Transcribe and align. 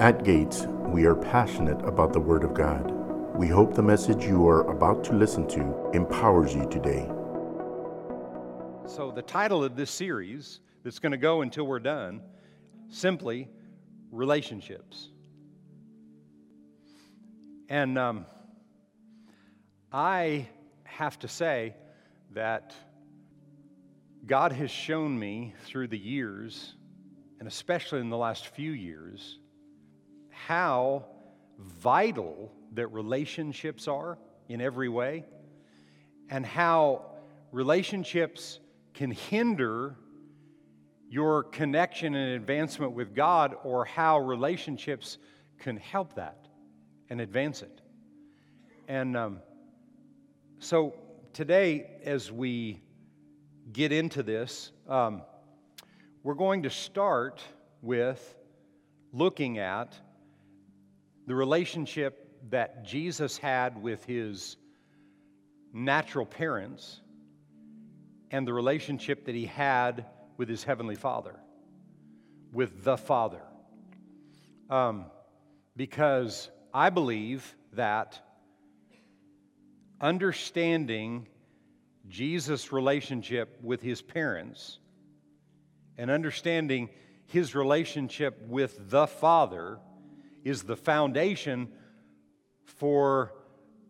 At 0.00 0.24
Gates, 0.24 0.66
we 0.88 1.04
are 1.06 1.14
passionate 1.14 1.80
about 1.86 2.12
the 2.12 2.18
Word 2.18 2.42
of 2.42 2.52
God. 2.52 2.90
We 3.36 3.46
hope 3.46 3.74
the 3.74 3.82
message 3.82 4.24
you 4.24 4.48
are 4.48 4.68
about 4.68 5.04
to 5.04 5.12
listen 5.12 5.46
to 5.50 5.90
empowers 5.94 6.52
you 6.52 6.68
today. 6.68 7.06
So, 8.86 9.12
the 9.14 9.22
title 9.22 9.62
of 9.62 9.76
this 9.76 9.92
series 9.92 10.58
that's 10.82 10.98
going 10.98 11.12
to 11.12 11.16
go 11.16 11.42
until 11.42 11.68
we're 11.68 11.78
done 11.78 12.22
simply 12.88 13.48
relationships. 14.10 15.10
And 17.68 17.96
um, 17.96 18.26
I 19.92 20.48
have 20.82 21.20
to 21.20 21.28
say 21.28 21.76
that 22.32 22.74
God 24.26 24.50
has 24.50 24.72
shown 24.72 25.16
me 25.16 25.54
through 25.66 25.86
the 25.86 25.98
years, 25.98 26.74
and 27.38 27.46
especially 27.46 28.00
in 28.00 28.10
the 28.10 28.18
last 28.18 28.48
few 28.48 28.72
years, 28.72 29.38
how 30.34 31.06
vital 31.58 32.52
that 32.74 32.88
relationships 32.88 33.88
are 33.88 34.18
in 34.48 34.60
every 34.60 34.88
way, 34.88 35.24
and 36.28 36.44
how 36.44 37.06
relationships 37.52 38.58
can 38.92 39.10
hinder 39.10 39.96
your 41.08 41.44
connection 41.44 42.14
and 42.14 42.34
advancement 42.34 42.92
with 42.92 43.14
God, 43.14 43.54
or 43.62 43.84
how 43.84 44.18
relationships 44.18 45.18
can 45.58 45.76
help 45.76 46.14
that 46.16 46.48
and 47.08 47.20
advance 47.20 47.62
it. 47.62 47.80
And 48.88 49.16
um, 49.16 49.40
so 50.58 50.94
today, 51.32 51.86
as 52.04 52.32
we 52.32 52.82
get 53.72 53.92
into 53.92 54.22
this, 54.22 54.72
um, 54.88 55.22
we're 56.22 56.34
going 56.34 56.64
to 56.64 56.70
start 56.70 57.42
with 57.80 58.36
looking 59.12 59.58
at 59.58 59.94
the 61.26 61.34
relationship 61.34 62.20
that 62.50 62.84
Jesus 62.84 63.38
had 63.38 63.82
with 63.82 64.04
his 64.04 64.56
natural 65.72 66.26
parents 66.26 67.00
and 68.30 68.46
the 68.46 68.52
relationship 68.52 69.26
that 69.26 69.34
he 69.34 69.46
had 69.46 70.06
with 70.36 70.48
his 70.48 70.64
heavenly 70.64 70.96
Father, 70.96 71.36
with 72.52 72.84
the 72.84 72.96
Father. 72.96 73.42
Um, 74.68 75.06
because 75.76 76.48
I 76.72 76.90
believe 76.90 77.54
that 77.72 78.20
understanding 80.00 81.28
Jesus' 82.08 82.72
relationship 82.72 83.58
with 83.62 83.80
his 83.80 84.02
parents 84.02 84.78
and 85.96 86.10
understanding 86.10 86.90
his 87.26 87.54
relationship 87.54 88.38
with 88.48 88.90
the 88.90 89.06
Father 89.06 89.78
is 90.44 90.62
the 90.62 90.76
foundation 90.76 91.68
for 92.64 93.32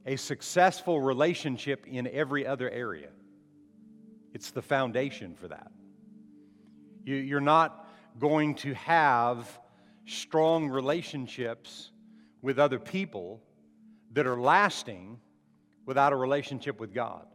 a 0.06 0.16
successful 0.16 1.00
relationship 1.00 1.86
in 1.86 2.06
every 2.06 2.46
other 2.46 2.70
area. 2.70 3.08
It's 4.32 4.50
the 4.50 4.62
foundation 4.62 5.34
for 5.34 5.48
that. 5.48 5.70
You, 7.04 7.36
are 7.36 7.40
not 7.40 7.88
going 8.18 8.54
to 8.56 8.74
have 8.74 9.60
strong 10.06 10.68
relationships 10.68 11.90
with 12.42 12.58
other 12.58 12.78
people 12.78 13.42
that 14.12 14.26
are 14.26 14.40
lasting 14.40 15.18
without 15.86 16.12
a 16.12 16.16
relationship 16.16 16.80
with 16.80 16.94
God. 16.94 17.26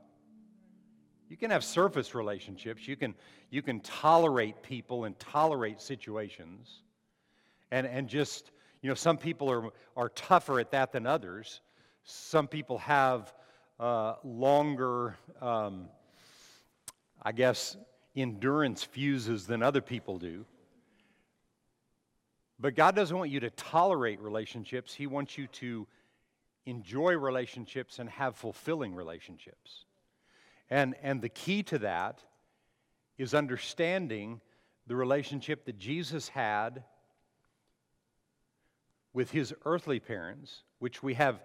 You 1.30 1.38
can 1.38 1.52
have 1.52 1.64
surface 1.64 2.16
relationships. 2.16 2.88
You 2.88 2.96
can, 2.96 3.14
you 3.52 3.62
can 3.62 3.80
tolerate 3.82 4.64
people 4.64 5.06
and 5.06 5.18
tolerate 5.20 5.82
situations 5.82 6.82
and, 7.72 7.86
and 7.86 8.08
just 8.08 8.52
you 8.82 8.90
know, 8.90 8.96
some 8.96 9.18
people 9.18 9.52
are, 9.52 9.70
are 9.98 10.10
tougher 10.10 10.60
at 10.60 10.72
that 10.72 10.92
than 10.92 11.06
others. 11.06 11.62
Some 12.04 12.48
people 12.48 12.78
have 12.80 13.34
uh, 13.80 14.16
longer, 14.24 15.18
um, 15.42 15.90
I 17.22 17.32
guess, 17.32 17.78
endurance 18.16 18.84
fuses 18.84 19.46
than 19.48 19.64
other 19.64 19.82
people 19.82 20.18
do. 20.18 20.46
But 22.60 22.76
God 22.76 22.96
doesn't 22.96 23.18
want 23.18 23.32
you 23.32 23.40
to 23.42 23.50
tolerate 23.52 24.20
relationships, 24.20 24.94
He 24.94 25.08
wants 25.08 25.38
you 25.38 25.48
to 25.48 25.88
enjoy 26.66 27.18
relationships 27.18 28.00
and 28.00 28.10
have 28.10 28.36
fulfilling 28.36 28.94
relationships. 28.94 29.86
And, 30.70 30.96
and 31.02 31.22
the 31.22 31.30
key 31.30 31.64
to 31.64 31.80
that 31.80 32.22
is 33.18 33.34
understanding 33.34 34.40
the 34.88 34.96
relationship 34.96 35.66
that 35.66 35.78
Jesus 35.78 36.30
had 36.30 36.84
with 39.14 39.32
his 39.32 39.54
earthly 39.66 40.00
parents, 40.00 40.64
which 40.80 41.02
we 41.02 41.16
have 41.16 41.42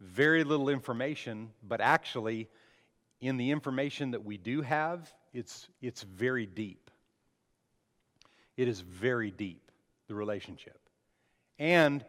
very 0.00 0.44
little 0.44 0.68
information, 0.68 1.50
but 1.62 1.80
actually, 1.80 2.48
in 3.20 3.36
the 3.36 3.50
information 3.50 4.12
that 4.12 4.24
we 4.24 4.36
do 4.36 4.62
have, 4.62 5.12
it's, 5.32 5.68
it's 5.82 6.02
very 6.02 6.46
deep. 6.46 6.90
It 8.56 8.68
is 8.68 8.80
very 8.80 9.30
deep, 9.30 9.70
the 10.06 10.14
relationship. 10.14 10.78
And 11.58 12.04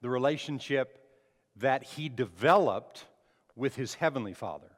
the 0.00 0.10
relationship 0.10 0.98
that 1.56 1.82
he 1.82 2.08
developed 2.08 3.04
with 3.56 3.74
his 3.74 3.94
heavenly 3.94 4.34
father. 4.34 4.70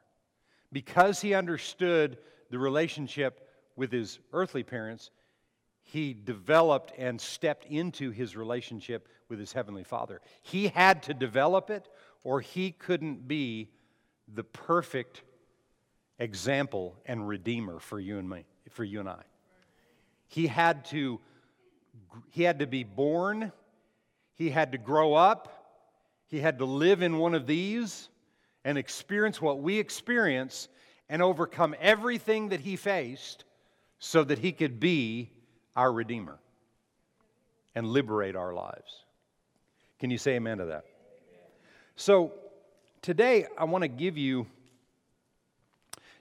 Because 0.71 1.21
he 1.21 1.33
understood 1.33 2.17
the 2.49 2.59
relationship 2.59 3.47
with 3.75 3.91
his 3.91 4.19
earthly 4.33 4.63
parents, 4.63 5.11
he 5.91 6.13
developed 6.13 6.93
and 6.97 7.19
stepped 7.19 7.65
into 7.65 8.11
his 8.11 8.37
relationship 8.37 9.09
with 9.27 9.37
his 9.37 9.51
heavenly 9.51 9.83
father. 9.83 10.21
He 10.41 10.69
had 10.69 11.03
to 11.03 11.13
develop 11.13 11.69
it, 11.69 11.89
or 12.23 12.39
he 12.39 12.71
couldn't 12.71 13.27
be 13.27 13.67
the 14.33 14.45
perfect 14.45 15.23
example 16.17 16.95
and 17.05 17.27
redeemer 17.27 17.77
for 17.77 17.99
you 17.99 18.19
and 18.19 18.29
me, 18.29 18.45
for 18.69 18.85
you 18.85 19.01
and 19.01 19.09
I. 19.09 19.21
He 20.29 20.47
had 20.47 20.85
to 20.85 21.19
he 22.29 22.43
had 22.43 22.59
to 22.59 22.67
be 22.67 22.85
born, 22.85 23.51
he 24.35 24.49
had 24.49 24.71
to 24.71 24.77
grow 24.77 25.13
up, 25.13 25.83
he 26.27 26.39
had 26.39 26.59
to 26.59 26.65
live 26.65 27.01
in 27.01 27.17
one 27.17 27.35
of 27.35 27.45
these 27.47 28.07
and 28.63 28.77
experience 28.77 29.41
what 29.41 29.59
we 29.59 29.77
experience 29.77 30.69
and 31.09 31.21
overcome 31.21 31.75
everything 31.81 32.47
that 32.49 32.61
he 32.61 32.77
faced 32.77 33.43
so 33.99 34.23
that 34.23 34.39
he 34.39 34.53
could 34.53 34.79
be 34.79 35.31
our 35.75 35.91
Redeemer 35.91 36.39
and 37.75 37.87
liberate 37.87 38.35
our 38.35 38.53
lives. 38.53 39.03
Can 39.99 40.09
you 40.09 40.17
say 40.17 40.35
amen 40.35 40.57
to 40.57 40.65
that? 40.65 40.85
So, 41.95 42.33
today 43.01 43.45
I 43.57 43.65
want 43.65 43.83
to 43.83 43.87
give 43.87 44.17
you 44.17 44.47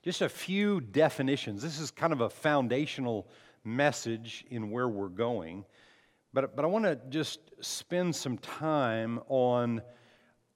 just 0.03 0.23
a 0.23 0.29
few 0.29 0.81
definitions. 0.81 1.63
This 1.63 1.79
is 1.79 1.91
kind 1.91 2.13
of 2.13 2.21
a 2.21 2.31
foundational 2.31 3.27
message 3.65 4.45
in 4.51 4.71
where 4.71 4.89
we're 4.89 5.09
going. 5.09 5.65
But, 6.33 6.57
but 6.57 6.65
I 6.65 6.69
want 6.69 6.85
to 6.85 6.97
just 7.11 7.41
spend 7.61 8.15
some 8.15 8.39
time 8.39 9.21
on 9.29 9.83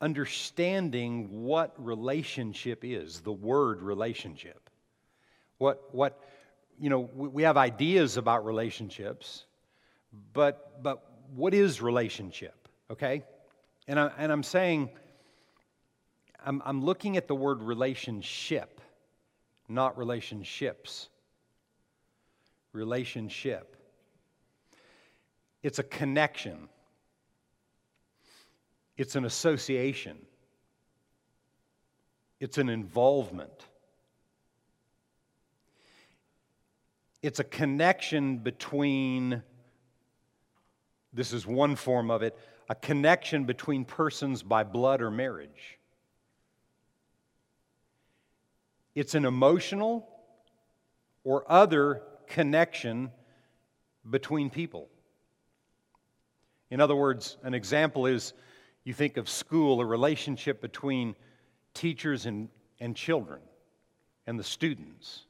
understanding 0.00 1.42
what 1.44 1.74
relationship 1.82 2.84
is, 2.84 3.20
the 3.20 3.32
word 3.32 3.82
relationship. 3.82 4.70
What, 5.58 5.94
what, 5.94 6.20
you 6.80 6.90
know, 6.90 7.00
we 7.00 7.42
have 7.42 7.56
ideas 7.56 8.16
about 8.16 8.44
relationships, 8.44 9.44
but, 10.32 10.82
but 10.82 11.04
what 11.34 11.54
is 11.54 11.80
relationship, 11.80 12.68
okay? 12.90 13.22
And, 13.86 13.98
I, 13.98 14.10
and 14.18 14.32
I'm 14.32 14.42
saying, 14.42 14.90
I'm, 16.44 16.62
I'm 16.64 16.84
looking 16.84 17.16
at 17.16 17.28
the 17.28 17.34
word 17.34 17.62
relationship, 17.62 18.80
not 19.68 19.96
relationships. 19.96 21.08
Relationship. 22.72 23.76
It's 25.62 25.78
a 25.78 25.82
connection, 25.82 26.68
it's 28.98 29.16
an 29.16 29.24
association, 29.24 30.18
it's 32.38 32.58
an 32.58 32.68
involvement. 32.68 33.64
It's 37.24 37.40
a 37.40 37.44
connection 37.44 38.36
between, 38.36 39.42
this 41.14 41.32
is 41.32 41.46
one 41.46 41.74
form 41.74 42.10
of 42.10 42.22
it, 42.22 42.38
a 42.68 42.74
connection 42.74 43.46
between 43.46 43.86
persons 43.86 44.42
by 44.42 44.62
blood 44.62 45.00
or 45.00 45.10
marriage. 45.10 45.78
It's 48.94 49.14
an 49.14 49.24
emotional 49.24 50.06
or 51.24 51.50
other 51.50 52.02
connection 52.26 53.10
between 54.10 54.50
people. 54.50 54.90
In 56.70 56.78
other 56.78 56.94
words, 56.94 57.38
an 57.42 57.54
example 57.54 58.04
is 58.04 58.34
you 58.84 58.92
think 58.92 59.16
of 59.16 59.30
school, 59.30 59.80
a 59.80 59.86
relationship 59.86 60.60
between 60.60 61.16
teachers 61.72 62.26
and, 62.26 62.50
and 62.80 62.94
children 62.94 63.40
and 64.26 64.38
the 64.38 64.44
students. 64.44 65.24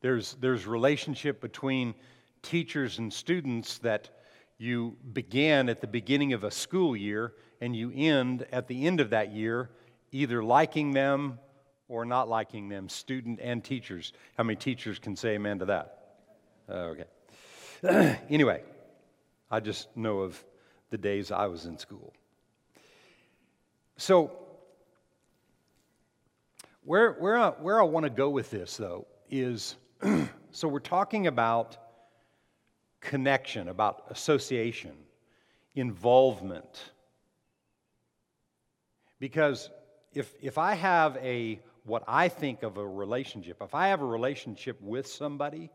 There's, 0.00 0.36
there's 0.40 0.66
relationship 0.66 1.40
between 1.40 1.94
teachers 2.42 2.98
and 2.98 3.12
students 3.12 3.78
that, 3.78 4.10
You 4.58 4.96
begin 5.12 5.68
at 5.68 5.80
the 5.80 5.86
beginning 5.86 6.32
of 6.32 6.44
a 6.44 6.50
school 6.50 6.96
year 6.96 7.32
and 7.60 7.76
you 7.76 7.92
end 7.94 8.46
at 8.52 8.66
the 8.66 8.86
end 8.86 9.00
of 9.00 9.10
that 9.10 9.32
year 9.32 9.70
either 10.10 10.42
liking 10.42 10.92
them 10.92 11.38
or 11.88 12.04
not 12.04 12.28
liking 12.28 12.68
them, 12.68 12.88
student 12.88 13.40
and 13.42 13.64
teachers. 13.64 14.12
How 14.36 14.44
many 14.44 14.56
teachers 14.56 14.98
can 14.98 15.16
say 15.16 15.30
amen 15.30 15.60
to 15.60 15.66
that? 15.66 15.98
Uh, 16.68 16.94
okay. 17.82 18.18
anyway, 18.30 18.62
I 19.50 19.60
just 19.60 19.96
know 19.96 20.20
of 20.20 20.42
the 20.90 20.98
days 20.98 21.30
I 21.30 21.46
was 21.46 21.64
in 21.64 21.78
school. 21.78 22.12
So, 23.96 24.32
where, 26.84 27.12
where, 27.12 27.36
I, 27.36 27.48
where 27.50 27.80
I 27.80 27.84
want 27.84 28.04
to 28.04 28.10
go 28.10 28.30
with 28.30 28.50
this, 28.50 28.76
though, 28.76 29.06
is 29.30 29.76
so 30.50 30.68
we're 30.68 30.78
talking 30.78 31.26
about 31.26 31.76
connection, 33.00 33.68
about 33.68 34.04
association, 34.10 34.92
involvement. 35.74 36.92
Because 39.20 39.70
if, 40.12 40.32
if 40.40 40.58
I 40.58 40.74
have 40.74 41.16
a, 41.18 41.60
what 41.84 42.04
I 42.06 42.28
think 42.28 42.62
of 42.62 42.76
a 42.76 42.86
relationship, 42.86 43.58
if 43.60 43.74
I 43.74 43.88
have 43.88 44.00
a 44.00 44.06
relationship 44.06 44.80
with 44.80 45.06
somebody, 45.06 45.70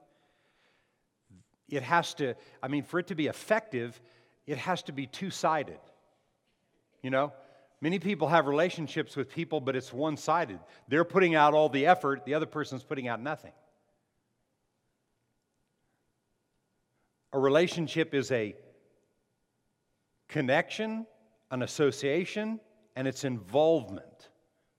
it 1.69 1.83
has 1.83 2.13
to, 2.15 2.35
I 2.61 2.67
mean, 2.67 2.83
for 2.83 2.99
it 2.99 3.07
to 3.07 3.15
be 3.15 3.27
effective, 3.27 3.99
it 4.45 4.57
has 4.57 4.83
to 4.83 4.91
be 4.91 5.07
two 5.07 5.29
sided. 5.29 5.79
You 7.01 7.09
know? 7.09 7.33
Many 7.81 7.99
people 7.99 8.29
have 8.29 8.47
relationships 8.47 9.17
with 9.17 9.29
people, 9.29 9.59
but 9.59 9.75
it's 9.75 9.91
one 9.91 10.15
sided. 10.15 10.59
They're 10.87 11.03
putting 11.03 11.35
out 11.35 11.53
all 11.53 11.67
the 11.67 11.85
effort, 11.85 12.23
the 12.23 12.33
other 12.33 12.45
person's 12.45 12.83
putting 12.83 13.09
out 13.09 13.21
nothing. 13.21 13.51
A 17.33 17.39
relationship 17.39 18.13
is 18.13 18.31
a 18.31 18.55
connection, 20.27 21.07
an 21.49 21.63
association, 21.63 22.59
and 22.95 23.07
it's 23.07 23.23
involvement. 23.23 24.29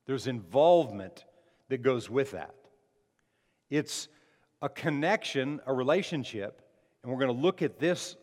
There's 0.06 0.29
involvement 0.29 1.25
that 1.69 1.83
goes 1.83 2.09
with 2.09 2.31
that. 2.31 2.55
It's 3.71 4.09
a 4.62 4.69
connection, 4.69 5.61
a 5.67 5.75
relationship, 5.75 6.62
and 7.03 7.11
we're 7.11 7.19
going 7.19 7.35
to 7.35 7.43
look 7.43 7.61
at 7.61 7.81
this 7.81 8.17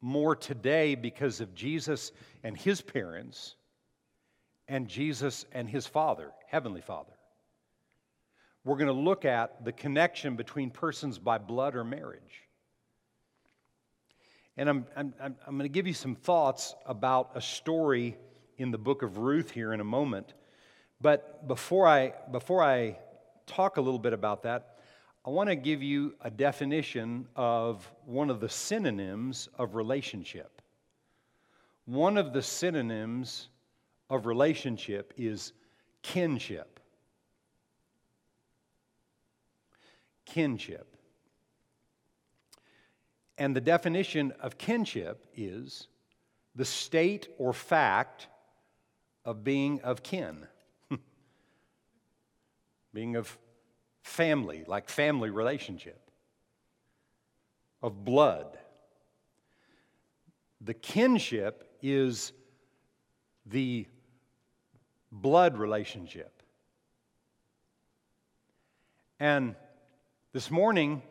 more 0.00 0.34
today 0.34 0.94
because 0.94 1.40
of 1.40 1.54
Jesus 1.54 2.12
and 2.42 2.56
his 2.56 2.80
parents 2.80 3.56
and 4.68 4.88
Jesus 4.88 5.44
and 5.52 5.68
his 5.68 5.86
Father, 5.86 6.32
Heavenly 6.46 6.80
Father. 6.80 7.12
We're 8.64 8.76
going 8.76 8.86
to 8.86 8.94
look 8.94 9.26
at 9.26 9.64
the 9.64 9.72
connection 9.72 10.36
between 10.36 10.70
persons 10.70 11.18
by 11.18 11.36
blood 11.36 11.74
or 11.74 11.84
marriage. 11.84 12.43
And 14.56 14.68
I'm, 14.68 14.86
I'm, 14.96 15.14
I'm 15.20 15.58
going 15.58 15.60
to 15.60 15.68
give 15.68 15.86
you 15.86 15.94
some 15.94 16.14
thoughts 16.14 16.74
about 16.86 17.32
a 17.34 17.40
story 17.40 18.16
in 18.56 18.70
the 18.70 18.78
book 18.78 19.02
of 19.02 19.18
Ruth 19.18 19.50
here 19.50 19.72
in 19.72 19.80
a 19.80 19.84
moment. 19.84 20.34
But 21.00 21.48
before 21.48 21.86
I, 21.86 22.12
before 22.30 22.62
I 22.62 22.98
talk 23.46 23.76
a 23.76 23.80
little 23.80 23.98
bit 23.98 24.12
about 24.12 24.44
that, 24.44 24.78
I 25.26 25.30
want 25.30 25.48
to 25.48 25.56
give 25.56 25.82
you 25.82 26.14
a 26.20 26.30
definition 26.30 27.26
of 27.34 27.90
one 28.04 28.30
of 28.30 28.40
the 28.40 28.48
synonyms 28.48 29.48
of 29.58 29.74
relationship. 29.74 30.62
One 31.86 32.16
of 32.16 32.32
the 32.32 32.42
synonyms 32.42 33.48
of 34.08 34.26
relationship 34.26 35.12
is 35.16 35.52
kinship. 36.02 36.78
Kinship. 40.26 40.96
And 43.36 43.54
the 43.54 43.60
definition 43.60 44.32
of 44.40 44.58
kinship 44.58 45.26
is 45.36 45.88
the 46.54 46.64
state 46.64 47.28
or 47.38 47.52
fact 47.52 48.28
of 49.24 49.42
being 49.42 49.80
of 49.80 50.02
kin, 50.02 50.46
being 52.94 53.16
of 53.16 53.36
family, 54.02 54.64
like 54.66 54.88
family 54.88 55.30
relationship, 55.30 56.10
of 57.82 58.04
blood. 58.04 58.58
The 60.60 60.74
kinship 60.74 61.76
is 61.82 62.32
the 63.46 63.86
blood 65.10 65.58
relationship. 65.58 66.42
And 69.18 69.54
this 70.32 70.50
morning, 70.50 71.02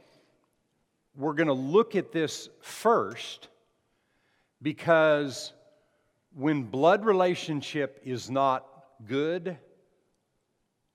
we're 1.15 1.33
going 1.33 1.48
to 1.48 1.54
look 1.54 1.95
at 1.95 2.12
this 2.12 2.50
first 2.62 3.48
because 4.62 5.54
when 6.36 6.63
blood 6.63 7.06
relationship 7.06 8.01
is 8.04 8.30
not 8.30 8.65
good, 9.06 9.57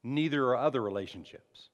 neither 0.02 0.44
are 0.48 0.56
other 0.56 0.82
relationships. 0.82 1.68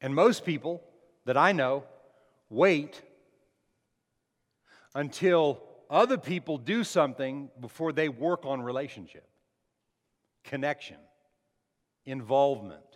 And 0.00 0.14
most 0.14 0.44
people 0.44 0.82
that 1.24 1.36
I 1.36 1.52
know 1.52 1.84
wait 2.50 3.02
until 4.94 5.62
other 5.90 6.18
people 6.18 6.58
do 6.58 6.84
something 6.84 7.50
before 7.60 7.92
they 7.92 8.08
work 8.08 8.44
on 8.44 8.62
relationship, 8.62 9.28
connection, 10.44 10.96
involvement. 12.04 12.87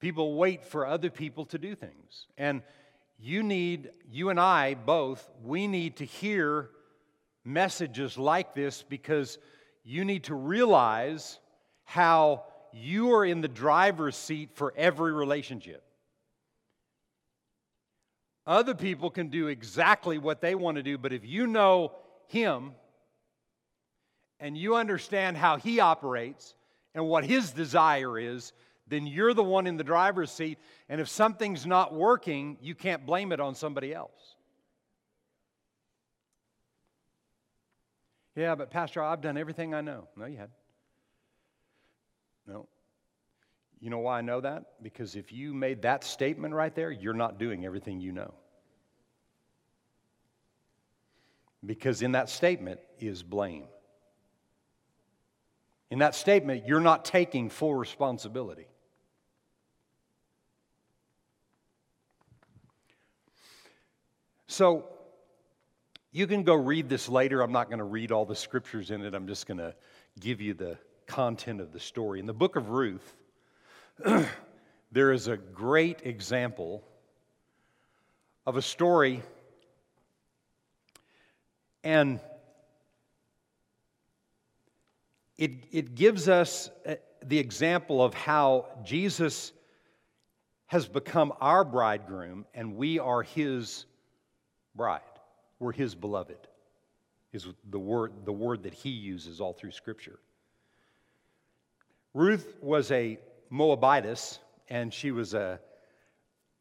People 0.00 0.34
wait 0.34 0.64
for 0.64 0.86
other 0.86 1.10
people 1.10 1.44
to 1.46 1.58
do 1.58 1.74
things. 1.74 2.26
And 2.36 2.62
you 3.18 3.42
need, 3.42 3.90
you 4.10 4.30
and 4.30 4.38
I 4.38 4.74
both, 4.74 5.28
we 5.42 5.66
need 5.66 5.96
to 5.96 6.04
hear 6.04 6.70
messages 7.44 8.16
like 8.16 8.54
this 8.54 8.82
because 8.82 9.38
you 9.82 10.04
need 10.04 10.24
to 10.24 10.34
realize 10.34 11.40
how 11.84 12.44
you 12.72 13.12
are 13.14 13.24
in 13.24 13.40
the 13.40 13.48
driver's 13.48 14.16
seat 14.16 14.50
for 14.54 14.72
every 14.76 15.12
relationship. 15.12 15.82
Other 18.46 18.74
people 18.74 19.10
can 19.10 19.28
do 19.28 19.48
exactly 19.48 20.18
what 20.18 20.40
they 20.40 20.54
want 20.54 20.76
to 20.76 20.82
do, 20.82 20.96
but 20.96 21.12
if 21.12 21.24
you 21.24 21.46
know 21.46 21.92
Him 22.28 22.72
and 24.40 24.56
you 24.56 24.76
understand 24.76 25.36
how 25.36 25.56
He 25.56 25.80
operates 25.80 26.54
and 26.94 27.06
what 27.06 27.24
His 27.24 27.50
desire 27.50 28.18
is, 28.18 28.52
then 28.88 29.06
you're 29.06 29.34
the 29.34 29.44
one 29.44 29.66
in 29.66 29.76
the 29.76 29.84
driver's 29.84 30.30
seat. 30.30 30.58
And 30.88 31.00
if 31.00 31.08
something's 31.08 31.66
not 31.66 31.94
working, 31.94 32.56
you 32.60 32.74
can't 32.74 33.04
blame 33.04 33.32
it 33.32 33.40
on 33.40 33.54
somebody 33.54 33.94
else. 33.94 34.36
Yeah, 38.34 38.54
but 38.54 38.70
Pastor, 38.70 39.02
I've 39.02 39.20
done 39.20 39.36
everything 39.36 39.74
I 39.74 39.80
know. 39.80 40.06
No, 40.16 40.26
you 40.26 40.36
hadn't. 40.36 40.52
No. 42.46 42.68
You 43.80 43.90
know 43.90 43.98
why 43.98 44.18
I 44.18 44.20
know 44.22 44.40
that? 44.40 44.64
Because 44.82 45.16
if 45.16 45.32
you 45.32 45.52
made 45.52 45.82
that 45.82 46.04
statement 46.04 46.54
right 46.54 46.74
there, 46.74 46.90
you're 46.90 47.14
not 47.14 47.38
doing 47.38 47.64
everything 47.64 48.00
you 48.00 48.12
know. 48.12 48.32
Because 51.64 52.02
in 52.02 52.12
that 52.12 52.28
statement 52.28 52.80
is 53.00 53.22
blame. 53.22 53.66
In 55.90 55.98
that 56.00 56.14
statement, 56.14 56.66
you're 56.66 56.80
not 56.80 57.04
taking 57.04 57.50
full 57.50 57.74
responsibility. 57.74 58.66
So, 64.48 64.86
you 66.10 66.26
can 66.26 66.42
go 66.42 66.54
read 66.54 66.88
this 66.88 67.06
later. 67.06 67.42
I'm 67.42 67.52
not 67.52 67.68
going 67.68 67.80
to 67.80 67.84
read 67.84 68.12
all 68.12 68.24
the 68.24 68.34
scriptures 68.34 68.90
in 68.90 69.04
it. 69.04 69.14
I'm 69.14 69.26
just 69.26 69.46
going 69.46 69.58
to 69.58 69.74
give 70.18 70.40
you 70.40 70.54
the 70.54 70.78
content 71.06 71.60
of 71.60 71.70
the 71.70 71.78
story. 71.78 72.18
In 72.18 72.24
the 72.24 72.32
book 72.32 72.56
of 72.56 72.70
Ruth, 72.70 73.14
there 74.90 75.12
is 75.12 75.28
a 75.28 75.36
great 75.36 76.00
example 76.04 76.82
of 78.46 78.56
a 78.56 78.62
story, 78.62 79.22
and 81.84 82.18
it, 85.36 85.52
it 85.70 85.94
gives 85.94 86.26
us 86.26 86.70
uh, 86.86 86.94
the 87.22 87.38
example 87.38 88.02
of 88.02 88.14
how 88.14 88.64
Jesus 88.82 89.52
has 90.68 90.88
become 90.88 91.34
our 91.38 91.64
bridegroom 91.64 92.46
and 92.54 92.76
we 92.76 92.98
are 92.98 93.22
his 93.22 93.84
bride. 94.78 95.02
We're 95.58 95.72
his 95.72 95.94
beloved, 95.94 96.38
is 97.32 97.46
the 97.68 97.78
word, 97.78 98.12
the 98.24 98.32
word 98.32 98.62
that 98.62 98.72
he 98.72 98.90
uses 98.90 99.40
all 99.40 99.52
through 99.52 99.72
Scripture. 99.72 100.18
Ruth 102.14 102.54
was 102.62 102.90
a 102.90 103.18
Moabitess, 103.50 104.38
and 104.68 104.94
she 104.94 105.10
was 105.10 105.34
a, 105.34 105.60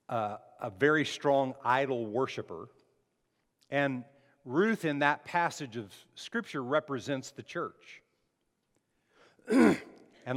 a, 0.10 0.38
a 0.60 0.70
very 0.78 1.06
strong 1.06 1.54
idol 1.64 2.06
worshiper. 2.06 2.68
And 3.70 4.04
Ruth, 4.44 4.84
in 4.84 5.00
that 5.00 5.24
passage 5.24 5.78
of 5.78 5.94
Scripture, 6.16 6.64
represents 6.64 7.32
the 7.32 7.44
church. 7.44 8.02
and 9.50 9.78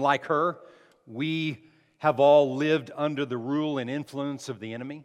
like 0.03 0.27
her, 0.27 0.59
we 1.07 1.65
have 1.99 2.21
all 2.21 2.57
lived 2.57 2.91
under 2.95 3.25
the 3.25 3.37
rule 3.37 3.79
and 3.79 3.89
influence 3.89 4.49
of 4.49 4.61
the 4.61 4.75
enemy, 4.75 5.05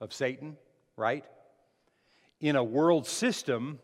of 0.00 0.12
Satan, 0.12 0.56
right? 0.96 1.24
In 2.44 2.56
a 2.56 2.62
world 2.62 3.06
system 3.06 3.78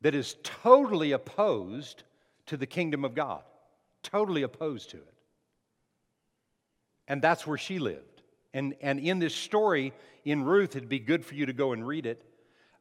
that 0.00 0.14
is 0.14 0.36
totally 0.44 1.10
opposed 1.10 2.04
to 2.46 2.56
the 2.56 2.64
kingdom 2.64 3.04
of 3.04 3.16
God, 3.16 3.42
totally 4.04 4.42
opposed 4.42 4.90
to 4.90 4.98
it. 4.98 5.14
And 7.08 7.20
that's 7.20 7.48
where 7.48 7.58
she 7.58 7.80
lived. 7.80 8.22
And, 8.54 8.76
and 8.80 9.00
in 9.00 9.18
this 9.18 9.34
story 9.34 9.92
in 10.24 10.44
Ruth, 10.44 10.76
it'd 10.76 10.88
be 10.88 11.00
good 11.00 11.24
for 11.24 11.34
you 11.34 11.46
to 11.46 11.52
go 11.52 11.72
and 11.72 11.84
read 11.84 12.06
it. 12.06 12.22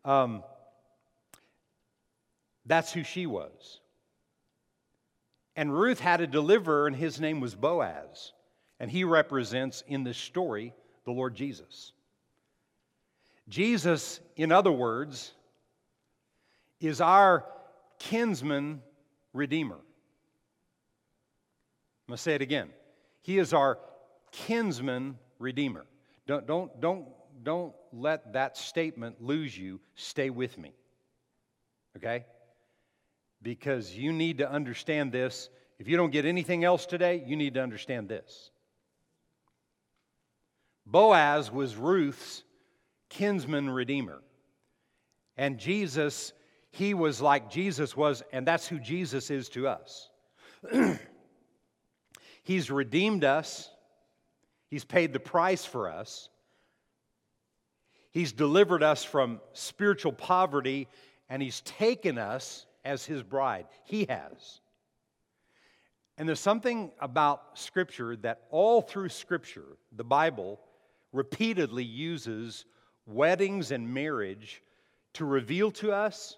Um, 0.03 0.44
that's 2.67 2.94
who 2.94 3.03
she 3.03 3.25
was. 3.25 3.79
And 5.55 5.74
Ruth 5.74 6.00
had 6.00 6.22
a 6.22 6.27
deliverer, 6.27 6.86
and 6.86 6.96
his 6.96 7.20
name 7.20 7.39
was 7.39 7.55
Boaz. 7.55 8.32
And 8.79 8.91
he 8.91 9.03
represents 9.03 9.84
in 9.88 10.03
this 10.03 10.20
story 10.20 10.75
the 11.03 11.12
Lord 11.13 11.34
Jesus. 11.34 11.94
Jesus, 13.47 14.19
in 14.35 14.51
other 14.51 14.71
words, 14.71 15.33
is 16.79 17.01
our 17.01 17.45
kinsman 17.99 18.81
redeemer. 19.33 19.75
I'm 19.75 19.81
going 22.07 22.17
to 22.17 22.21
say 22.21 22.35
it 22.35 22.41
again. 22.41 22.69
He 23.21 23.37
is 23.39 23.53
our 23.53 23.79
kinsman 24.31 25.17
redeemer. 25.39 25.85
Don't, 26.27 26.45
don't, 26.45 26.81
don't, 26.81 27.05
don't 27.43 27.73
let 27.93 28.33
that 28.33 28.57
statement 28.57 29.21
lose 29.21 29.57
you. 29.57 29.79
Stay 29.95 30.29
with 30.29 30.57
me. 30.57 30.73
Okay? 31.97 32.25
Because 33.41 33.95
you 33.95 34.11
need 34.11 34.39
to 34.39 34.51
understand 34.51 35.11
this. 35.11 35.49
If 35.79 35.87
you 35.87 35.97
don't 35.97 36.11
get 36.11 36.25
anything 36.25 36.63
else 36.63 36.85
today, 36.85 37.23
you 37.25 37.35
need 37.35 37.55
to 37.55 37.61
understand 37.61 38.09
this. 38.09 38.51
Boaz 40.85 41.51
was 41.51 41.75
Ruth's 41.75 42.43
kinsman 43.17 43.69
redeemer. 43.69 44.22
And 45.38 45.57
Jesus, 45.57 46.34
he 46.72 46.93
was 46.93 47.22
like 47.22 47.50
Jesus 47.50 47.95
was, 47.95 48.24
and 48.34 48.45
that's 48.45 48.67
who 48.67 48.79
Jesus 48.79 49.31
is 49.31 49.50
to 49.50 49.67
us. 49.67 50.10
He's 52.43 52.69
redeemed 52.69 53.24
us, 53.24 53.69
He's 54.69 54.84
paid 54.84 55.13
the 55.13 55.19
price 55.19 55.63
for 55.63 55.89
us, 55.89 56.29
He's 58.12 58.34
delivered 58.34 58.84
us 58.84 59.03
from 59.03 59.39
spiritual 59.53 60.13
poverty, 60.13 60.88
and 61.29 61.41
He's 61.41 61.62
taken 61.62 62.17
us 62.17 62.65
as 62.84 63.05
His 63.05 63.24
bride. 63.24 63.65
He 63.86 64.05
has. 64.10 64.60
And 66.17 66.27
there's 66.27 66.39
something 66.39 66.91
about 67.00 67.57
Scripture 67.57 68.15
that 68.17 68.43
all 68.50 68.81
through 68.81 69.10
Scripture, 69.10 69.77
the 69.93 70.05
Bible, 70.05 70.60
repeatedly 71.12 71.84
uses 71.84 72.65
weddings 73.05 73.71
and 73.71 73.93
marriage 73.93 74.62
to 75.13 75.25
reveal 75.25 75.71
to 75.71 75.91
us 75.91 76.38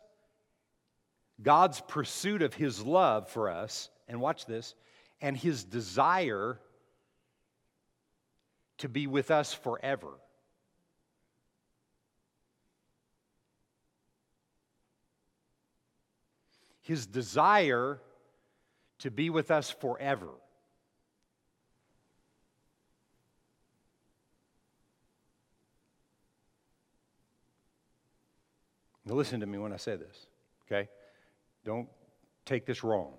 God's 1.42 1.82
pursuit 1.82 2.42
of 2.42 2.54
His 2.54 2.84
love 2.84 3.30
for 3.30 3.50
us, 3.50 3.90
and 4.08 4.20
watch 4.20 4.46
this, 4.46 4.74
and 5.22 5.38
His 5.38 5.64
desire 5.64 6.60
to 8.80 8.90
be 8.90 9.08
with 9.08 9.32
us 9.32 9.54
forever. 9.54 10.10
His 16.82 17.06
desire 17.06 18.00
to 19.00 19.12
be 19.12 19.30
with 19.30 19.52
us 19.52 19.70
forever. 19.70 20.30
Now, 29.08 29.14
listen 29.14 29.40
to 29.40 29.46
me 29.46 29.58
when 29.58 29.72
I 29.72 29.78
say 29.78 29.96
this, 29.96 30.28
okay? 30.66 30.90
Don't 31.64 31.88
take 32.46 32.66
this 32.66 32.84
wrong. 32.84 33.14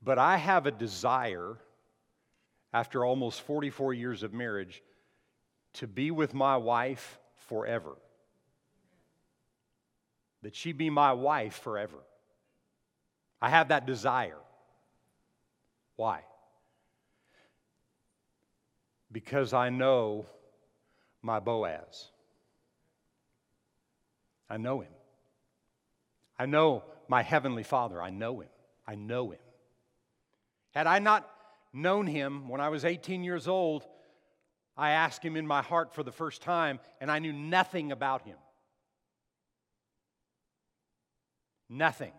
But 0.00 0.18
I 0.18 0.36
have 0.36 0.66
a 0.66 0.70
desire, 0.70 1.56
after 2.72 3.04
almost 3.04 3.40
44 3.42 3.94
years 3.94 4.22
of 4.22 4.32
marriage, 4.32 4.80
to 5.74 5.88
be 5.88 6.12
with 6.12 6.34
my 6.34 6.56
wife 6.56 7.18
forever. 7.48 7.96
That 10.42 10.54
she 10.54 10.72
be 10.72 10.88
my 10.88 11.12
wife 11.12 11.54
forever. 11.54 11.98
I 13.40 13.50
have 13.50 13.68
that 13.68 13.86
desire. 13.86 14.38
Why? 15.96 16.20
Because 19.10 19.52
I 19.52 19.70
know 19.70 20.26
my 21.22 21.40
Boaz. 21.40 22.08
I 24.50 24.56
know 24.56 24.80
him. 24.80 24.92
I 26.38 26.46
know 26.46 26.82
my 27.08 27.22
heavenly 27.22 27.62
Father. 27.62 28.02
I 28.02 28.10
know 28.10 28.40
him. 28.40 28.48
I 28.86 28.96
know 28.96 29.30
him. 29.30 29.38
Had 30.72 30.86
I 30.86 30.98
not 30.98 31.28
known 31.72 32.06
him 32.06 32.48
when 32.48 32.60
I 32.60 32.68
was 32.68 32.84
18 32.84 33.24
years 33.24 33.48
old, 33.48 33.86
I 34.76 34.90
asked 34.90 35.22
him 35.22 35.36
in 35.36 35.46
my 35.46 35.62
heart 35.62 35.94
for 35.94 36.02
the 36.02 36.12
first 36.12 36.42
time, 36.42 36.80
and 37.00 37.10
I 37.10 37.18
knew 37.18 37.32
nothing 37.32 37.92
about 37.92 38.22
him. 38.22 38.36
Nothing. 41.68 42.12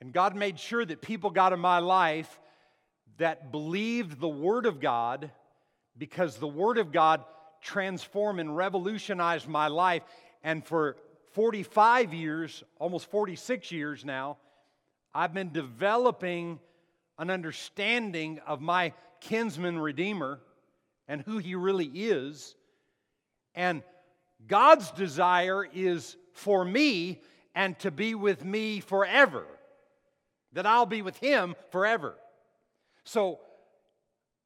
And 0.00 0.12
God 0.12 0.36
made 0.36 0.58
sure 0.58 0.84
that 0.84 1.02
people 1.02 1.30
got 1.30 1.52
in 1.52 1.60
my 1.60 1.78
life 1.78 2.38
that 3.18 3.50
believed 3.50 4.20
the 4.20 4.28
Word 4.28 4.66
of 4.66 4.80
God 4.80 5.30
because 5.98 6.36
the 6.36 6.48
Word 6.48 6.78
of 6.78 6.92
God 6.92 7.24
transformed 7.60 8.40
and 8.40 8.56
revolutionized 8.56 9.48
my 9.48 9.68
life. 9.68 10.02
And 10.42 10.64
for 10.64 10.96
45 11.32 12.14
years, 12.14 12.62
almost 12.78 13.10
46 13.10 13.72
years 13.72 14.04
now, 14.04 14.38
I've 15.14 15.34
been 15.34 15.52
developing 15.52 16.60
an 17.18 17.30
understanding 17.30 18.40
of 18.46 18.60
my 18.60 18.92
kinsman 19.20 19.78
redeemer 19.78 20.40
and 21.08 21.22
who 21.22 21.38
he 21.38 21.54
really 21.54 21.86
is. 21.86 22.54
And 23.54 23.82
God's 24.46 24.90
desire 24.92 25.64
is 25.64 26.16
for 26.32 26.64
me 26.64 27.20
and 27.54 27.76
to 27.80 27.90
be 27.90 28.14
with 28.14 28.44
me 28.44 28.78
forever, 28.78 29.44
that 30.52 30.66
I'll 30.66 30.86
be 30.86 31.02
with 31.02 31.16
him 31.16 31.56
forever. 31.70 32.14
So 33.02 33.40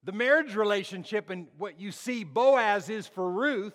the 0.05 0.13
marriage 0.13 0.55
relationship 0.55 1.31
and 1.31 1.47
what 1.59 1.81
you 1.81 1.93
see 1.93 2.25
Boaz 2.25 2.89
is 2.89 3.07
for 3.07 3.31
Ruth, 3.31 3.75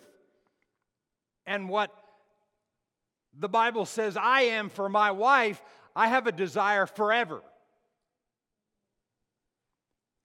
and 1.46 1.68
what 1.68 1.90
the 3.38 3.48
Bible 3.48 3.86
says 3.86 4.16
I 4.16 4.42
am 4.42 4.68
for 4.68 4.88
my 4.88 5.10
wife, 5.10 5.62
I 5.96 6.08
have 6.08 6.26
a 6.26 6.32
desire 6.32 6.86
forever. 6.86 7.42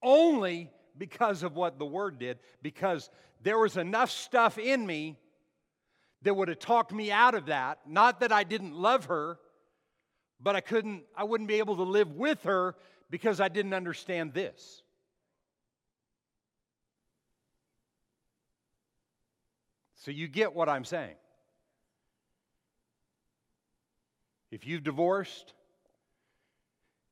Only 0.01 0.69
because 0.97 1.43
of 1.43 1.55
what 1.55 1.79
the 1.79 1.85
Word 1.85 2.19
did, 2.19 2.39
because 2.61 3.09
there 3.41 3.57
was 3.57 3.77
enough 3.77 4.11
stuff 4.11 4.57
in 4.57 4.85
me 4.85 5.17
that 6.23 6.35
would 6.35 6.49
have 6.49 6.59
talked 6.59 6.91
me 6.91 7.11
out 7.11 7.35
of 7.35 7.47
that. 7.47 7.79
Not 7.87 8.19
that 8.19 8.31
I 8.31 8.43
didn't 8.43 8.75
love 8.75 9.05
her, 9.05 9.39
but 10.39 10.55
I 10.55 10.61
couldn't, 10.61 11.03
I 11.15 11.23
wouldn't 11.23 11.47
be 11.47 11.55
able 11.55 11.77
to 11.77 11.83
live 11.83 12.11
with 12.11 12.43
her 12.43 12.75
because 13.09 13.39
I 13.39 13.47
didn't 13.47 13.73
understand 13.73 14.33
this. 14.33 14.82
So 20.03 20.11
you 20.11 20.27
get 20.27 20.53
what 20.53 20.67
I'm 20.67 20.83
saying. 20.83 21.15
If 24.51 24.67
you've 24.67 24.83
divorced, 24.83 25.53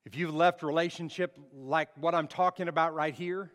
if 0.04 0.18
you've 0.18 0.34
left 0.36 0.62
relationship 0.62 1.38
like 1.56 1.88
what 1.96 2.14
I'm 2.14 2.28
talking 2.28 2.68
about 2.68 2.94
right 2.94 3.14
here, 3.14 3.50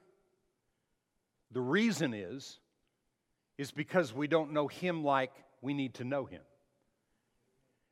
the 1.51 1.61
reason 1.61 2.15
is 2.15 2.59
is 3.59 3.73
because 3.73 4.15
we 4.15 4.27
don't 4.27 4.53
know 4.53 4.69
him 4.69 5.05
like 5.05 5.33
we 5.61 5.75
need 5.75 5.95
to 5.95 6.05
know 6.05 6.25
him. 6.25 6.43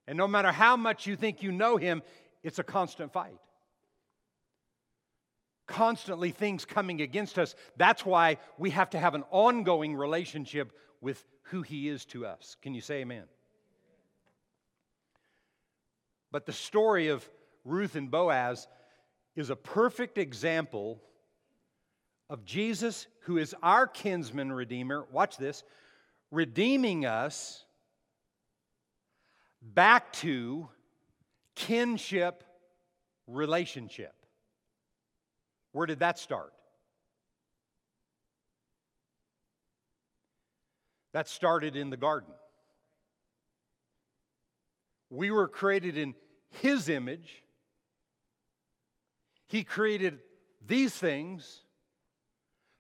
And 0.07 0.17
no 0.17 0.27
matter 0.27 0.51
how 0.51 0.79
much 0.79 1.07
you 1.07 1.15
think 1.15 1.43
you 1.43 1.53
know 1.53 1.77
him, 1.77 2.03
it's 2.43 2.59
a 2.59 2.65
constant 2.65 3.13
fight. 3.13 3.39
Constantly 5.67 6.31
things 6.31 6.65
coming 6.65 7.03
against 7.03 7.39
us. 7.39 7.55
That's 7.77 8.07
why 8.07 8.39
we 8.57 8.71
have 8.71 8.89
to 8.91 8.99
have 8.99 9.15
an 9.15 9.25
ongoing 9.31 9.95
relationship 9.95 10.73
with 11.03 11.23
who 11.45 11.63
he 11.63 11.89
is 11.89 12.05
to 12.07 12.27
us. 12.27 12.57
Can 12.63 12.75
you 12.75 12.81
say 12.81 12.97
amen? 12.97 13.25
But 16.31 16.47
the 16.47 16.53
story 16.53 17.09
of 17.09 17.29
Ruth 17.65 17.95
and 17.97 18.11
Boaz 18.11 18.67
is 19.37 19.51
a 19.51 19.57
perfect 19.57 20.19
example 20.19 21.01
of 22.31 22.45
Jesus, 22.45 23.07
who 23.21 23.39
is 23.39 23.55
our 23.63 23.87
kinsman 23.87 24.53
redeemer. 24.53 25.07
Watch 25.13 25.37
this 25.37 25.63
redeeming 26.31 27.07
us 27.07 27.65
back 29.63 30.13
to 30.15 30.69
kinship 31.55 32.43
relationship. 33.27 34.15
Where 35.73 35.87
did 35.87 36.01
that 36.01 36.19
start? 36.19 36.53
That 41.15 41.29
started 41.29 41.77
in 41.77 41.91
the 41.91 41.97
garden. 41.97 42.35
We 45.11 45.31
were 45.31 45.47
created 45.47 45.97
in 45.97 46.15
His 46.61 46.89
image. 46.89 47.45
He 49.47 49.63
created 49.63 50.19
these 50.67 50.93
things 50.93 51.61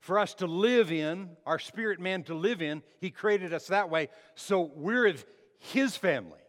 for 0.00 0.18
us 0.18 0.34
to 0.34 0.48
live 0.48 0.90
in, 0.90 1.30
our 1.46 1.60
spirit 1.60 2.00
man 2.00 2.24
to 2.24 2.34
live 2.34 2.60
in. 2.60 2.82
He 3.00 3.10
created 3.10 3.54
us 3.54 3.68
that 3.68 3.88
way. 3.88 4.08
So 4.34 4.72
we're 4.74 5.06
of 5.06 5.24
His 5.60 5.96
family, 5.96 6.42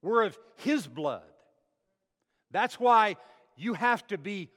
we're 0.00 0.24
of 0.24 0.38
His 0.56 0.86
blood. 0.86 1.22
That's 2.50 2.80
why 2.80 3.16
you 3.54 3.74
have 3.74 4.06
to 4.06 4.16
be 4.16 4.48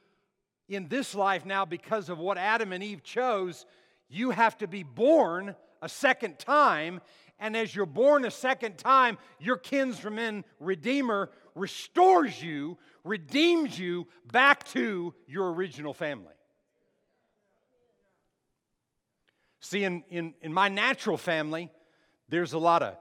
in 0.70 0.88
this 0.88 1.14
life 1.14 1.44
now 1.44 1.66
because 1.66 2.08
of 2.08 2.18
what 2.18 2.38
Adam 2.38 2.72
and 2.72 2.82
Eve 2.82 3.02
chose. 3.02 3.66
You 4.08 4.30
have 4.30 4.56
to 4.58 4.66
be 4.66 4.84
born 4.84 5.54
a 5.82 5.88
second 5.88 6.38
time. 6.38 7.00
And 7.38 7.56
as 7.56 7.74
you're 7.74 7.84
born 7.84 8.24
a 8.24 8.30
second 8.30 8.78
time, 8.78 9.18
your 9.40 9.56
kinsman 9.56 10.44
redeemer 10.60 11.30
restores 11.54 12.40
you, 12.40 12.78
redeems 13.04 13.78
you 13.78 14.06
back 14.30 14.64
to 14.68 15.12
your 15.26 15.52
original 15.52 15.92
family. 15.92 16.32
See, 19.60 19.84
in, 19.84 20.04
in, 20.08 20.34
in 20.40 20.52
my 20.52 20.68
natural 20.68 21.16
family, 21.16 21.70
there's 22.28 22.52
a 22.52 22.58
lot 22.58 22.82
of 22.82 22.96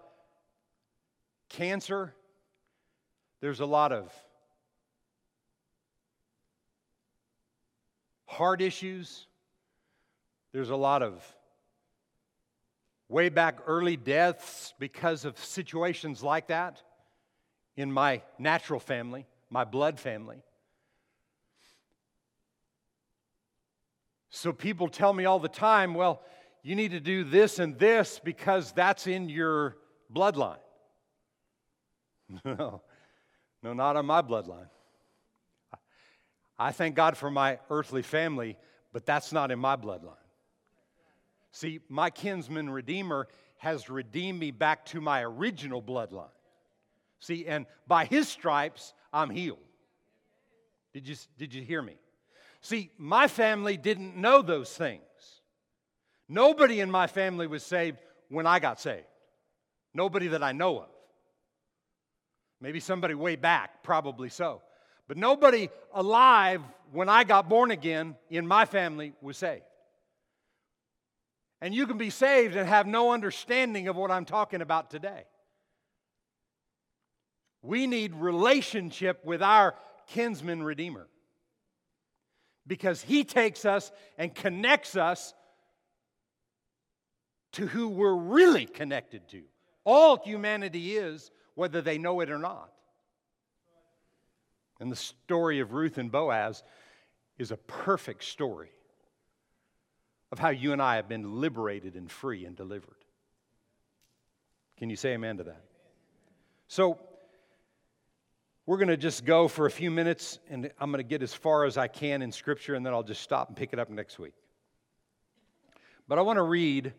cancer, 1.49 2.13
there's 3.41 3.59
a 3.59 3.65
lot 3.65 3.91
of 3.91 4.11
heart 8.25 8.61
issues, 8.61 9.27
there's 10.51 10.69
a 10.69 10.75
lot 10.75 11.01
of 11.01 11.23
way 13.11 13.27
back 13.27 13.59
early 13.67 13.97
deaths 13.97 14.73
because 14.79 15.25
of 15.25 15.37
situations 15.37 16.23
like 16.23 16.47
that 16.47 16.81
in 17.75 17.91
my 17.91 18.21
natural 18.39 18.79
family, 18.79 19.27
my 19.49 19.65
blood 19.65 19.99
family. 19.99 20.41
So 24.29 24.53
people 24.53 24.87
tell 24.87 25.11
me 25.11 25.25
all 25.25 25.39
the 25.39 25.49
time, 25.49 25.93
well, 25.93 26.21
you 26.63 26.75
need 26.75 26.91
to 26.91 27.01
do 27.01 27.25
this 27.25 27.59
and 27.59 27.77
this 27.77 28.21
because 28.23 28.71
that's 28.71 29.07
in 29.07 29.29
your 29.29 29.77
bloodline. 30.13 30.57
No, 32.45 32.81
no, 33.61 33.73
not 33.73 33.97
on 33.97 34.05
my 34.05 34.21
bloodline. 34.21 34.69
I 36.57 36.71
thank 36.71 36.95
God 36.95 37.17
for 37.17 37.29
my 37.29 37.59
earthly 37.69 38.03
family, 38.03 38.57
but 38.93 39.05
that's 39.05 39.33
not 39.33 39.51
in 39.51 39.59
my 39.59 39.75
bloodline. 39.75 40.20
See, 41.51 41.79
my 41.89 42.09
kinsman 42.09 42.69
redeemer 42.69 43.27
has 43.57 43.89
redeemed 43.89 44.39
me 44.39 44.51
back 44.51 44.85
to 44.87 45.01
my 45.01 45.21
original 45.23 45.81
bloodline. 45.81 46.29
See, 47.19 47.45
and 47.45 47.65
by 47.87 48.05
his 48.05 48.27
stripes, 48.27 48.93
I'm 49.13 49.29
healed. 49.29 49.59
Did 50.93 51.07
you, 51.07 51.15
did 51.37 51.53
you 51.53 51.61
hear 51.61 51.81
me? 51.81 51.95
See, 52.61 52.91
my 52.97 53.27
family 53.27 53.77
didn't 53.77 54.15
know 54.15 54.41
those 54.41 54.75
things. 54.75 55.01
Nobody 56.27 56.79
in 56.79 56.89
my 56.89 57.07
family 57.07 57.47
was 57.47 57.63
saved 57.63 57.97
when 58.29 58.47
I 58.47 58.59
got 58.59 58.79
saved. 58.79 59.05
Nobody 59.93 60.29
that 60.29 60.43
I 60.43 60.53
know 60.53 60.79
of. 60.79 60.89
Maybe 62.61 62.79
somebody 62.79 63.13
way 63.15 63.35
back, 63.35 63.83
probably 63.83 64.29
so. 64.29 64.61
But 65.07 65.17
nobody 65.17 65.69
alive 65.93 66.61
when 66.91 67.09
I 67.09 67.23
got 67.23 67.49
born 67.49 67.71
again 67.71 68.15
in 68.29 68.47
my 68.47 68.65
family 68.65 69.13
was 69.21 69.37
saved. 69.37 69.63
And 71.61 71.75
you 71.75 71.85
can 71.85 71.97
be 71.97 72.09
saved 72.09 72.55
and 72.55 72.67
have 72.67 72.87
no 72.87 73.11
understanding 73.11 73.87
of 73.87 73.95
what 73.95 74.09
I'm 74.09 74.25
talking 74.25 74.61
about 74.61 74.89
today. 74.89 75.25
We 77.61 77.85
need 77.85 78.15
relationship 78.15 79.23
with 79.23 79.43
our 79.43 79.75
kinsman 80.07 80.63
redeemer 80.63 81.07
because 82.65 83.01
he 83.01 83.23
takes 83.23 83.65
us 83.65 83.91
and 84.17 84.33
connects 84.33 84.95
us 84.95 85.33
to 87.53 87.67
who 87.67 87.89
we're 87.89 88.15
really 88.15 88.65
connected 88.65 89.27
to. 89.29 89.43
All 89.83 90.17
humanity 90.23 90.95
is, 90.95 91.29
whether 91.53 91.81
they 91.81 91.97
know 91.97 92.21
it 92.21 92.31
or 92.31 92.39
not. 92.39 92.71
And 94.79 94.91
the 94.91 94.95
story 94.95 95.59
of 95.59 95.73
Ruth 95.73 95.99
and 95.99 96.11
Boaz 96.11 96.63
is 97.37 97.51
a 97.51 97.57
perfect 97.57 98.23
story 98.23 98.71
of 100.31 100.39
how 100.39 100.49
you 100.49 100.73
and 100.73 100.81
I 100.81 100.95
have 100.95 101.09
been 101.09 101.39
liberated 101.41 101.95
and 101.95 102.09
free 102.09 102.45
and 102.45 102.55
delivered. 102.55 102.95
Can 104.77 104.89
you 104.89 104.95
say 104.95 105.13
amen 105.13 105.37
to 105.37 105.43
that? 105.43 105.63
So, 106.67 106.99
we're 108.65 108.77
going 108.77 108.87
to 108.87 108.97
just 108.97 109.25
go 109.25 109.47
for 109.47 109.65
a 109.65 109.71
few 109.71 109.91
minutes, 109.91 110.39
and 110.49 110.71
I'm 110.79 110.91
going 110.91 111.03
to 111.03 111.07
get 111.07 111.21
as 111.21 111.33
far 111.33 111.65
as 111.65 111.77
I 111.77 111.87
can 111.87 112.21
in 112.21 112.31
Scripture, 112.31 112.75
and 112.75 112.85
then 112.85 112.93
I'll 112.93 113.03
just 113.03 113.21
stop 113.21 113.49
and 113.49 113.57
pick 113.57 113.73
it 113.73 113.79
up 113.79 113.89
next 113.89 114.19
week. 114.19 114.33
But 116.07 116.19
I 116.19 116.21
want 116.21 116.37
to 116.37 116.43
read 116.43 116.93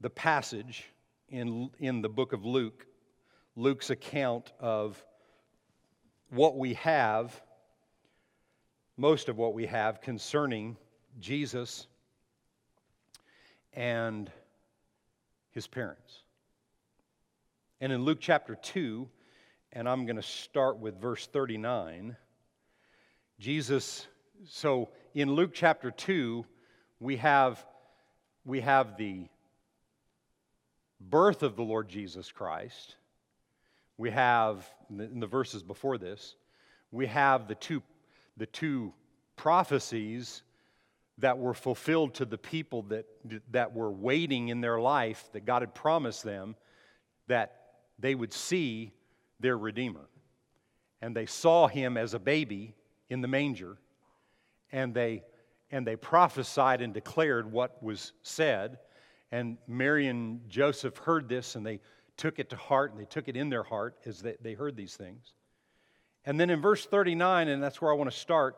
the 0.00 0.10
passage 0.10 0.84
in, 1.28 1.70
in 1.78 2.02
the 2.02 2.08
book 2.08 2.32
of 2.32 2.44
Luke, 2.44 2.86
Luke's 3.56 3.90
account 3.90 4.52
of 4.58 5.04
what 6.30 6.56
we 6.56 6.74
have, 6.74 7.38
most 8.96 9.28
of 9.28 9.36
what 9.36 9.54
we 9.54 9.66
have 9.66 10.00
concerning 10.00 10.76
Jesus 11.20 11.86
and 13.72 14.30
his 15.52 15.66
parents. 15.66 16.22
And 17.80 17.92
in 17.92 18.04
Luke 18.04 18.18
chapter 18.20 18.56
2, 18.56 19.08
and 19.72 19.88
I'm 19.88 20.04
going 20.04 20.16
to 20.16 20.22
start 20.22 20.78
with 20.78 21.00
verse 21.00 21.26
39, 21.26 22.16
Jesus, 23.38 24.06
so 24.48 24.90
in 25.14 25.32
Luke 25.32 25.52
chapter 25.54 25.90
2, 25.90 26.44
we 26.98 27.16
have, 27.16 27.64
we 28.44 28.60
have 28.60 28.96
the 28.96 29.28
birth 31.00 31.42
of 31.42 31.56
the 31.56 31.62
Lord 31.62 31.88
Jesus 31.88 32.30
Christ. 32.30 32.96
We 33.96 34.10
have, 34.10 34.68
in 34.90 35.20
the 35.20 35.26
verses 35.26 35.62
before 35.62 35.98
this, 35.98 36.36
we 36.90 37.06
have 37.06 37.48
the 37.48 37.54
two, 37.54 37.82
the 38.36 38.46
two 38.46 38.92
prophecies 39.36 40.42
that 41.20 41.38
were 41.38 41.54
fulfilled 41.54 42.14
to 42.14 42.24
the 42.24 42.38
people 42.38 42.82
that, 42.82 43.06
that 43.50 43.74
were 43.74 43.90
waiting 43.90 44.48
in 44.48 44.60
their 44.60 44.80
life 44.80 45.28
that 45.32 45.44
God 45.44 45.62
had 45.62 45.74
promised 45.74 46.22
them 46.22 46.56
that 47.28 47.56
they 47.98 48.14
would 48.14 48.32
see 48.32 48.92
their 49.38 49.56
Redeemer. 49.56 50.08
And 51.02 51.14
they 51.14 51.26
saw 51.26 51.66
him 51.66 51.96
as 51.96 52.14
a 52.14 52.18
baby 52.18 52.74
in 53.08 53.20
the 53.20 53.28
manger, 53.28 53.78
and 54.72 54.94
they, 54.94 55.22
and 55.70 55.86
they 55.86 55.96
prophesied 55.96 56.80
and 56.80 56.92
declared 56.92 57.50
what 57.50 57.82
was 57.82 58.12
said. 58.22 58.78
And 59.32 59.58
Mary 59.66 60.08
and 60.08 60.48
Joseph 60.48 60.96
heard 60.98 61.28
this, 61.28 61.54
and 61.54 61.64
they 61.64 61.80
took 62.16 62.38
it 62.38 62.50
to 62.50 62.56
heart, 62.56 62.92
and 62.92 63.00
they 63.00 63.06
took 63.06 63.28
it 63.28 63.36
in 63.36 63.48
their 63.48 63.62
heart 63.62 63.96
as 64.04 64.20
they, 64.20 64.36
they 64.42 64.54
heard 64.54 64.76
these 64.76 64.96
things. 64.96 65.34
And 66.24 66.38
then 66.38 66.50
in 66.50 66.60
verse 66.60 66.84
39, 66.84 67.48
and 67.48 67.62
that's 67.62 67.80
where 67.80 67.90
I 67.90 67.94
want 67.94 68.10
to 68.10 68.16
start 68.16 68.56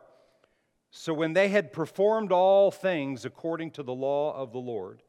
so 0.95 1.11
when 1.11 1.33
they 1.33 1.47
had 1.47 1.73
performed 1.73 2.31
all 2.31 2.69
things 2.69 3.25
according 3.25 3.71
to 3.71 3.83
the 3.83 3.95
law 3.95 4.31
of 4.37 4.51
the 4.51 4.59
Lord, 4.59 5.01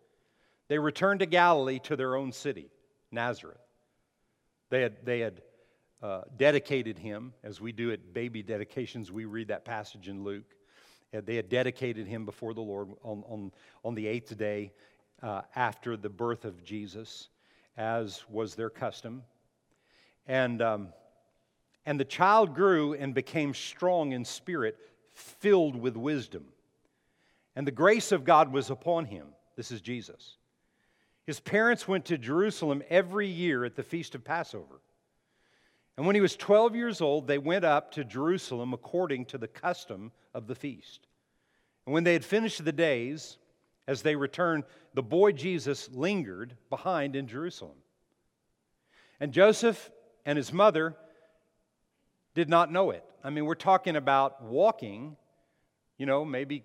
they 0.68 0.78
returned 0.78 1.20
to 1.20 1.26
Galilee 1.26 1.78
to 1.80 1.94
their 1.94 2.16
own 2.16 2.32
city, 2.32 2.70
Nazareth. 3.12 3.60
They 4.70 4.80
had, 4.80 5.04
they 5.04 5.20
had 5.20 5.42
uh, 6.02 6.22
dedicated 6.38 6.98
him, 6.98 7.34
as 7.42 7.60
we 7.60 7.70
do 7.70 7.92
at 7.92 8.14
baby 8.14 8.42
dedications. 8.42 9.12
We 9.12 9.26
read 9.26 9.48
that 9.48 9.66
passage 9.66 10.08
in 10.08 10.24
Luke. 10.24 10.54
They 11.12 11.36
had 11.36 11.50
dedicated 11.50 12.06
him 12.06 12.24
before 12.24 12.54
the 12.54 12.62
Lord 12.62 12.88
on, 13.02 13.22
on, 13.28 13.52
on 13.84 13.94
the 13.94 14.06
eighth 14.06 14.38
day 14.38 14.72
uh, 15.22 15.42
after 15.54 15.98
the 15.98 16.08
birth 16.08 16.46
of 16.46 16.64
Jesus, 16.64 17.28
as 17.76 18.24
was 18.30 18.54
their 18.54 18.70
custom. 18.70 19.22
And, 20.26 20.62
um, 20.62 20.88
and 21.84 22.00
the 22.00 22.06
child 22.06 22.54
grew 22.54 22.94
and 22.94 23.14
became 23.14 23.52
strong 23.52 24.12
in 24.12 24.24
spirit 24.24 24.78
filled 25.14 25.76
with 25.76 25.96
wisdom. 25.96 26.44
And 27.56 27.66
the 27.66 27.72
grace 27.72 28.12
of 28.12 28.24
God 28.24 28.52
was 28.52 28.70
upon 28.70 29.06
him. 29.06 29.28
This 29.56 29.70
is 29.70 29.80
Jesus. 29.80 30.36
His 31.26 31.40
parents 31.40 31.88
went 31.88 32.04
to 32.06 32.18
Jerusalem 32.18 32.82
every 32.90 33.26
year 33.26 33.64
at 33.64 33.76
the 33.76 33.82
feast 33.82 34.14
of 34.14 34.24
Passover. 34.24 34.80
And 35.96 36.06
when 36.06 36.14
he 36.14 36.20
was 36.20 36.36
12 36.36 36.74
years 36.74 37.00
old, 37.00 37.26
they 37.26 37.38
went 37.38 37.64
up 37.64 37.92
to 37.92 38.04
Jerusalem 38.04 38.72
according 38.72 39.26
to 39.26 39.38
the 39.38 39.48
custom 39.48 40.12
of 40.34 40.46
the 40.46 40.54
feast. 40.54 41.06
And 41.86 41.94
when 41.94 42.04
they 42.04 42.12
had 42.12 42.24
finished 42.24 42.64
the 42.64 42.72
days, 42.72 43.38
as 43.86 44.02
they 44.02 44.16
returned, 44.16 44.64
the 44.94 45.02
boy 45.02 45.32
Jesus 45.32 45.90
lingered 45.92 46.56
behind 46.70 47.14
in 47.16 47.26
Jerusalem. 47.26 47.76
And 49.20 49.32
Joseph 49.32 49.90
and 50.26 50.36
his 50.36 50.52
mother 50.52 50.96
did 52.34 52.48
not 52.48 52.70
know 52.70 52.90
it. 52.90 53.04
I 53.22 53.30
mean, 53.30 53.46
we're 53.46 53.54
talking 53.54 53.96
about 53.96 54.42
walking, 54.42 55.16
you 55.98 56.06
know, 56.06 56.24
maybe 56.24 56.64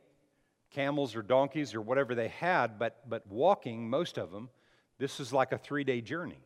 camels 0.72 1.16
or 1.16 1.22
donkeys 1.22 1.74
or 1.74 1.82
whatever 1.82 2.16
they 2.16 2.28
had, 2.28 2.78
but, 2.78 3.08
but 3.08 3.26
walking, 3.28 3.90
most 3.90 4.18
of 4.18 4.32
them, 4.32 4.50
this 4.98 5.20
is 5.20 5.32
like 5.32 5.52
a 5.52 5.58
three 5.58 5.84
day 5.84 6.02
journey. 6.02 6.40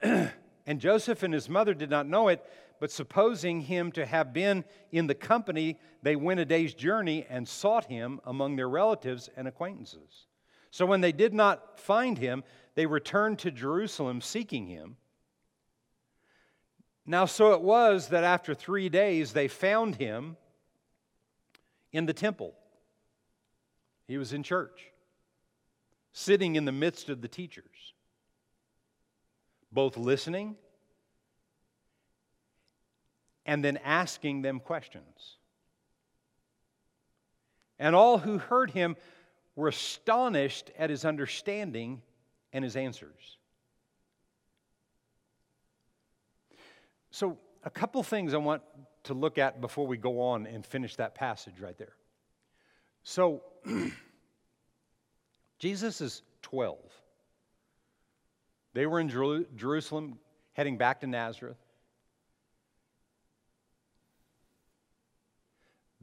and 0.02 0.78
Joseph 0.78 1.22
and 1.22 1.34
his 1.34 1.48
mother 1.48 1.74
did 1.74 1.90
not 1.90 2.06
know 2.06 2.28
it, 2.28 2.44
but 2.80 2.90
supposing 2.90 3.60
him 3.60 3.90
to 3.92 4.06
have 4.06 4.32
been 4.32 4.64
in 4.92 5.06
the 5.06 5.14
company, 5.14 5.78
they 6.02 6.14
went 6.14 6.40
a 6.40 6.44
day's 6.44 6.74
journey 6.74 7.26
and 7.28 7.48
sought 7.48 7.86
him 7.86 8.20
among 8.24 8.56
their 8.56 8.68
relatives 8.68 9.28
and 9.36 9.48
acquaintances. 9.48 10.26
So 10.70 10.86
when 10.86 11.00
they 11.00 11.12
did 11.12 11.34
not 11.34 11.78
find 11.80 12.16
him, 12.16 12.44
they 12.74 12.86
returned 12.86 13.40
to 13.40 13.50
Jerusalem 13.50 14.20
seeking 14.20 14.66
him. 14.66 14.96
Now, 17.08 17.24
so 17.24 17.54
it 17.54 17.62
was 17.62 18.08
that 18.08 18.22
after 18.22 18.52
three 18.52 18.90
days 18.90 19.32
they 19.32 19.48
found 19.48 19.96
him 19.96 20.36
in 21.90 22.04
the 22.04 22.12
temple. 22.12 22.52
He 24.06 24.18
was 24.18 24.34
in 24.34 24.42
church, 24.42 24.92
sitting 26.12 26.56
in 26.56 26.66
the 26.66 26.72
midst 26.72 27.08
of 27.08 27.22
the 27.22 27.28
teachers, 27.28 27.94
both 29.72 29.96
listening 29.96 30.56
and 33.46 33.64
then 33.64 33.78
asking 33.78 34.42
them 34.42 34.60
questions. 34.60 35.38
And 37.78 37.96
all 37.96 38.18
who 38.18 38.36
heard 38.36 38.72
him 38.72 38.96
were 39.56 39.68
astonished 39.68 40.70
at 40.78 40.90
his 40.90 41.06
understanding 41.06 42.02
and 42.52 42.62
his 42.62 42.76
answers. 42.76 43.37
So, 47.10 47.38
a 47.64 47.70
couple 47.70 48.02
things 48.02 48.34
I 48.34 48.36
want 48.36 48.62
to 49.04 49.14
look 49.14 49.38
at 49.38 49.60
before 49.60 49.86
we 49.86 49.96
go 49.96 50.20
on 50.20 50.46
and 50.46 50.64
finish 50.64 50.96
that 50.96 51.14
passage 51.14 51.60
right 51.60 51.76
there. 51.76 51.96
So, 53.02 53.42
Jesus 55.58 56.00
is 56.00 56.22
12. 56.42 56.78
They 58.74 58.86
were 58.86 59.00
in 59.00 59.08
Jerusalem 59.08 60.18
heading 60.52 60.76
back 60.76 61.00
to 61.00 61.06
Nazareth. 61.06 61.56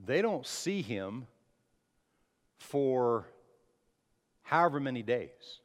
They 0.04 0.22
don't 0.22 0.46
see 0.46 0.82
him 0.82 1.28
for 2.58 3.26
however 4.44 4.80
many 4.80 5.04
days. 5.04 5.62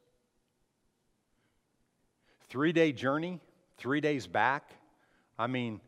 Three 2.49 2.71
day 2.73 2.91
journey, 2.91 3.39
three 3.77 4.01
days 4.01 4.27
back. 4.27 4.71
I 5.41 5.47
mean, 5.47 5.81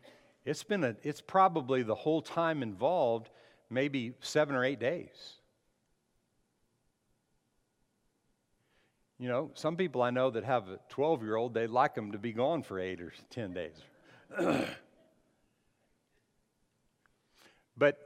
it's 0.46 0.63
been 0.63 0.84
a, 0.84 0.96
it's 1.04 1.22
probably 1.22 1.84
the 1.84 1.94
whole 1.94 2.24
time 2.24 2.63
involved, 2.63 3.30
maybe 3.70 4.13
seven 4.20 4.56
or 4.56 4.66
eight 4.66 4.80
days. 4.80 5.34
You 9.20 9.28
know, 9.28 9.52
some 9.54 9.78
people 9.78 10.02
I 10.02 10.10
know 10.10 10.32
that 10.32 10.44
have 10.44 10.70
a 10.70 10.80
12 10.89 11.22
year 11.22 11.36
old, 11.36 11.54
they'd 11.54 11.68
like 11.68 11.94
them 11.94 12.13
to 12.13 12.18
be 12.18 12.34
gone 12.34 12.63
for 12.63 12.80
eight 12.80 13.00
or 13.00 13.13
10 13.30 13.54
days. 13.54 14.66
but 17.78 18.00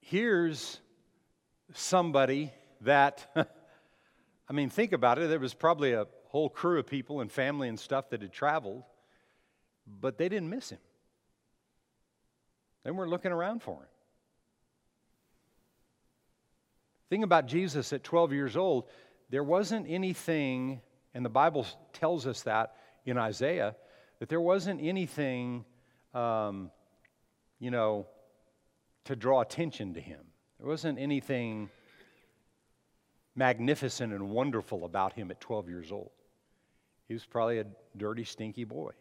here's 0.00 0.80
somebody 1.74 2.50
that, 2.80 3.30
I 4.48 4.52
mean, 4.54 4.70
think 4.70 4.92
about 4.92 5.18
it. 5.18 5.28
There 5.28 5.38
was 5.38 5.52
probably 5.52 5.92
a 5.92 6.06
whole 6.28 6.48
crew 6.48 6.78
of 6.78 6.86
people 6.86 7.20
and 7.20 7.30
family 7.30 7.68
and 7.68 7.78
stuff 7.78 8.08
that 8.10 8.22
had 8.22 8.32
traveled, 8.32 8.82
but 9.86 10.18
they 10.18 10.28
didn't 10.28 10.50
miss 10.50 10.70
him. 10.70 10.78
They 12.84 12.90
weren't 12.90 13.10
looking 13.10 13.32
around 13.32 13.62
for 13.62 13.76
him. 13.76 13.88
Thing 17.10 17.22
about 17.22 17.46
Jesus 17.46 17.92
at 17.92 18.02
12 18.02 18.32
years 18.32 18.56
old, 18.56 18.88
there 19.30 19.44
wasn't 19.44 19.86
anything, 19.88 20.80
and 21.14 21.24
the 21.24 21.30
Bible 21.30 21.66
tells 21.92 22.26
us 22.26 22.42
that 22.42 22.76
in 23.06 23.18
Isaiah, 23.18 23.74
that 24.18 24.28
there 24.28 24.40
wasn't 24.40 24.80
anything, 24.82 25.64
um, 26.14 26.70
you 27.58 27.70
know, 27.70 28.06
to 29.04 29.16
draw 29.16 29.40
attention 29.40 29.94
to 29.94 30.00
him. 30.00 30.20
There 30.58 30.68
wasn't 30.68 30.98
anything 30.98 31.68
magnificent 33.34 34.12
and 34.12 34.30
wonderful 34.30 34.84
about 34.84 35.12
him 35.12 35.30
at 35.30 35.40
12 35.40 35.68
years 35.68 35.92
old. 35.92 36.10
He 37.08 37.14
was 37.14 37.26
probably 37.26 37.58
a 37.58 37.66
dirty, 37.96 38.24
stinky 38.24 38.64
boy. 38.64 38.92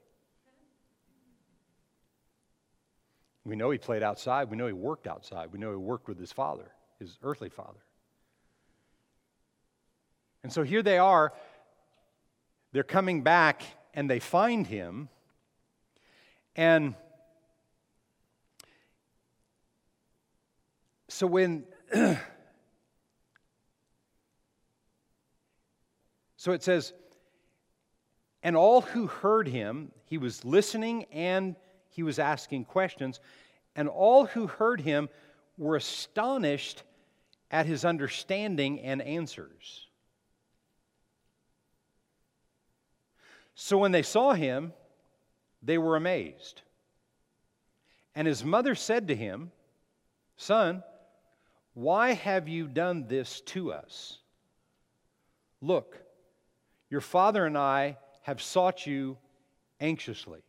We 3.45 3.56
know 3.56 3.71
he 3.71 3.77
played 3.77 4.03
outside. 4.03 4.49
We 4.49 4.58
know 4.58 4.67
he 4.67 4.73
worked 4.73 5.08
outside. 5.08 5.51
We 5.51 5.60
know 5.60 5.71
he 5.71 5.77
worked 5.77 6.08
with 6.08 6.19
his 6.19 6.32
father, 6.32 6.71
his 6.99 7.17
earthly 7.23 7.49
father. 7.49 7.79
And 10.43 10.51
so 10.51 10.63
here 10.63 10.82
they 10.82 10.97
are. 10.97 11.34
They're 12.71 12.84
coming 12.84 13.21
back 13.21 13.63
and 13.93 14.10
they 14.10 14.19
find 14.19 14.65
him. 14.65 15.10
And 16.56 16.95
So 21.10 21.27
when 21.27 21.65
So 26.43 26.51
it 26.51 26.62
says, 26.62 26.91
and 28.41 28.58
all 28.58 28.82
who 28.82 29.08
heard 29.08 29.47
him, 29.47 29.93
he 30.03 30.17
was 30.17 30.43
listening 30.43 31.06
and 31.06 31.56
he 31.93 32.03
was 32.03 32.17
asking 32.17 32.65
questions, 32.65 33.19
and 33.75 33.88
all 33.88 34.25
who 34.25 34.47
heard 34.47 34.82
him 34.82 35.10
were 35.58 35.75
astonished 35.75 36.82
at 37.51 37.67
his 37.67 37.86
understanding 37.86 38.79
and 38.79 38.99
answers. 39.01 39.88
So 43.53 43.77
when 43.77 43.91
they 43.91 44.01
saw 44.01 44.34
him, 44.34 44.73
they 45.62 45.77
were 45.77 45.95
amazed. 45.95 46.62
And 48.15 48.27
his 48.27 48.43
mother 48.43 48.73
said 48.73 49.08
to 49.10 49.15
him, 49.15 49.51
Son, 50.36 50.84
why 51.75 52.13
have 52.13 52.47
you 52.47 52.67
done 52.67 53.06
this 53.08 53.41
to 53.41 53.71
us? 53.71 54.17
Look, 55.62 55.99
your 56.89 57.01
father 57.01 57.45
and 57.45 57.58
I 57.58 57.97
have 58.23 58.41
sought 58.41 58.88
you 58.88 59.17
anxiously. 59.79 60.41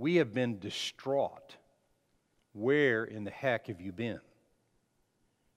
We 0.00 0.14
have 0.16 0.32
been 0.32 0.58
distraught. 0.58 1.56
Where 2.54 3.04
in 3.04 3.24
the 3.24 3.30
heck 3.30 3.66
have 3.66 3.82
you 3.82 3.92
been? 3.92 4.20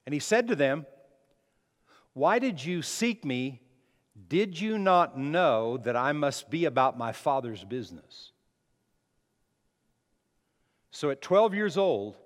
And 0.06 0.12
he 0.12 0.20
said 0.20 0.50
to 0.50 0.56
them, 0.58 0.86
Why 2.12 2.40
did 2.40 2.64
you 2.64 2.82
seek 2.82 3.24
me? 3.24 3.62
Did 4.28 4.60
you 4.60 4.78
not 4.78 5.18
know 5.18 5.78
that 5.78 5.96
I 5.96 6.12
must 6.12 6.50
be 6.50 6.66
about 6.66 6.98
my 6.98 7.14
father's 7.14 7.64
business? 7.64 8.34
So 10.92 11.10
at 11.10 11.22
12 11.22 11.54
years 11.54 11.78
old, 11.78 12.18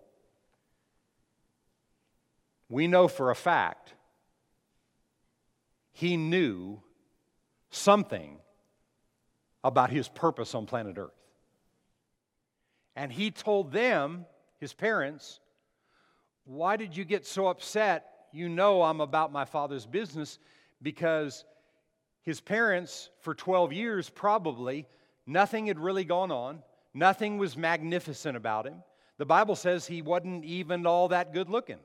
we 2.68 2.88
know 2.88 3.08
for 3.08 3.30
a 3.30 3.36
fact 3.36 3.94
he 5.92 6.18
knew 6.18 6.82
something 7.70 8.40
about 9.64 9.92
his 9.92 10.10
purpose 10.10 10.56
on 10.56 10.66
planet 10.66 10.98
Earth. 10.98 11.12
And 12.98 13.14
he 13.14 13.30
told 13.30 13.72
them, 13.72 14.26
his 14.58 14.74
parents, 14.74 15.40
Why 16.46 16.78
did 16.78 16.98
you 16.98 17.06
get 17.06 17.28
so 17.28 17.48
upset? 17.48 18.10
You 18.34 18.50
know 18.50 18.82
I'm 18.82 19.02
about 19.02 19.32
my 19.32 19.46
father's 19.46 19.86
business 19.86 20.40
because 20.82 21.46
his 22.24 22.42
parents, 22.42 23.12
for 23.22 23.36
12 23.36 23.72
years 23.72 24.10
probably, 24.10 24.88
nothing 25.28 25.68
had 25.68 25.80
really 25.80 26.06
gone 26.06 26.32
on. 26.32 26.64
Nothing 26.94 27.38
was 27.38 27.56
magnificent 27.56 28.36
about 28.36 28.66
him. 28.66 28.82
The 29.20 29.26
Bible 29.28 29.56
says 29.56 29.86
he 29.86 30.02
wasn't 30.02 30.44
even 30.44 30.88
all 30.88 31.10
that 31.10 31.34
good 31.34 31.50
looking. 31.50 31.80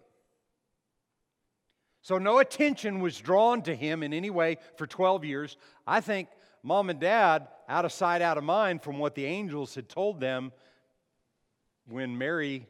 So 2.01 2.17
no 2.17 2.39
attention 2.39 3.01
was 3.01 3.19
drawn 3.19 3.61
to 3.63 3.77
him 3.77 4.03
in 4.03 4.15
any 4.15 4.31
way 4.31 4.57
for 4.77 4.87
12 4.87 5.27
years. 5.27 5.59
I 5.87 6.01
think 6.01 6.29
mom 6.63 6.89
and 6.89 6.99
dad, 6.99 7.49
out 7.69 7.85
of 7.85 7.93
sight, 7.93 8.23
out 8.23 8.39
of 8.39 8.45
mind 8.45 8.83
from 8.83 8.99
what 8.99 9.15
the 9.15 9.27
angels 9.27 9.75
had 9.75 9.91
told 9.91 10.19
them 10.19 10.53
when 11.89 12.17
Mary 12.17 12.67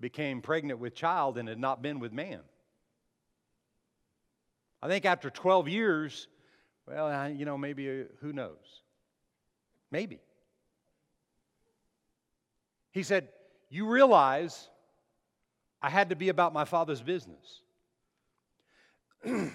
became 0.00 0.42
pregnant 0.42 0.78
with 0.78 0.94
child 0.94 1.38
and 1.38 1.48
had 1.48 1.58
not 1.58 1.82
been 1.82 2.00
with 2.00 2.12
man. 2.12 2.40
I 4.82 4.88
think 4.88 5.04
after 5.06 5.30
12 5.30 5.68
years, 5.68 6.28
well, 6.86 7.30
you 7.30 7.44
know, 7.44 7.56
maybe 7.56 7.88
uh, 7.88 8.04
who 8.20 8.32
knows? 8.32 8.82
Maybe. 9.90 10.20
He 12.90 13.02
said, 13.02 13.28
You 13.70 13.86
realize 13.86 14.68
I 15.80 15.88
had 15.88 16.10
to 16.10 16.16
be 16.16 16.28
about 16.28 16.52
my 16.52 16.64
father's 16.64 17.00
business. 17.00 17.62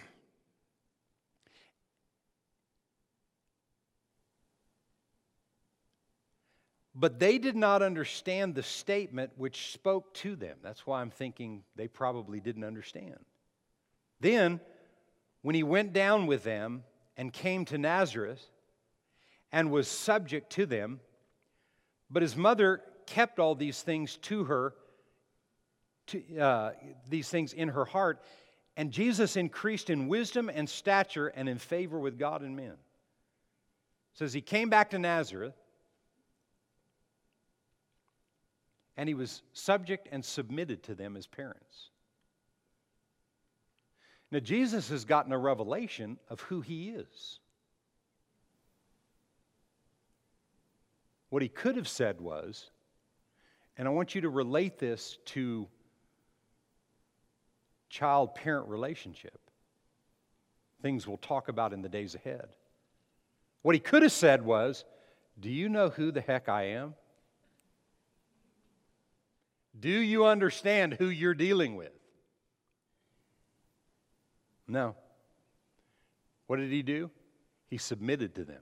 But 7.00 7.18
they 7.18 7.38
did 7.38 7.56
not 7.56 7.82
understand 7.82 8.56
the 8.56 8.64
statement 8.64 9.32
which 9.38 9.72
spoke 9.72 10.14
to 10.16 10.36
them. 10.36 10.58
That's 10.62 10.86
why 10.86 11.00
I'm 11.00 11.12
thinking 11.12 11.64
they 11.78 11.88
probably 11.88 12.42
didn't 12.42 12.66
understand. 12.66 13.16
Then, 14.20 14.60
when 15.42 15.56
he 15.56 15.64
went 15.64 15.94
down 15.94 16.28
with 16.28 16.44
them 16.44 16.84
and 17.16 17.32
came 17.32 17.64
to 17.66 17.78
Nazareth 17.78 18.46
and 19.50 19.72
was 19.72 19.88
subject 19.88 20.50
to 20.52 20.66
them, 20.66 21.00
but 22.10 22.22
his 22.22 22.36
mother 22.36 22.82
kept 23.06 23.40
all 23.40 23.56
these 23.56 23.82
things 23.82 24.18
to 24.18 24.44
her, 24.44 24.74
to, 26.08 26.38
uh, 26.38 26.72
these 27.08 27.30
things 27.30 27.54
in 27.54 27.70
her 27.70 27.86
heart, 27.86 28.22
and 28.76 28.92
Jesus 28.92 29.38
increased 29.38 29.90
in 29.90 30.10
wisdom 30.10 30.50
and 30.54 30.70
stature 30.70 31.28
and 31.28 31.48
in 31.48 31.60
favor 31.60 31.98
with 31.98 32.20
God 32.20 32.42
and 32.42 32.58
men. 32.58 32.72
It 32.72 32.78
says 34.16 34.34
he 34.34 34.42
came 34.42 34.70
back 34.70 34.90
to 34.90 35.00
Nazareth 35.00 35.56
and 39.00 39.08
he 39.08 39.16
was 39.16 39.44
subject 39.54 40.10
and 40.12 40.26
submitted 40.26 40.84
to 40.84 40.94
them 40.94 41.16
as 41.16 41.26
parents. 41.26 41.88
Now, 44.30 44.40
Jesus 44.40 44.90
has 44.90 45.06
gotten 45.06 45.32
a 45.32 45.38
revelation 45.38 46.20
of 46.28 46.42
who 46.42 46.60
he 46.60 46.90
is. 46.90 47.40
What 51.30 51.42
he 51.42 51.48
could 51.48 51.78
have 51.78 51.88
said 51.88 52.20
was, 52.20 52.72
and 53.78 53.88
I 53.88 53.92
want 53.92 54.16
you 54.16 54.22
to 54.22 54.30
relate 54.30 54.80
this 54.80 55.18
to 55.28 55.70
child 57.88 58.36
parent 58.36 58.68
relationship, 58.68 59.40
things 60.82 61.08
we'll 61.08 61.16
talk 61.16 61.48
about 61.48 61.72
in 61.72 61.82
the 61.82 61.88
days 61.88 62.16
ahead. 62.16 62.50
What 63.62 63.76
he 63.76 63.80
could 63.80 64.04
have 64.04 64.12
said 64.12 64.44
was, 64.44 64.84
Do 65.40 65.50
you 65.50 65.70
know 65.70 65.88
who 65.88 66.12
the 66.12 66.20
heck 66.20 66.50
I 66.50 66.64
am? 66.72 66.96
Do 69.80 69.90
you 69.90 70.26
understand 70.26 70.94
who 70.94 71.08
you're 71.08 71.34
dealing 71.34 71.76
with? 71.76 71.92
No. 74.68 74.96
What 76.48 76.58
did 76.58 76.72
he 76.72 76.84
do? 76.84 77.10
He 77.68 77.78
submitted 77.78 78.36
to 78.36 78.44
them. 78.44 78.62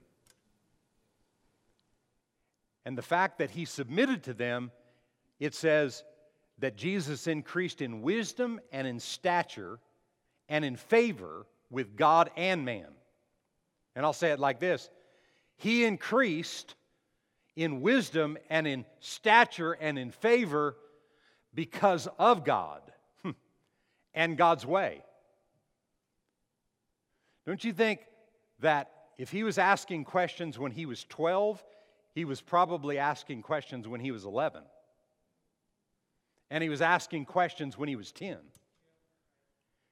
And 2.84 2.96
the 2.96 3.02
fact 3.02 3.38
that 3.38 3.50
he 3.50 3.64
submitted 3.64 4.22
to 4.24 4.34
them, 4.34 4.70
it 5.38 5.54
says 5.54 6.04
that 6.58 6.76
Jesus 6.76 7.26
increased 7.26 7.82
in 7.82 8.02
wisdom 8.02 8.60
and 8.72 8.86
in 8.86 9.00
stature 9.00 9.78
and 10.48 10.64
in 10.64 10.76
favor 10.76 11.46
with 11.70 11.96
God 11.96 12.30
and 12.36 12.64
man. 12.64 12.88
And 13.94 14.06
I'll 14.06 14.12
say 14.12 14.30
it 14.30 14.38
like 14.38 14.60
this 14.60 14.88
He 15.56 15.84
increased 15.84 16.74
in 17.56 17.80
wisdom 17.80 18.38
and 18.48 18.66
in 18.66 18.84
stature 19.00 19.72
and 19.72 19.98
in 19.98 20.10
favor 20.10 20.76
because 21.58 22.06
of 22.20 22.44
God 22.44 22.80
and 24.14 24.36
God's 24.36 24.64
way. 24.64 25.02
Don't 27.46 27.64
you 27.64 27.72
think 27.72 27.98
that 28.60 28.92
if 29.18 29.32
he 29.32 29.42
was 29.42 29.58
asking 29.58 30.04
questions 30.04 30.56
when 30.56 30.70
he 30.70 30.86
was 30.86 31.02
12, 31.08 31.60
he 32.14 32.24
was 32.24 32.40
probably 32.40 32.98
asking 32.98 33.42
questions 33.42 33.88
when 33.88 34.00
he 34.00 34.12
was 34.12 34.24
11? 34.24 34.62
And 36.48 36.62
he 36.62 36.68
was 36.68 36.80
asking 36.80 37.24
questions 37.24 37.76
when 37.76 37.88
he 37.88 37.96
was 37.96 38.12
10. 38.12 38.36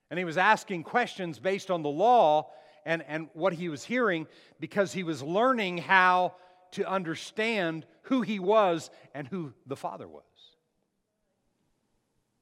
And 0.08 0.18
he 0.20 0.24
was 0.24 0.38
asking 0.38 0.84
questions 0.84 1.40
based 1.40 1.72
on 1.72 1.82
the 1.82 1.88
law 1.88 2.48
and, 2.84 3.02
and 3.08 3.28
what 3.32 3.52
he 3.52 3.68
was 3.68 3.82
hearing 3.82 4.28
because 4.60 4.92
he 4.92 5.02
was 5.02 5.20
learning 5.20 5.78
how 5.78 6.36
to 6.70 6.88
understand 6.88 7.86
who 8.02 8.22
he 8.22 8.38
was 8.38 8.88
and 9.16 9.26
who 9.26 9.52
the 9.66 9.74
Father 9.74 10.06
was. 10.06 10.22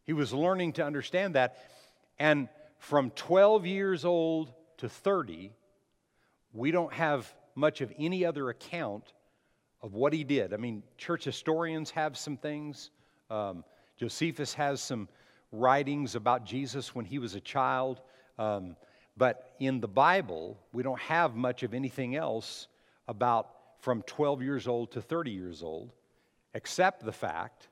He 0.05 0.13
was 0.13 0.33
learning 0.33 0.75
to 0.75 0.85
understand 0.85 1.35
that. 1.35 1.57
And 2.19 2.49
from 2.79 3.11
12 3.11 3.67
years 3.67 4.05
old 4.05 4.53
to 4.79 4.89
30, 4.89 5.51
we 6.53 6.71
don't 6.71 6.93
have 6.93 7.33
much 7.55 7.81
of 7.81 7.93
any 7.99 8.25
other 8.25 8.51
account 8.51 9.13
of 9.83 9.95
what 9.95 10.13
he 10.13 10.25
did. 10.25 10.55
I 10.55 10.57
mean, 10.57 10.83
church 10.97 11.25
historians 11.25 11.91
have 11.91 12.17
some 12.17 12.37
things. 12.37 12.91
Um, 13.31 13.65
Josephus 13.97 14.55
has 14.55 14.83
some 14.83 15.09
writings 15.53 16.15
about 16.15 16.45
Jesus 16.45 16.95
when 16.95 17.05
he 17.05 17.19
was 17.19 17.35
a 17.35 17.41
child. 17.41 18.01
Um, 18.39 18.77
but 19.17 19.55
in 19.61 19.81
the 19.81 19.89
Bible, 19.89 20.59
we 20.73 20.83
don't 20.83 21.01
have 21.01 21.37
much 21.37 21.63
of 21.63 21.75
anything 21.75 22.17
else 22.17 22.67
about 23.07 23.51
from 23.81 24.03
12 24.03 24.43
years 24.43 24.67
old 24.67 24.91
to 24.93 25.03
30 25.03 25.31
years 25.31 25.63
old, 25.63 25.93
except 26.55 27.05
the 27.05 27.13
fact 27.13 27.69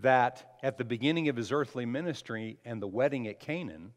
that 0.00 0.56
at 0.62 0.78
the 0.78 0.84
beginning 0.84 1.28
of 1.28 1.36
his 1.36 1.50
earthly 1.50 1.86
ministry 1.86 2.58
and 2.64 2.80
the 2.80 2.86
wedding 2.86 3.26
at 3.26 3.40
Canaan, 3.40 3.92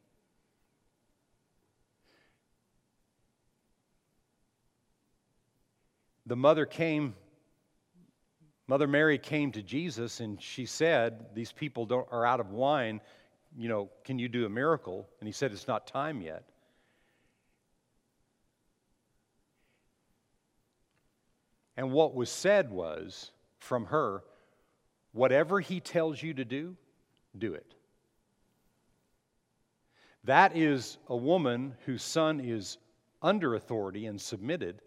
the 6.26 6.36
mother 6.36 6.66
came, 6.66 7.14
Mother 8.68 8.88
Mary 8.88 9.18
came 9.18 9.52
to 9.52 9.62
Jesus 9.62 10.20
and 10.20 10.42
she 10.42 10.66
said, 10.66 11.28
These 11.34 11.52
people 11.52 11.86
don't, 11.86 12.08
are 12.12 12.26
out 12.26 12.40
of 12.40 12.52
wine. 12.52 13.02
You 13.58 13.70
know, 13.70 13.90
can 14.06 14.18
you 14.18 14.30
do 14.30 14.46
a 14.46 14.50
miracle? 14.50 15.08
And 15.20 15.28
he 15.28 15.34
said, 15.34 15.52
It's 15.52 15.68
not 15.68 15.88
time 15.88 16.22
yet. 16.22 16.46
And 21.78 21.92
what 21.92 22.14
was 22.16 22.30
said 22.30 22.72
was 22.72 23.32
from 23.60 23.86
her, 23.86 24.24
Whatever 25.14 25.60
he 25.60 25.80
tells 25.80 26.22
you 26.22 26.34
to 26.34 26.46
do, 26.46 26.76
do 27.38 27.54
it. 27.54 27.74
That 30.24 30.56
is 30.56 30.98
a 31.08 31.16
woman 31.16 31.76
whose 31.86 32.04
son 32.04 32.40
is 32.40 32.78
under 33.22 33.56
authority 33.56 34.06
and 34.06 34.20
submitted, 34.20 34.82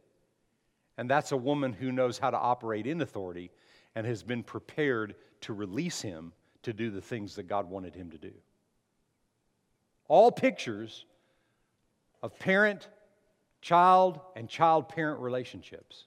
and 0.97 1.11
that's 1.11 1.33
a 1.33 1.37
woman 1.37 1.73
who 1.73 1.93
knows 1.93 2.19
how 2.19 2.31
to 2.31 2.39
operate 2.39 2.87
in 2.87 3.01
authority 3.01 3.51
and 3.95 4.07
has 4.07 4.23
been 4.23 4.43
prepared 4.43 5.15
to 5.43 5.53
release 5.53 6.01
him 6.01 6.33
to 6.63 6.73
do 6.73 6.91
the 6.91 7.01
things 7.01 7.35
that 7.35 7.45
God 7.45 7.69
wanted 7.69 7.95
him 7.95 8.11
to 8.11 8.19
do. 8.19 8.33
All 10.09 10.31
pictures 10.31 11.05
of 12.23 12.39
parent, 12.39 12.89
child, 13.61 14.21
and 14.37 14.49
child 14.49 14.89
parent 14.89 15.21
relationships. 15.21 16.05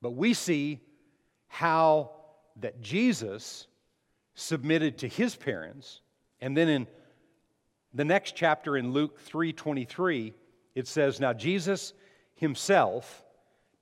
But 0.00 0.10
we 0.10 0.34
see 0.34 0.80
how 1.48 2.10
that 2.56 2.80
Jesus 2.80 3.66
submitted 4.34 4.98
to 4.98 5.08
his 5.08 5.36
parents. 5.36 6.00
And 6.40 6.56
then 6.56 6.68
in 6.68 6.86
the 7.94 8.04
next 8.04 8.34
chapter 8.36 8.76
in 8.76 8.92
Luke 8.92 9.20
3:23, 9.20 10.34
it 10.74 10.86
says, 10.86 11.20
"Now 11.20 11.32
Jesus 11.32 11.92
himself 12.34 13.24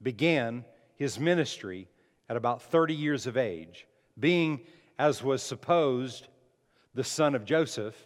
began 0.02 0.64
his 0.96 1.18
ministry 1.18 1.88
at 2.28 2.36
about 2.36 2.62
30 2.62 2.94
years 2.94 3.26
of 3.26 3.36
age, 3.36 3.86
being 4.18 4.66
as 4.98 5.22
was 5.22 5.42
supposed 5.42 6.28
the 6.94 7.04
son 7.04 7.34
of 7.34 7.44
Joseph, 7.44 7.96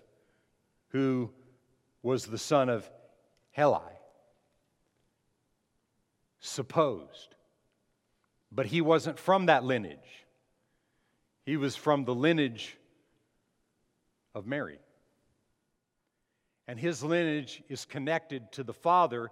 who 0.88 1.32
was 2.02 2.26
the 2.26 2.38
son 2.38 2.68
of 2.68 2.88
Heli. 3.50 3.80
Supposed. 6.38 7.34
But 8.52 8.66
he 8.66 8.80
wasn't 8.80 9.18
from 9.18 9.46
that 9.46 9.64
lineage. 9.64 10.23
He 11.44 11.56
was 11.56 11.76
from 11.76 12.04
the 12.04 12.14
lineage 12.14 12.76
of 14.34 14.46
Mary. 14.46 14.78
And 16.66 16.78
his 16.78 17.02
lineage 17.02 17.62
is 17.68 17.84
connected 17.84 18.50
to 18.52 18.64
the 18.64 18.72
Father, 18.72 19.30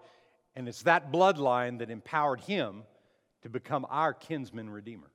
and 0.54 0.68
it's 0.68 0.82
that 0.82 1.10
bloodline 1.10 1.78
that 1.78 1.90
empowered 1.90 2.40
him 2.40 2.82
to 3.42 3.48
become 3.48 3.86
our 3.88 4.12
kinsman 4.12 4.68
redeemer. 4.68 5.10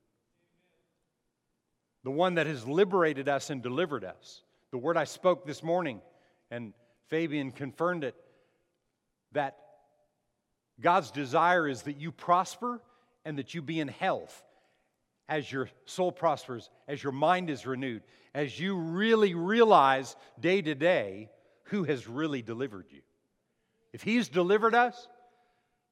The 2.02 2.10
one 2.10 2.34
that 2.34 2.46
has 2.46 2.66
liberated 2.66 3.28
us 3.28 3.50
and 3.50 3.62
delivered 3.62 4.04
us. 4.04 4.42
The 4.72 4.78
word 4.78 4.96
I 4.96 5.04
spoke 5.04 5.46
this 5.46 5.62
morning, 5.62 6.00
and 6.50 6.74
Fabian 7.08 7.52
confirmed 7.52 8.02
it, 8.02 8.16
that 9.32 9.56
God's 10.80 11.10
desire 11.10 11.68
is 11.68 11.82
that 11.82 11.96
you 11.96 12.10
prosper 12.10 12.80
and 13.24 13.38
that 13.38 13.54
you 13.54 13.62
be 13.62 13.78
in 13.78 13.88
health 13.88 14.42
as 15.28 15.50
your 15.50 15.68
soul 15.84 16.10
prospers, 16.10 16.70
as 16.86 17.02
your 17.02 17.12
mind 17.12 17.50
is 17.50 17.66
renewed, 17.66 18.02
as 18.34 18.58
you 18.58 18.76
really 18.76 19.34
realize 19.34 20.16
day 20.40 20.62
to 20.62 20.74
day 20.74 21.28
who 21.64 21.84
has 21.84 22.08
really 22.08 22.42
delivered 22.42 22.86
you. 22.90 23.00
If 23.92 24.02
He's 24.02 24.28
delivered 24.28 24.74
us, 24.74 25.08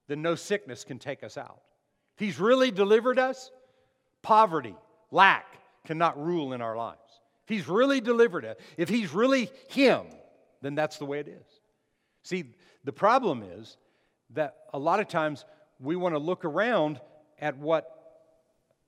then 0.08 0.22
no 0.22 0.34
sickness 0.34 0.84
can 0.84 0.98
take 0.98 1.22
us 1.22 1.36
out. 1.36 1.60
If 2.16 2.20
He's 2.20 2.40
really 2.40 2.70
delivered 2.70 3.18
us, 3.18 3.50
poverty, 4.22 4.74
lack 5.10 5.46
cannot 5.84 6.22
rule 6.22 6.52
in 6.52 6.62
our 6.62 6.76
lives. 6.76 7.00
If 7.44 7.48
He's 7.48 7.68
really 7.68 8.00
delivered 8.00 8.44
us, 8.44 8.56
if 8.76 8.88
He's 8.88 9.12
really 9.12 9.50
Him, 9.68 10.02
then 10.62 10.74
that's 10.74 10.98
the 10.98 11.04
way 11.04 11.20
it 11.20 11.28
is. 11.28 11.46
See, 12.22 12.44
the 12.84 12.92
problem 12.92 13.42
is 13.58 13.76
that 14.30 14.56
a 14.72 14.78
lot 14.78 15.00
of 15.00 15.08
times 15.08 15.44
we 15.78 15.94
want 15.94 16.14
to 16.14 16.18
look 16.18 16.44
around 16.44 17.00
at 17.38 17.56
what 17.58 17.95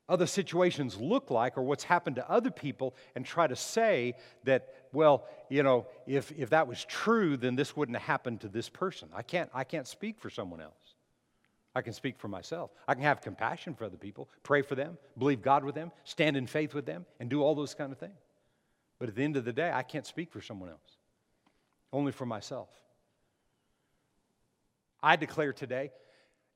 other 0.09 0.27
situations 0.27 0.97
look 0.97 1.31
like 1.31 1.59
or 1.59 1.63
what's 1.63 1.85
happened 1.85 2.17
to 2.17 2.31
other 2.31 2.51
people 2.51 2.95
and 3.15 3.27
try 3.27 3.47
to 3.47 3.57
say 3.57 4.15
that, 4.45 4.75
well, 4.93 5.27
you 5.51 5.63
know, 5.63 5.87
if, 6.07 6.33
if 6.33 6.51
that 6.51 6.67
was 6.67 6.85
true, 6.87 7.37
then 7.37 7.57
this 7.57 7.77
wouldn't 7.77 7.97
have 7.97 8.07
happened 8.07 8.41
to 8.41 8.49
this 8.49 8.69
person. 8.69 9.09
I 9.15 9.23
can't, 9.23 9.51
I 9.53 9.65
can't 9.65 9.87
speak 9.87 10.19
for 10.19 10.31
someone 10.31 10.61
else. 10.61 10.95
I 11.75 11.83
can 11.83 11.93
speak 11.93 12.19
for 12.19 12.29
myself. 12.29 12.71
I 12.89 12.95
can 12.95 13.03
have 13.03 13.21
compassion 13.21 13.75
for 13.75 13.85
other 13.85 13.99
people, 13.99 14.29
pray 14.43 14.63
for 14.63 14.75
them, 14.75 14.97
believe 15.19 15.43
God 15.43 15.63
with 15.63 15.75
them, 15.75 15.93
stand 16.05 16.37
in 16.37 16.47
faith 16.47 16.75
with 16.75 16.87
them, 16.87 17.05
and 17.21 17.29
do 17.29 17.43
all 17.43 17.55
those 17.55 17.75
kind 17.75 17.93
of 17.93 17.99
things. 17.99 18.19
But 18.99 19.09
at 19.09 19.15
the 19.15 19.23
end 19.23 19.37
of 19.37 19.45
the 19.45 19.53
day, 19.53 19.71
I 19.73 19.83
can't 19.83 20.07
speak 20.07 20.33
for 20.33 20.41
someone 20.41 20.71
else, 20.71 20.97
only 21.93 22.11
for 22.13 22.27
myself. 22.27 22.69
I 25.03 25.17
declare 25.17 25.53
today, 25.53 25.93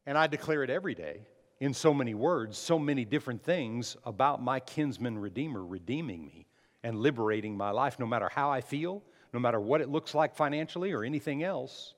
and 0.07 0.19
I 0.19 0.27
declare 0.27 0.65
it 0.65 0.71
every 0.71 0.95
day 0.95 1.21
in 1.63 1.73
so 1.73 1.95
many 1.95 2.13
words, 2.13 2.59
so 2.59 2.77
many 2.77 3.05
different 3.05 3.41
things 3.41 3.97
about 4.05 4.43
my 4.43 4.59
kinsman 4.59 5.17
redeemer 5.17 5.65
redeeming 5.65 6.27
me 6.27 6.45
and 6.83 6.99
liberating 6.99 7.57
my 7.57 7.71
life, 7.71 8.01
no 8.01 8.07
matter 8.07 8.29
how 8.29 8.51
I 8.51 8.61
feel, 8.61 9.01
no 9.33 9.39
matter 9.39 9.61
what 9.61 9.81
it 9.81 9.89
looks 9.89 10.13
like 10.13 10.35
financially 10.35 10.91
or 10.91 11.05
anything 11.05 11.45
else. 11.45 11.95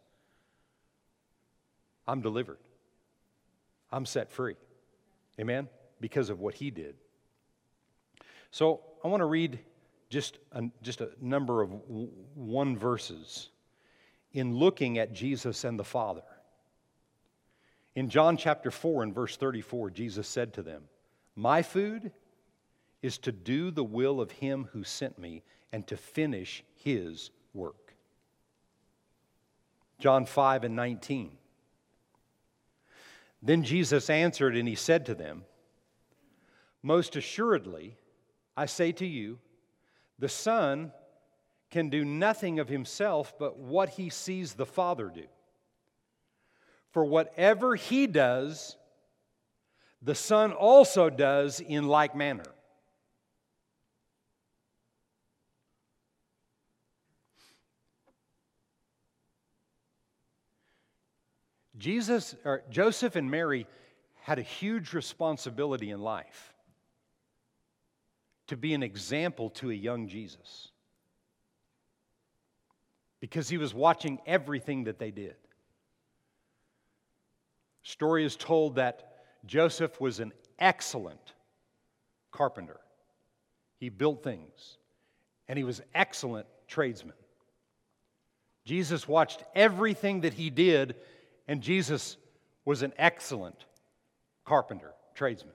I'm 2.07 2.21
delivered. 2.21 2.59
I'm 3.91 4.05
set 4.05 4.31
free. 4.31 4.57
Amen? 5.41 5.71
Because 5.99 6.29
of 6.29 6.41
what 6.41 6.53
he 6.53 6.71
did. 6.71 6.97
So 8.51 8.83
I 9.03 9.09
want 9.09 9.23
to 9.23 9.27
read 9.27 9.59
just 10.11 10.41
a, 10.53 10.65
just 10.83 11.01
a 11.01 11.09
number 11.23 11.63
of 11.63 11.71
one 12.35 12.77
verses 12.77 13.49
in 14.35 14.55
looking 14.55 14.99
at 14.99 15.15
Jesus 15.15 15.65
and 15.65 15.79
the 15.79 15.85
Father. 15.85 16.21
In 17.95 18.09
John 18.09 18.37
chapter 18.37 18.71
4 18.71 19.05
and 19.05 19.15
verse 19.15 19.37
34, 19.37 19.91
Jesus 19.91 20.27
said 20.27 20.55
to 20.55 20.63
them, 20.63 20.85
My 21.37 21.63
food 21.63 22.11
is 23.03 23.19
to 23.19 23.33
do 23.33 23.71
the 23.71 23.85
will 23.85 24.21
of 24.21 24.33
him 24.33 24.69
who 24.73 24.83
sent 24.83 25.19
me 25.19 25.43
and 25.73 25.87
to 25.87 25.97
finish 25.97 26.65
his 26.75 27.31
work. 27.53 27.95
John 30.01 30.27
5 30.27 30.65
and 30.65 30.75
19. 30.75 31.37
Then 33.43 33.63
Jesus 33.63 34.11
answered 34.11 34.57
and 34.57 34.67
he 34.67 34.75
said 34.75 35.07
to 35.07 35.15
them, 35.15 35.45
Most 36.83 37.15
assuredly, 37.15 37.97
I 38.57 38.67
say 38.67 38.91
to 38.93 39.07
you, 39.07 39.39
the 40.19 40.29
Son 40.29 40.93
can 41.71 41.91
do 41.91 42.05
nothing 42.05 42.59
of 42.59 42.69
himself 42.69 43.35
but 43.39 43.59
what 43.59 43.91
he 43.91 44.09
sees 44.09 44.55
the 44.55 44.67
Father 44.67 45.13
do. 45.15 45.27
For 46.95 47.05
whatever 47.05 47.75
he 47.75 48.07
does, 48.07 48.77
the 50.01 50.15
Son 50.15 50.53
also 50.53 51.11
does 51.11 51.59
in 51.59 51.89
like 51.89 52.15
manner. 52.15 52.45
Jesus 61.77 62.37
or 62.45 62.63
Joseph 62.71 63.17
and 63.17 63.29
Mary 63.29 63.67
had 64.23 64.39
a 64.39 64.43
huge 64.43 64.93
responsibility 64.93 65.91
in 65.91 66.01
life 66.01 66.55
to 68.47 68.57
be 68.57 68.73
an 68.73 68.85
example 68.85 69.51
to 69.51 69.73
a 69.73 69.75
young 69.75 70.07
Jesus 70.07 70.69
because 73.19 73.49
he 73.49 73.59
was 73.59 73.75
watching 73.75 74.21
everything 74.27 74.85
that 74.85 75.01
they 75.01 75.11
did. 75.11 75.35
Story 77.85 78.25
is 78.25 78.35
told 78.35 78.77
that 78.77 79.13
Joseph 79.47 80.01
was 80.01 80.19
an 80.19 80.33
excellent 80.59 81.35
carpenter. 82.33 82.81
He 83.79 83.91
built 83.91 84.25
things, 84.25 84.79
and 85.49 85.59
he 85.59 85.65
was 85.65 85.83
excellent 85.95 86.47
tradesman. 86.67 87.15
Jesus 88.65 89.07
watched 89.07 89.45
everything 89.55 90.23
that 90.23 90.33
he 90.33 90.49
did, 90.49 90.97
and 91.47 91.63
Jesus 91.63 92.17
was 92.65 92.83
an 92.83 92.95
excellent 92.97 93.67
carpenter, 94.47 94.93
tradesman. 95.15 95.53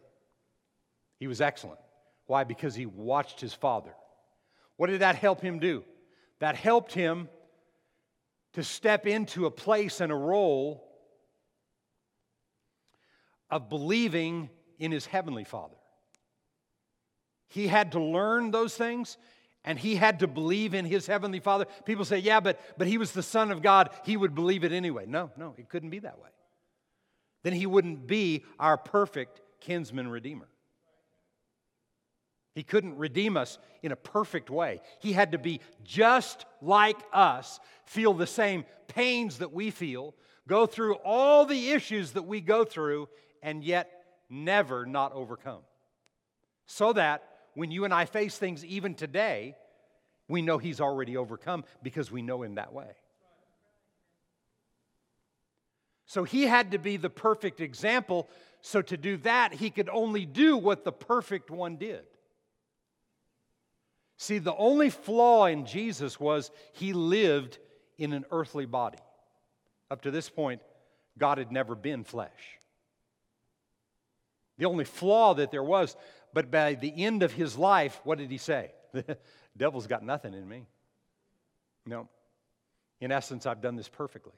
He 1.20 1.26
was 1.26 1.42
excellent. 1.42 1.80
Why? 2.28 2.44
Because 2.44 2.76
he 2.76 2.86
watched 2.86 3.42
his 3.42 3.56
father. 3.56 3.96
What 4.78 4.92
did 4.92 5.02
that 5.02 5.16
help 5.16 5.42
him 5.42 5.58
do? 5.58 5.84
That 6.38 6.56
helped 6.56 6.94
him 6.94 7.28
to 8.54 8.64
step 8.64 9.08
into 9.08 9.48
a 9.48 9.52
place 9.52 10.00
and 10.00 10.12
a 10.12 10.16
role 10.16 10.89
of 13.50 13.70
believing 13.70 14.50
in 14.78 14.92
his 14.92 15.06
heavenly 15.06 15.44
Father. 15.44 15.76
He 17.48 17.68
had 17.68 17.94
to 17.94 18.00
learn 18.00 18.52
those 18.52 18.76
things 18.76 19.18
and 19.66 19.78
he 19.78 19.96
had 19.96 20.20
to 20.20 20.28
believe 20.28 20.74
in 20.74 20.86
his 20.86 21.06
heavenly 21.06 21.40
Father. 21.40 21.66
People 21.86 22.06
say, 22.06 22.20
yeah, 22.20 22.40
but, 22.40 22.60
but 22.78 22.88
he 22.88 22.98
was 22.98 23.12
the 23.12 23.24
Son 23.24 23.52
of 23.52 23.62
God. 23.62 23.90
He 24.04 24.16
would 24.16 24.34
believe 24.34 24.64
it 24.64 24.72
anyway. 24.72 25.06
No, 25.08 25.32
no, 25.36 25.56
it 25.58 25.70
couldn't 25.70 25.90
be 25.90 26.00
that 26.00 26.20
way. 26.20 26.30
Then 27.44 27.54
he 27.54 27.66
wouldn't 27.66 28.08
be 28.08 28.46
our 28.60 28.78
perfect 28.78 29.42
kinsman 29.60 30.08
redeemer. 30.08 30.48
He 32.56 32.64
couldn't 32.64 32.98
redeem 32.98 33.38
us 33.38 33.58
in 33.84 33.92
a 33.92 33.96
perfect 33.96 34.50
way. 34.50 34.82
He 35.00 35.14
had 35.14 35.32
to 35.32 35.38
be 35.38 35.62
just 35.84 36.46
like 36.62 36.98
us, 37.14 37.60
feel 37.86 38.14
the 38.14 38.28
same 38.28 38.66
pains 38.88 39.38
that 39.38 39.54
we 39.54 39.72
feel, 39.72 40.16
go 40.48 40.66
through 40.66 40.96
all 40.96 41.46
the 41.46 41.72
issues 41.72 42.12
that 42.12 42.26
we 42.26 42.42
go 42.42 42.66
through, 42.66 43.08
and 43.42 43.64
yet 43.64 44.00
never 44.30 44.86
not 44.86 45.14
overcome. 45.14 45.62
So 46.66 46.94
that 46.94 47.24
when 47.56 47.72
you 47.72 47.86
and 47.86 47.94
I 47.94 48.06
face 48.06 48.38
things 48.38 48.64
even 48.64 48.94
today, 48.94 49.56
we 50.28 50.42
know 50.42 50.58
He's 50.58 50.80
already 50.80 51.18
overcome 51.18 51.64
because 51.82 52.12
we 52.12 52.22
know 52.22 52.44
Him 52.44 52.56
that 52.56 52.74
way. 52.74 52.92
So 56.06 56.24
He 56.24 56.44
had 56.44 56.72
to 56.72 56.78
be 56.78 56.98
the 56.98 57.10
perfect 57.10 57.60
example. 57.60 58.30
So 58.62 58.82
to 58.84 58.98
do 58.98 59.18
that, 59.18 59.54
He 59.54 59.72
could 59.72 59.90
only 59.90 60.26
do 60.26 60.58
what 60.58 60.84
the 60.84 60.92
perfect 60.92 61.50
one 61.50 61.78
did. 61.78 62.04
See, 64.18 64.38
the 64.38 64.56
only 64.56 64.90
flaw 64.90 65.46
in 65.46 65.66
Jesus 65.66 66.20
was 66.20 66.52
He 66.74 66.94
lived 66.94 67.58
in 67.98 68.14
an 68.14 68.26
earthly 68.32 68.66
body. 68.66 69.00
Up 69.90 70.04
to 70.04 70.12
this 70.12 70.30
point, 70.30 70.62
God 71.18 71.40
had 71.40 71.52
never 71.52 71.74
been 71.74 72.04
flesh 72.04 72.59
the 74.60 74.66
only 74.66 74.84
flaw 74.84 75.34
that 75.34 75.50
there 75.50 75.64
was. 75.64 75.96
But 76.32 76.52
by 76.52 76.76
the 76.76 76.94
end 77.04 77.24
of 77.24 77.34
his 77.34 77.58
life, 77.58 78.00
what 78.04 78.20
did 78.20 78.30
he 78.30 78.38
say? 78.38 78.72
The 78.94 79.18
devil's 79.58 79.88
got 79.88 80.04
nothing 80.04 80.36
in 80.36 80.48
me. 80.48 80.68
No. 81.88 82.08
In 83.02 83.12
essence, 83.12 83.48
I've 83.48 83.62
done 83.62 83.78
this 83.78 83.90
perfectly. 83.90 84.34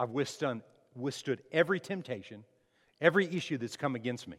I've 0.00 0.10
withstood, 0.10 0.62
withstood 0.94 1.42
every 1.52 1.80
temptation, 1.80 2.44
every 3.00 3.26
issue 3.26 3.58
that's 3.58 3.76
come 3.76 3.96
against 3.96 4.28
me, 4.28 4.36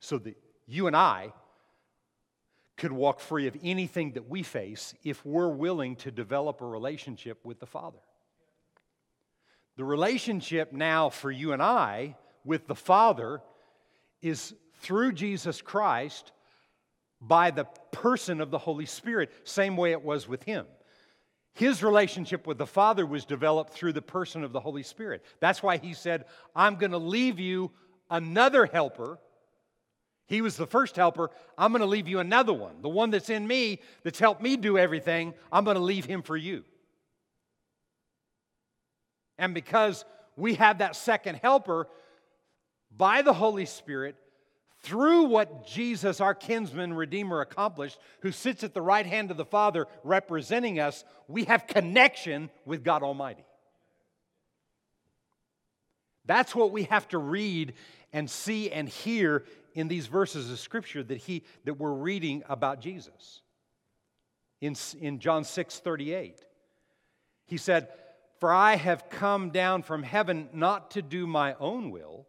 so 0.00 0.18
that 0.18 0.36
you 0.66 0.86
and 0.86 0.96
I 0.96 1.32
could 2.76 2.90
walk 2.90 3.20
free 3.20 3.46
of 3.46 3.56
anything 3.62 4.12
that 4.12 4.28
we 4.28 4.42
face 4.42 4.94
if 5.04 5.24
we're 5.26 5.48
willing 5.48 5.96
to 5.96 6.10
develop 6.10 6.62
a 6.62 6.66
relationship 6.66 7.44
with 7.44 7.60
the 7.60 7.66
Father. 7.66 7.98
The 9.76 9.84
relationship 9.84 10.72
now 10.72 11.10
for 11.10 11.30
you 11.30 11.52
and 11.52 11.62
I 11.62 12.16
with 12.44 12.66
the 12.66 12.74
Father 12.74 13.42
is 14.24 14.54
through 14.80 15.12
Jesus 15.12 15.60
Christ 15.60 16.32
by 17.20 17.50
the 17.50 17.64
person 17.92 18.40
of 18.40 18.50
the 18.50 18.58
Holy 18.58 18.86
Spirit, 18.86 19.32
same 19.44 19.76
way 19.76 19.92
it 19.92 20.02
was 20.02 20.28
with 20.28 20.42
him. 20.42 20.66
His 21.54 21.82
relationship 21.82 22.46
with 22.46 22.58
the 22.58 22.66
Father 22.66 23.06
was 23.06 23.24
developed 23.24 23.72
through 23.72 23.92
the 23.92 24.02
person 24.02 24.42
of 24.42 24.52
the 24.52 24.60
Holy 24.60 24.82
Spirit. 24.82 25.24
That's 25.40 25.62
why 25.62 25.76
he 25.76 25.94
said, 25.94 26.24
I'm 26.54 26.76
going 26.76 26.90
to 26.90 26.98
leave 26.98 27.38
you 27.38 27.70
another 28.10 28.66
helper. 28.66 29.18
He 30.26 30.40
was 30.40 30.56
the 30.56 30.66
first 30.66 30.96
helper. 30.96 31.30
I'm 31.56 31.70
going 31.70 31.80
to 31.80 31.86
leave 31.86 32.08
you 32.08 32.18
another 32.18 32.52
one. 32.52 32.82
The 32.82 32.88
one 32.88 33.10
that's 33.10 33.30
in 33.30 33.46
me, 33.46 33.80
that's 34.02 34.18
helped 34.18 34.42
me 34.42 34.56
do 34.56 34.76
everything, 34.76 35.34
I'm 35.52 35.64
going 35.64 35.76
to 35.76 35.82
leave 35.82 36.06
him 36.06 36.22
for 36.22 36.36
you. 36.36 36.64
And 39.38 39.54
because 39.54 40.04
we 40.36 40.54
have 40.54 40.78
that 40.78 40.96
second 40.96 41.36
helper, 41.36 41.88
by 42.96 43.22
the 43.22 43.32
Holy 43.32 43.66
Spirit 43.66 44.16
through 44.84 45.24
what 45.24 45.66
Jesus, 45.66 46.20
our 46.20 46.34
kinsman 46.34 46.92
redeemer, 46.92 47.40
accomplished, 47.40 47.98
who 48.20 48.30
sits 48.30 48.62
at 48.62 48.74
the 48.74 48.82
right 48.82 49.06
hand 49.06 49.30
of 49.30 49.38
the 49.38 49.44
Father 49.44 49.86
representing 50.02 50.78
us, 50.78 51.04
we 51.26 51.44
have 51.44 51.66
connection 51.66 52.50
with 52.66 52.84
God 52.84 53.02
Almighty. 53.02 53.44
That's 56.26 56.54
what 56.54 56.70
we 56.70 56.84
have 56.84 57.08
to 57.08 57.18
read 57.18 57.72
and 58.12 58.30
see 58.30 58.70
and 58.70 58.88
hear 58.88 59.44
in 59.74 59.88
these 59.88 60.06
verses 60.06 60.50
of 60.50 60.58
Scripture 60.58 61.02
that, 61.02 61.18
he, 61.18 61.44
that 61.64 61.74
we're 61.74 61.92
reading 61.92 62.42
about 62.48 62.80
Jesus. 62.80 63.40
In, 64.60 64.76
in 65.00 65.18
John 65.18 65.44
6 65.44 65.78
38, 65.78 66.40
he 67.46 67.56
said, 67.56 67.88
For 68.38 68.52
I 68.52 68.76
have 68.76 69.08
come 69.08 69.50
down 69.50 69.82
from 69.82 70.02
heaven 70.02 70.48
not 70.52 70.92
to 70.92 71.02
do 71.02 71.26
my 71.26 71.54
own 71.58 71.90
will 71.90 72.26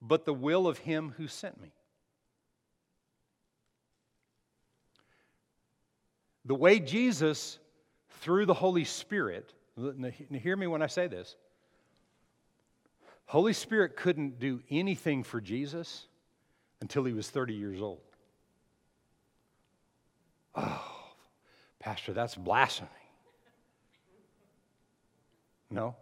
but 0.00 0.24
the 0.24 0.34
will 0.34 0.66
of 0.66 0.78
him 0.78 1.14
who 1.16 1.28
sent 1.28 1.60
me. 1.60 1.72
The 6.44 6.54
way 6.54 6.78
Jesus, 6.78 7.58
through 8.20 8.46
the 8.46 8.54
Holy 8.54 8.84
Spirit, 8.84 9.52
hear 10.30 10.56
me 10.56 10.66
when 10.66 10.80
I 10.80 10.86
say 10.86 11.08
this. 11.08 11.34
Holy 13.26 13.52
Spirit 13.52 13.96
couldn't 13.96 14.38
do 14.38 14.62
anything 14.70 15.24
for 15.24 15.40
Jesus 15.40 16.06
until 16.80 17.04
he 17.04 17.12
was 17.12 17.28
30 17.28 17.54
years 17.54 17.80
old. 17.82 18.00
Oh, 20.54 20.82
Pastor, 21.80 22.12
that's 22.12 22.36
blasphemy. 22.36 22.88
No. 25.70 25.96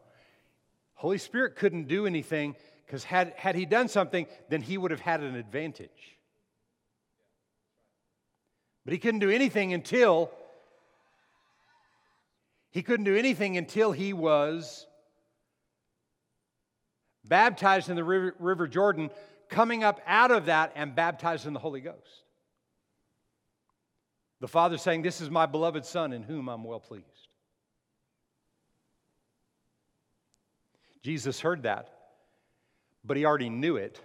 Holy 0.95 1.19
Spirit 1.19 1.57
couldn't 1.57 1.89
do 1.89 2.07
anything 2.07 2.55
because 2.87 3.05
had, 3.05 3.33
had 3.37 3.55
he 3.55 3.67
done 3.67 3.89
something, 3.89 4.27
then 4.49 4.61
he 4.61 4.79
would 4.79 4.91
have 4.91 5.01
had 5.01 5.23
an 5.23 5.35
advantage. 5.35 6.19
But 8.85 8.93
he 8.93 8.99
couldn't 8.99 9.21
do 9.21 9.31
anything 9.31 9.73
until 9.73 10.31
he 12.71 12.83
couldn't 12.83 13.05
do 13.05 13.17
anything 13.17 13.57
until 13.57 13.93
he 13.93 14.13
was 14.13 14.87
baptized 17.25 17.89
in 17.89 17.95
the 17.95 18.03
river, 18.03 18.35
river 18.41 18.67
Jordan, 18.67 19.11
coming 19.49 19.85
up 19.85 20.01
out 20.07 20.33
of 20.33 20.47
that 20.47 20.73
and 20.75 20.95
baptized 20.95 21.47
in 21.47 21.53
the 21.53 21.61
Holy 21.61 21.81
Ghost. 21.81 22.25
The 24.41 24.49
Father 24.49 24.77
saying, 24.77 25.03
This 25.03 25.21
is 25.21 25.31
my 25.31 25.47
beloved 25.47 25.87
Son 25.87 26.13
in 26.13 26.25
whom 26.25 26.49
I'm 26.49 26.65
well 26.65 26.81
pleased. 26.81 27.07
Jesus 31.03 31.41
heard 31.41 31.63
that, 31.63 31.94
but 33.05 33.17
he 33.17 33.25
already 33.25 33.51
knew 33.51 33.77
it 33.77 34.01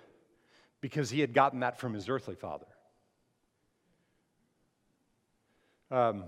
because 0.82 1.10
he 1.10 1.20
had 1.20 1.34
gotten 1.34 1.62
that 1.62 1.80
from 1.80 1.94
his 1.94 2.10
earthly 2.10 2.36
father. 2.36 2.66
Um, 5.92 6.26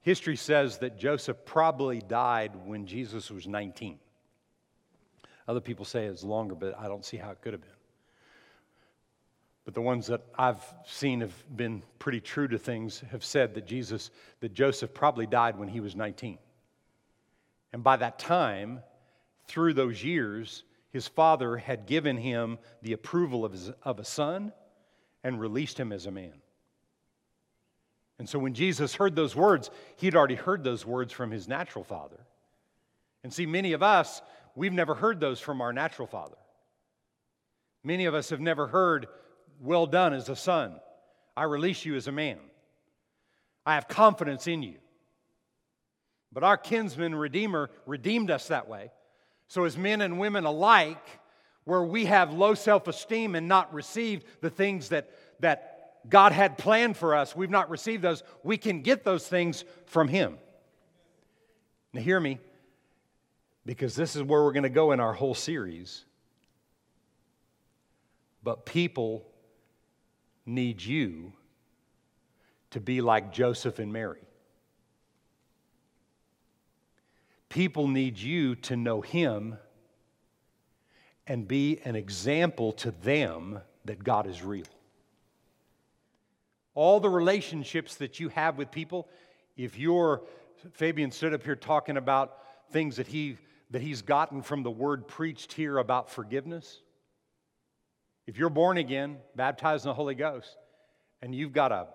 history 0.00 0.36
says 0.36 0.78
that 0.78 0.98
Joseph 0.98 1.44
probably 1.44 2.00
died 2.00 2.52
when 2.64 2.86
Jesus 2.86 3.30
was 3.30 3.46
19. 3.46 3.98
Other 5.46 5.60
people 5.60 5.84
say 5.84 6.06
it's 6.06 6.24
longer, 6.24 6.54
but 6.54 6.78
I 6.78 6.88
don't 6.88 7.04
see 7.04 7.16
how 7.16 7.30
it 7.30 7.40
could 7.42 7.52
have 7.52 7.62
been. 7.62 7.70
But 9.64 9.74
the 9.74 9.80
ones 9.80 10.08
that 10.08 10.22
I've 10.36 10.62
seen 10.86 11.20
have 11.20 11.56
been 11.56 11.82
pretty 11.98 12.20
true 12.20 12.48
to 12.48 12.58
things 12.58 13.02
have 13.12 13.24
said 13.24 13.54
that 13.54 13.66
Jesus, 13.66 14.10
that 14.40 14.52
Joseph 14.52 14.92
probably 14.92 15.26
died 15.26 15.58
when 15.58 15.68
he 15.68 15.80
was 15.80 15.96
19. 15.96 16.38
And 17.72 17.82
by 17.82 17.96
that 17.96 18.18
time, 18.18 18.82
through 19.46 19.74
those 19.74 20.02
years, 20.04 20.64
his 20.94 21.08
father 21.08 21.56
had 21.56 21.86
given 21.86 22.16
him 22.16 22.56
the 22.80 22.92
approval 22.92 23.44
of, 23.44 23.50
his, 23.50 23.68
of 23.82 23.98
a 23.98 24.04
son 24.04 24.52
and 25.24 25.40
released 25.40 25.78
him 25.78 25.90
as 25.90 26.06
a 26.06 26.12
man. 26.12 26.34
And 28.20 28.28
so 28.28 28.38
when 28.38 28.54
Jesus 28.54 28.94
heard 28.94 29.16
those 29.16 29.34
words, 29.34 29.72
he'd 29.96 30.14
already 30.14 30.36
heard 30.36 30.62
those 30.62 30.86
words 30.86 31.12
from 31.12 31.32
his 31.32 31.48
natural 31.48 31.82
father. 31.82 32.20
And 33.24 33.34
see, 33.34 33.44
many 33.44 33.72
of 33.72 33.82
us, 33.82 34.22
we've 34.54 34.72
never 34.72 34.94
heard 34.94 35.18
those 35.18 35.40
from 35.40 35.60
our 35.60 35.72
natural 35.72 36.06
father. 36.06 36.36
Many 37.82 38.04
of 38.04 38.14
us 38.14 38.30
have 38.30 38.40
never 38.40 38.68
heard, 38.68 39.08
Well 39.58 39.86
done 39.86 40.12
as 40.12 40.28
a 40.28 40.36
son. 40.36 40.78
I 41.36 41.42
release 41.42 41.84
you 41.84 41.96
as 41.96 42.06
a 42.06 42.12
man. 42.12 42.38
I 43.66 43.74
have 43.74 43.88
confidence 43.88 44.46
in 44.46 44.62
you. 44.62 44.76
But 46.30 46.44
our 46.44 46.56
kinsman 46.56 47.16
redeemer 47.16 47.68
redeemed 47.84 48.30
us 48.30 48.46
that 48.46 48.68
way. 48.68 48.92
So, 49.48 49.64
as 49.64 49.76
men 49.76 50.00
and 50.00 50.18
women 50.18 50.44
alike, 50.44 51.04
where 51.64 51.82
we 51.82 52.06
have 52.06 52.32
low 52.32 52.54
self 52.54 52.88
esteem 52.88 53.34
and 53.34 53.48
not 53.48 53.72
received 53.72 54.24
the 54.40 54.50
things 54.50 54.90
that, 54.90 55.10
that 55.40 56.00
God 56.08 56.32
had 56.32 56.58
planned 56.58 56.96
for 56.96 57.14
us, 57.14 57.34
we've 57.34 57.50
not 57.50 57.70
received 57.70 58.02
those, 58.02 58.22
we 58.42 58.56
can 58.56 58.82
get 58.82 59.04
those 59.04 59.26
things 59.26 59.64
from 59.86 60.08
Him. 60.08 60.38
Now, 61.92 62.00
hear 62.00 62.20
me, 62.20 62.38
because 63.64 63.94
this 63.94 64.16
is 64.16 64.22
where 64.22 64.42
we're 64.42 64.52
going 64.52 64.64
to 64.64 64.68
go 64.68 64.92
in 64.92 65.00
our 65.00 65.12
whole 65.12 65.34
series. 65.34 66.04
But 68.42 68.66
people 68.66 69.24
need 70.44 70.82
you 70.82 71.32
to 72.70 72.80
be 72.80 73.00
like 73.00 73.32
Joseph 73.32 73.78
and 73.78 73.92
Mary. 73.92 74.20
People 77.54 77.88
need 77.88 78.18
you 78.18 78.56
to 78.56 78.76
know 78.76 79.00
Him 79.00 79.56
and 81.26 81.48
be 81.48 81.80
an 81.84 81.96
example 81.96 82.72
to 82.72 82.90
them 82.90 83.60
that 83.86 84.04
God 84.04 84.26
is 84.26 84.42
real 84.42 84.66
all 86.74 86.98
the 87.00 87.08
relationships 87.08 87.96
that 87.96 88.18
you 88.18 88.28
have 88.30 88.58
with 88.58 88.70
people, 88.70 89.08
if 89.56 89.78
you're, 89.78 90.22
Fabian 90.72 91.10
stood 91.10 91.32
up 91.32 91.44
here 91.44 91.56
talking 91.56 91.96
about 91.96 92.38
things 92.70 92.96
that, 92.96 93.06
he, 93.06 93.36
that 93.70 93.80
he's 93.80 94.02
gotten 94.02 94.42
from 94.42 94.62
the 94.62 94.70
word 94.70 95.06
preached 95.06 95.52
here 95.52 95.78
about 95.78 96.10
forgiveness. 96.10 96.80
If 98.26 98.38
you're 98.38 98.50
born 98.50 98.78
again, 98.78 99.18
baptized 99.36 99.84
in 99.84 99.90
the 99.90 99.94
Holy 99.94 100.14
Ghost, 100.14 100.56
and 101.22 101.34
you've 101.34 101.52
got 101.52 101.70
a 101.70 101.86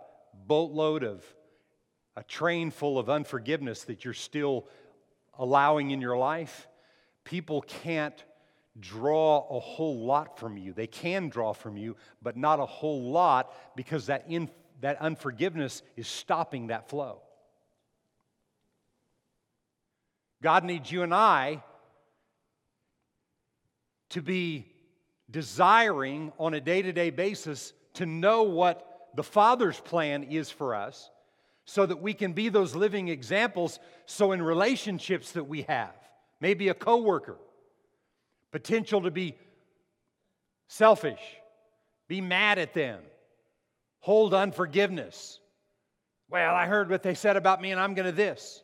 boatload 0.48 1.04
of, 1.04 1.26
a 2.16 2.24
train 2.24 2.72
full 2.72 2.98
of 2.98 3.10
unforgiveness 3.10 3.84
that 3.86 4.06
you're 4.06 4.14
still 4.14 4.68
allowing 5.40 5.92
in 5.92 6.02
your 6.02 6.18
life, 6.18 6.68
people 7.24 7.62
can't 7.62 8.24
draw 8.80 9.48
a 9.50 9.60
whole 9.60 10.06
lot 10.06 10.38
from 10.38 10.58
you. 10.58 10.74
They 10.74 10.88
can 10.88 11.30
draw 11.30 11.54
from 11.54 11.78
you, 11.78 11.96
but 12.22 12.38
not 12.38 12.60
a 12.60 12.66
whole 12.66 13.12
lot 13.12 13.54
because 13.76 14.06
that 14.08 14.26
in, 14.28 14.50
that 14.82 15.02
unforgiveness 15.02 15.82
is 15.98 16.08
stopping 16.08 16.68
that 16.68 16.90
flow. 16.90 17.22
God 20.44 20.64
needs 20.64 20.92
you 20.92 21.04
and 21.04 21.14
I 21.14 21.64
to 24.10 24.22
be 24.22 24.72
desiring 25.30 26.32
on 26.40 26.54
a 26.54 26.62
day 26.62 26.82
to 26.82 26.92
day 26.92 27.10
basis 27.10 27.74
to 27.96 28.06
know 28.06 28.44
what 28.44 28.86
the 29.16 29.24
Father's 29.24 29.80
plan 29.80 30.24
is 30.24 30.50
for 30.50 30.76
us 30.76 31.10
so 31.70 31.86
that 31.86 32.02
we 32.02 32.16
can 32.16 32.34
be 32.34 32.50
those 32.50 32.76
living 32.76 33.10
examples. 33.10 33.78
So, 34.08 34.32
in 34.32 34.42
relationships 34.42 35.34
that 35.34 35.44
we 35.44 35.62
have, 35.70 35.94
maybe 36.42 36.70
a 36.70 36.74
coworker, 36.74 37.38
potential 38.52 39.04
to 39.04 39.12
be 39.12 39.36
selfish, 40.68 41.22
be 42.08 42.22
mad 42.22 42.58
at 42.58 42.74
them, 42.74 43.04
hold 44.00 44.34
unforgiveness. 44.34 45.40
Well, 46.28 46.56
I 46.56 46.66
heard 46.66 46.90
what 46.90 47.04
they 47.04 47.14
said 47.14 47.38
about 47.38 47.62
me 47.62 47.70
and 47.70 47.80
I'm 47.80 47.94
going 47.94 48.08
to 48.08 48.12
this. 48.12 48.64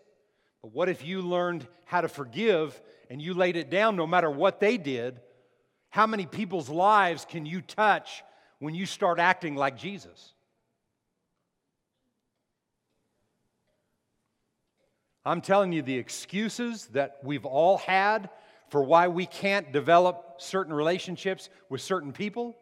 But 0.64 0.74
what 0.74 0.90
if 0.90 1.06
you 1.06 1.22
learned 1.22 1.68
how 1.86 2.02
to 2.02 2.08
forgive 2.08 2.82
and 3.12 3.22
you 3.22 3.36
laid 3.36 3.56
it 3.56 3.70
down 3.70 3.96
no 3.96 4.08
matter 4.08 4.32
what 4.32 4.60
they 4.60 4.78
did? 4.78 5.20
How 5.90 6.08
many 6.08 6.26
people's 6.26 6.70
lives 6.70 7.24
can 7.30 7.46
you 7.46 7.62
touch 7.62 8.24
when 8.58 8.74
you 8.74 8.88
start 8.88 9.20
acting 9.20 9.56
like 9.56 9.78
Jesus? 9.78 10.35
I'm 15.26 15.42
telling 15.42 15.74
you, 15.74 15.82
the 15.82 15.98
excuses 15.98 16.88
that 16.88 17.18
we've 17.24 17.46
all 17.46 17.78
had 17.78 18.30
for 18.70 18.84
why 18.84 19.08
we 19.08 19.26
can't 19.26 19.72
develop 19.72 20.36
certain 20.38 20.74
relationships 20.74 21.50
with 21.70 21.82
certain 21.82 22.14
people 22.14 22.56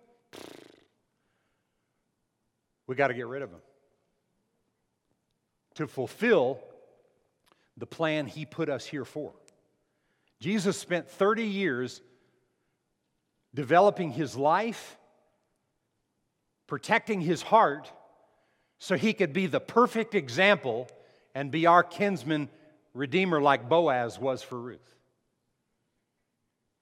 we 2.88 2.96
got 2.96 3.08
to 3.08 3.14
get 3.14 3.28
rid 3.28 3.42
of 3.42 3.52
them 3.52 3.62
to 5.76 5.88
fulfill 5.88 6.60
the 7.78 7.86
plan 7.86 8.28
he 8.28 8.46
put 8.46 8.70
us 8.70 8.86
here 8.86 9.06
for. 9.06 9.34
Jesus 10.40 10.78
spent 10.78 11.10
30 11.10 11.44
years 11.46 12.02
developing 13.56 14.12
his 14.12 14.36
life, 14.36 14.98
protecting 16.68 17.22
his 17.22 17.42
heart, 17.42 17.92
so 18.78 18.96
he 18.96 19.14
could 19.14 19.34
be 19.34 19.48
the 19.48 19.60
perfect 19.60 20.14
example 20.14 20.88
and 21.36 21.52
be 21.52 21.66
our 21.66 21.84
kinsman 21.84 22.50
redeemer 22.94 23.42
like 23.42 23.70
Boaz 23.70 24.20
was 24.20 24.44
for 24.44 24.60
Ruth. 24.60 24.80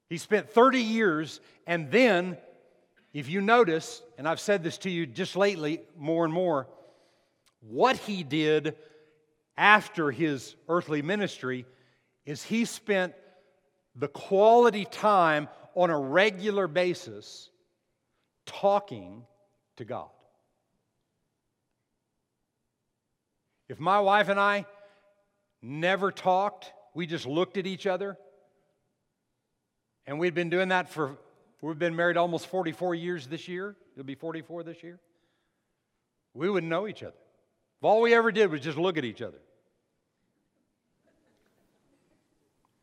He 0.10 0.18
spent 0.18 0.50
30 0.50 0.80
years 0.80 1.40
and 1.66 1.90
then 1.90 2.38
if 3.14 3.30
you 3.30 3.42
notice, 3.42 4.02
and 4.18 4.28
I've 4.28 4.40
said 4.40 4.64
this 4.64 4.78
to 4.80 4.90
you 4.90 5.06
just 5.06 5.36
lately 5.36 5.82
more 5.98 6.24
and 6.24 6.34
more, 6.34 6.68
what 7.60 7.98
he 7.98 8.24
did 8.24 8.76
after 9.58 10.12
his 10.12 10.56
earthly 10.70 11.02
ministry 11.02 11.66
is 12.26 12.44
he 12.44 12.66
spent 12.66 13.14
the 13.96 14.08
quality 14.08 14.86
time 14.86 15.50
on 15.76 15.90
a 15.90 16.00
regular 16.00 16.68
basis 16.68 17.50
talking 18.46 19.24
to 19.78 19.86
God. 19.86 20.10
If 23.72 23.80
my 23.80 24.02
wife 24.02 24.28
and 24.28 24.38
I 24.38 24.66
never 25.62 26.12
talked, 26.12 26.74
we 26.94 27.06
just 27.08 27.26
looked 27.26 27.56
at 27.56 27.66
each 27.66 27.88
other, 27.88 28.18
and 30.06 30.20
we'd 30.20 30.34
been 30.34 30.50
doing 30.50 30.68
that 30.68 30.90
for 30.90 31.18
We've 31.62 31.80
been 31.80 31.96
married 31.96 32.18
almost 32.18 32.48
44 32.48 32.96
years 32.96 33.28
this 33.28 33.48
year. 33.48 33.78
It'll 33.94 34.04
be 34.04 34.16
44 34.16 34.64
this 34.64 34.84
year. 34.84 35.00
We 36.34 36.50
wouldn't 36.50 36.70
know 36.70 36.86
each 36.86 37.02
other. 37.02 37.16
If 37.78 37.84
all 37.84 38.02
we 38.02 38.14
ever 38.14 38.32
did 38.32 38.52
was 38.52 38.60
just 38.60 38.78
look 38.78 38.98
at 38.98 39.06
each 39.06 39.22
other, 39.22 39.38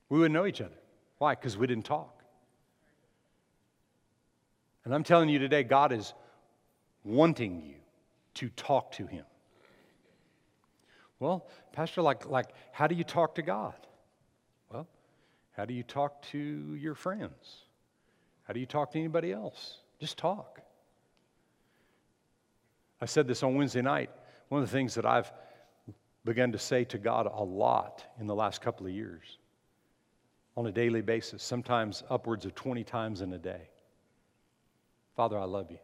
we 0.09 0.19
wouldn't 0.19 0.33
know 0.33 0.47
each 0.47 0.61
other. 0.61 0.79
Why? 1.19 1.35
Because 1.35 1.59
we 1.59 1.67
didn't 1.67 1.85
talk. 1.85 2.23
And 4.85 4.95
I'm 4.95 5.05
telling 5.05 5.29
you 5.29 5.39
today, 5.39 5.65
God 5.65 5.93
is 5.93 6.15
wanting 7.05 7.61
you 7.61 7.75
to 8.35 8.49
talk 8.51 8.93
to 8.93 9.07
Him. 9.07 9.25
Well, 11.21 11.47
Pastor, 11.73 12.03
like, 12.03 12.27
like 12.27 12.51
how 12.73 12.87
do 12.87 12.95
you 12.95 13.05
talk 13.05 13.35
to 13.37 13.43
God? 13.43 13.75
Well, 14.71 14.87
how 15.53 15.65
do 15.65 15.75
you 15.75 15.83
talk 15.83 16.23
to 16.31 16.39
your 16.39 16.95
friends? 16.95 17.63
How 18.45 18.53
do 18.53 18.61
you 18.61 18.67
talk 18.67 18.93
to 18.93 18.99
anybody 18.99 19.33
else? 19.33 19.79
Just 20.01 20.17
talk. 20.17 20.61
I 23.01 23.07
said 23.07 23.27
this 23.27 23.43
on 23.43 23.55
Wednesday 23.55 23.83
night. 23.83 24.11
One 24.49 24.63
of 24.63 24.69
the 24.69 24.73
things 24.73 24.95
that 24.95 25.07
I've 25.07 25.31
begun 26.25 26.53
to 26.53 26.59
say 26.59 26.85
to 26.85 26.99
God 26.99 27.27
a 27.27 27.43
lot 27.43 28.05
in 28.21 28.27
the 28.27 28.35
last 28.35 28.61
couple 28.61 28.87
of 28.87 28.93
years 28.93 29.39
on 30.57 30.67
a 30.67 30.73
daily 30.73 31.03
basis, 31.03 31.43
sometimes 31.43 32.03
upwards 32.11 32.45
of 32.45 32.55
20 32.55 32.83
times 32.85 33.21
in 33.21 33.33
a 33.33 33.39
day 33.39 33.69
Father, 35.19 35.37
I 35.37 35.47
love 35.47 35.69
you. 35.73 35.79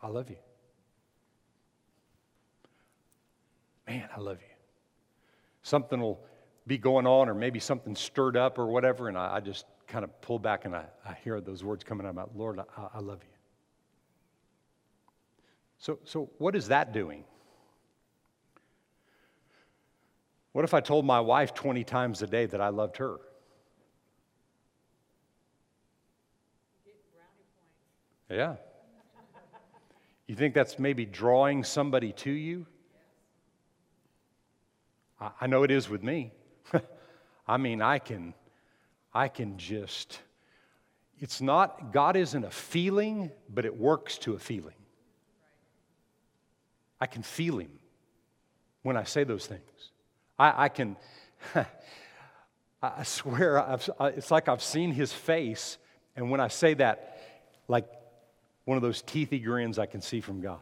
I 0.00 0.08
love 0.08 0.30
you. 0.30 0.36
Man, 3.96 4.08
I 4.14 4.20
love 4.20 4.38
you. 4.40 4.54
Something 5.62 6.00
will 6.00 6.20
be 6.66 6.76
going 6.76 7.06
on, 7.06 7.28
or 7.28 7.34
maybe 7.34 7.58
something 7.58 7.96
stirred 7.96 8.36
up 8.36 8.58
or 8.58 8.66
whatever, 8.66 9.08
and 9.08 9.16
I, 9.16 9.36
I 9.36 9.40
just 9.40 9.64
kind 9.86 10.04
of 10.04 10.20
pull 10.20 10.38
back 10.38 10.64
and 10.64 10.74
I, 10.74 10.84
I 11.04 11.14
hear 11.24 11.40
those 11.40 11.64
words 11.64 11.82
coming 11.82 12.06
out 12.06 12.10
of 12.10 12.16
my 12.16 12.24
Lord, 12.34 12.58
I, 12.58 12.64
I 12.94 12.98
love 13.00 13.20
you. 13.22 13.34
So, 15.78 15.98
so, 16.04 16.30
what 16.38 16.56
is 16.56 16.68
that 16.68 16.92
doing? 16.92 17.24
What 20.52 20.64
if 20.64 20.74
I 20.74 20.80
told 20.80 21.04
my 21.04 21.20
wife 21.20 21.54
20 21.54 21.84
times 21.84 22.22
a 22.22 22.26
day 22.26 22.46
that 22.46 22.60
I 22.60 22.68
loved 22.68 22.96
her? 22.98 23.18
Yeah. 28.28 28.56
You 30.26 30.34
think 30.34 30.54
that's 30.54 30.78
maybe 30.78 31.06
drawing 31.06 31.62
somebody 31.62 32.12
to 32.12 32.30
you? 32.30 32.66
I 35.20 35.46
know 35.46 35.62
it 35.62 35.70
is 35.70 35.88
with 35.88 36.02
me. 36.02 36.32
I 37.48 37.56
mean, 37.56 37.80
I 37.80 37.98
can, 37.98 38.34
I 39.14 39.28
can 39.28 39.56
just, 39.56 40.20
it's 41.18 41.40
not, 41.40 41.92
God 41.92 42.16
isn't 42.16 42.44
a 42.44 42.50
feeling, 42.50 43.30
but 43.48 43.64
it 43.64 43.76
works 43.76 44.18
to 44.18 44.34
a 44.34 44.38
feeling. 44.38 44.74
I 47.00 47.06
can 47.06 47.22
feel 47.22 47.58
Him 47.58 47.70
when 48.82 48.96
I 48.96 49.04
say 49.04 49.24
those 49.24 49.46
things. 49.46 49.90
I, 50.38 50.64
I 50.64 50.68
can, 50.68 50.96
I 52.82 53.02
swear, 53.04 53.58
I've, 53.58 53.88
it's 54.00 54.30
like 54.30 54.48
I've 54.48 54.62
seen 54.62 54.92
His 54.92 55.12
face, 55.12 55.78
and 56.14 56.30
when 56.30 56.40
I 56.40 56.48
say 56.48 56.74
that, 56.74 57.18
like 57.68 57.86
one 58.64 58.76
of 58.76 58.82
those 58.82 59.02
teethy 59.02 59.42
grins 59.42 59.78
I 59.78 59.86
can 59.86 60.00
see 60.00 60.20
from 60.20 60.40
God. 60.40 60.60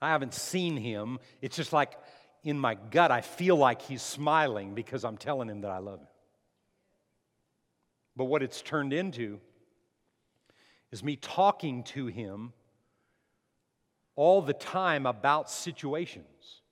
I 0.00 0.10
haven't 0.10 0.34
seen 0.34 0.76
Him. 0.76 1.18
It's 1.42 1.56
just 1.56 1.72
like 1.72 1.98
in 2.46 2.56
my 2.56 2.76
gut, 2.76 3.10
I 3.10 3.22
feel 3.22 3.56
like 3.56 3.82
he's 3.82 4.00
smiling 4.00 4.72
because 4.72 5.04
I'm 5.04 5.16
telling 5.16 5.48
him 5.48 5.62
that 5.62 5.70
I 5.72 5.78
love 5.78 5.98
him. 5.98 6.06
But 8.14 8.26
what 8.26 8.40
it's 8.40 8.62
turned 8.62 8.92
into 8.92 9.40
is 10.92 11.02
me 11.02 11.16
talking 11.16 11.82
to 11.82 12.06
him 12.06 12.52
all 14.14 14.42
the 14.42 14.52
time 14.52 15.06
about 15.06 15.50
situations. 15.50 16.62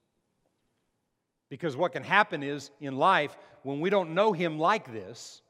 Because 1.49 1.77
what 1.77 1.91
can 1.91 2.05
happen 2.05 2.45
is 2.45 2.71
in 2.81 2.97
life, 2.97 3.37
when 3.65 3.81
we 3.81 3.91
don't 3.91 4.15
know 4.15 4.33
him 4.33 4.61
like 4.61 4.93
this, 4.93 5.43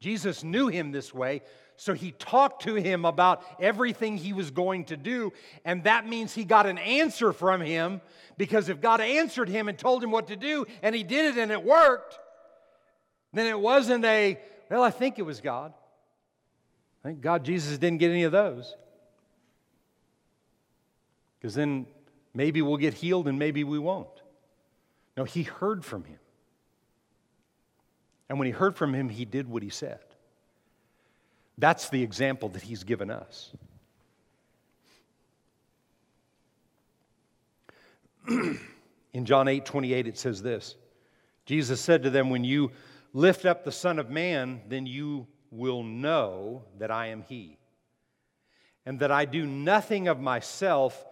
Jesus 0.00 0.44
knew 0.44 0.68
him 0.68 0.92
this 0.92 1.14
way, 1.14 1.40
so 1.82 1.94
he 1.94 2.12
talked 2.12 2.62
to 2.62 2.76
him 2.76 3.04
about 3.04 3.42
everything 3.58 4.16
he 4.16 4.32
was 4.32 4.52
going 4.52 4.84
to 4.84 4.96
do. 4.96 5.32
And 5.64 5.82
that 5.82 6.06
means 6.06 6.32
he 6.32 6.44
got 6.44 6.64
an 6.64 6.78
answer 6.78 7.32
from 7.32 7.60
him 7.60 8.00
because 8.38 8.68
if 8.68 8.80
God 8.80 9.00
answered 9.00 9.48
him 9.48 9.66
and 9.66 9.76
told 9.76 10.04
him 10.04 10.12
what 10.12 10.28
to 10.28 10.36
do 10.36 10.64
and 10.80 10.94
he 10.94 11.02
did 11.02 11.34
it 11.34 11.40
and 11.40 11.50
it 11.50 11.64
worked, 11.64 12.20
then 13.32 13.48
it 13.48 13.58
wasn't 13.58 14.04
a, 14.04 14.38
well, 14.70 14.84
I 14.84 14.92
think 14.92 15.18
it 15.18 15.22
was 15.22 15.40
God. 15.40 15.74
Thank 17.02 17.20
God 17.20 17.44
Jesus 17.44 17.76
didn't 17.78 17.98
get 17.98 18.12
any 18.12 18.22
of 18.22 18.30
those. 18.30 18.76
Because 21.40 21.56
then 21.56 21.86
maybe 22.32 22.62
we'll 22.62 22.76
get 22.76 22.94
healed 22.94 23.26
and 23.26 23.40
maybe 23.40 23.64
we 23.64 23.80
won't. 23.80 24.22
No, 25.16 25.24
he 25.24 25.42
heard 25.42 25.84
from 25.84 26.04
him. 26.04 26.20
And 28.28 28.38
when 28.38 28.46
he 28.46 28.52
heard 28.52 28.76
from 28.76 28.94
him, 28.94 29.08
he 29.08 29.24
did 29.24 29.48
what 29.48 29.64
he 29.64 29.68
said. 29.68 29.98
That's 31.58 31.88
the 31.90 32.02
example 32.02 32.48
that 32.50 32.62
he's 32.62 32.84
given 32.84 33.10
us. 33.10 33.52
In 39.12 39.24
John 39.24 39.48
8 39.48 39.64
28, 39.64 40.06
it 40.06 40.18
says 40.18 40.42
this 40.42 40.76
Jesus 41.44 41.80
said 41.80 42.02
to 42.04 42.10
them, 42.10 42.30
When 42.30 42.44
you 42.44 42.72
lift 43.12 43.44
up 43.44 43.64
the 43.64 43.72
Son 43.72 43.98
of 43.98 44.10
Man, 44.10 44.62
then 44.68 44.86
you 44.86 45.26
will 45.50 45.82
know 45.82 46.62
that 46.78 46.90
I 46.90 47.08
am 47.08 47.22
He, 47.22 47.58
and 48.86 49.00
that 49.00 49.10
I 49.10 49.24
do 49.24 49.44
nothing 49.44 50.08
of 50.08 50.20
myself, 50.20 51.04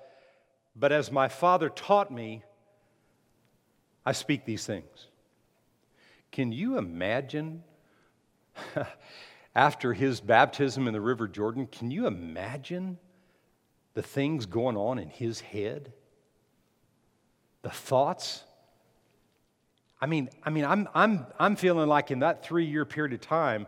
but 0.74 0.92
as 0.92 1.12
my 1.12 1.28
Father 1.28 1.68
taught 1.68 2.10
me, 2.10 2.42
I 4.04 4.12
speak 4.12 4.44
these 4.44 4.64
things. 4.64 5.06
Can 6.32 6.52
you 6.52 6.78
imagine 6.78 7.64
after 9.54 9.92
his 9.92 10.20
baptism 10.20 10.86
in 10.86 10.92
the 10.92 11.00
River 11.00 11.26
Jordan, 11.26 11.66
can 11.66 11.90
you 11.90 12.06
imagine 12.06 12.98
the 13.94 14.02
things 14.02 14.46
going 14.46 14.76
on 14.76 14.98
in 14.98 15.08
his 15.08 15.40
head? 15.40 15.92
The 17.62 17.70
thoughts? 17.70 18.44
I 20.00 20.06
mean, 20.06 20.30
I 20.42 20.50
mean, 20.50 20.64
I'm, 20.64 20.88
I'm, 20.94 21.26
I'm 21.38 21.56
feeling 21.56 21.88
like 21.88 22.10
in 22.10 22.20
that 22.20 22.44
three 22.44 22.64
year 22.64 22.84
period 22.84 23.12
of 23.12 23.20
time, 23.20 23.66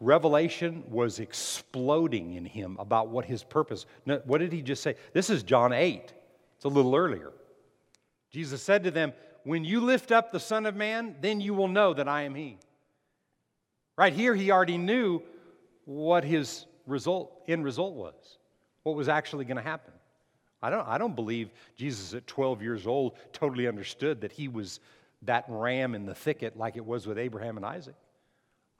revelation 0.00 0.84
was 0.88 1.20
exploding 1.20 2.34
in 2.34 2.44
him 2.44 2.76
about 2.78 3.08
what 3.08 3.24
his 3.24 3.42
purpose. 3.42 3.86
what 4.24 4.38
did 4.38 4.52
he 4.52 4.62
just 4.62 4.82
say? 4.82 4.96
This 5.12 5.30
is 5.30 5.42
John 5.42 5.72
8. 5.72 6.12
It's 6.56 6.64
a 6.64 6.68
little 6.68 6.94
earlier. 6.94 7.32
Jesus 8.30 8.62
said 8.62 8.84
to 8.84 8.90
them, 8.90 9.12
When 9.44 9.64
you 9.64 9.80
lift 9.80 10.12
up 10.12 10.32
the 10.32 10.40
Son 10.40 10.66
of 10.66 10.74
Man, 10.74 11.16
then 11.20 11.40
you 11.40 11.54
will 11.54 11.68
know 11.68 11.94
that 11.94 12.08
I 12.08 12.22
am 12.22 12.34
He. 12.34 12.58
Right 13.96 14.12
here, 14.12 14.34
he 14.34 14.50
already 14.50 14.78
knew 14.78 15.22
what 15.84 16.24
his 16.24 16.66
result, 16.86 17.32
end 17.46 17.64
result 17.64 17.94
was, 17.94 18.38
what 18.82 18.96
was 18.96 19.08
actually 19.08 19.44
going 19.44 19.56
to 19.56 19.62
happen. 19.62 19.92
I 20.62 20.70
don't, 20.70 20.88
I 20.88 20.98
don't 20.98 21.14
believe 21.14 21.50
Jesus 21.76 22.14
at 22.14 22.26
12 22.26 22.62
years 22.62 22.86
old 22.86 23.16
totally 23.32 23.68
understood 23.68 24.22
that 24.22 24.32
he 24.32 24.48
was 24.48 24.80
that 25.22 25.44
ram 25.48 25.94
in 25.94 26.06
the 26.06 26.14
thicket 26.14 26.56
like 26.56 26.76
it 26.76 26.84
was 26.84 27.06
with 27.06 27.18
Abraham 27.18 27.56
and 27.56 27.64
Isaac. 27.64 27.94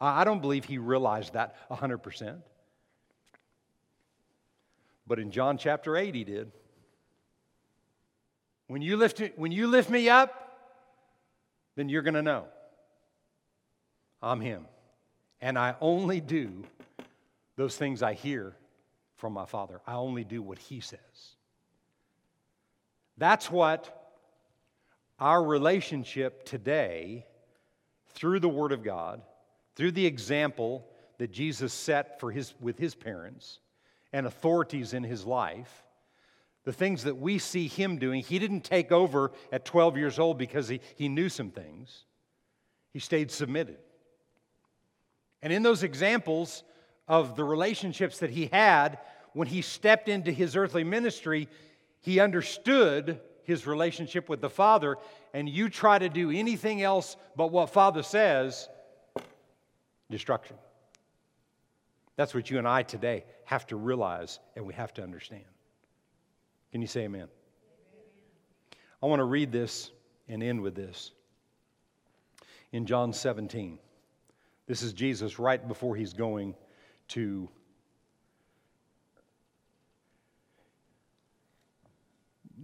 I 0.01 0.25
don't 0.25 0.41
believe 0.41 0.65
he 0.65 0.79
realized 0.79 1.35
that 1.35 1.57
100%. 1.71 2.41
But 5.07 5.19
in 5.19 5.31
John 5.31 5.59
chapter 5.59 5.97
8, 5.97 6.15
he 6.15 6.25
did. 6.25 6.51
When 8.67 8.83
you 8.83 8.97
lift, 8.97 9.23
when 9.37 9.53
you 9.53 9.67
lift 9.67 9.91
me 9.91 10.09
up, 10.09 10.41
then 11.77 11.89
you're 11.89 12.03
going 12.03 12.15
to 12.15 12.23
know 12.23 12.47
I'm 14.23 14.41
him. 14.41 14.67
And 15.45 15.59
I 15.59 15.75
only 15.83 16.23
do 16.23 16.65
those 17.57 17.77
things 17.77 18.03
I 18.03 18.15
hear 18.15 18.57
from 19.19 19.35
my 19.35 19.45
Father. 19.45 19.79
I 19.87 19.93
only 19.93 20.25
do 20.25 20.41
what 20.41 20.59
He 20.59 20.81
says. 20.81 20.99
That's 23.19 23.51
what 23.51 24.15
our 25.19 25.45
relationship 25.45 26.47
today, 26.47 27.27
through 28.15 28.41
the 28.41 28.49
Word 28.49 28.73
of 28.73 28.83
God, 28.83 29.21
through 29.77 29.93
the 29.93 30.07
example 30.07 30.87
that 31.19 31.31
Jesus 31.31 31.75
set 31.75 32.19
for 32.21 32.31
his, 32.31 32.55
with 32.59 32.79
His 32.79 32.95
parents 32.95 33.59
and 34.15 34.27
authorities 34.27 34.95
in 34.95 35.03
His 35.03 35.27
life, 35.27 35.85
the 36.65 36.73
things 36.73 37.05
that 37.05 37.19
we 37.19 37.39
see 37.39 37.69
Him 37.69 37.99
doing, 37.99 38.23
He 38.23 38.39
didn't 38.39 38.65
take 38.65 38.93
over 38.93 39.31
at 39.53 39.67
12 39.67 39.99
years 39.99 40.19
old 40.19 40.39
because 40.39 40.69
He, 40.69 40.81
he 40.97 41.11
knew 41.11 41.29
some 41.29 41.51
things, 41.51 42.07
He 42.95 42.99
stayed 42.99 43.31
submitted. 43.31 43.77
And 45.45 45.53
in 45.53 45.63
those 45.63 45.83
examples 45.83 46.65
of 47.07 47.37
the 47.37 47.45
relationships 47.45 48.19
that 48.21 48.31
he 48.31 48.47
had 48.47 48.99
when 49.35 49.47
he 49.47 49.61
stepped 49.61 50.09
into 50.09 50.33
his 50.33 50.57
earthly 50.57 50.85
ministry, 50.85 51.49
he 52.01 52.19
understood 52.19 53.21
his 53.43 53.67
relationship 53.67 54.31
with 54.31 54.41
the 54.41 54.49
Father, 54.49 54.97
and 55.35 55.47
you 55.47 55.69
try 55.69 55.99
to 55.99 56.09
do 56.09 56.31
anything 56.31 56.81
else 56.81 57.19
but 57.37 57.53
what 57.53 57.69
Father 57.69 58.03
says, 58.03 58.71
destruction. 60.11 60.57
That's 62.17 62.35
what 62.35 62.51
you 62.51 62.57
and 62.57 62.67
I 62.67 62.83
today 62.83 63.25
have 63.45 63.67
to 63.67 63.77
realize 63.77 64.39
and 64.57 64.65
we 64.65 64.73
have 64.73 64.95
to 64.95 65.03
understand. 65.03 65.45
Can 66.73 66.81
you 66.81 66.89
say 66.89 67.03
amen? 67.03 67.29
I 69.03 69.07
want 69.07 69.21
to 69.21 69.25
read 69.25 69.53
this 69.53 69.91
and 70.27 70.43
end 70.43 70.63
with 70.63 70.75
this. 70.75 71.13
In 72.73 72.87
John 72.87 73.13
17, 73.13 73.79
this 74.67 74.83
is 74.83 74.93
Jesus 74.93 75.39
right 75.39 75.67
before 75.67 75.95
he's 75.97 76.13
going 76.13 76.55
to 77.09 77.49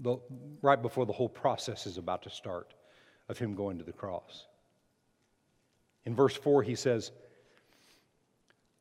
the, 0.02 0.18
right 0.62 0.80
before 0.80 1.06
the 1.06 1.12
whole 1.12 1.28
process 1.28 1.86
is 1.86 1.98
about 1.98 2.22
to 2.22 2.30
start 2.30 2.74
of 3.28 3.38
him 3.38 3.54
going 3.54 3.78
to 3.78 3.84
the 3.84 3.92
cross. 3.92 4.46
In 6.04 6.14
verse 6.14 6.34
4, 6.34 6.62
he 6.62 6.74
says, 6.74 7.12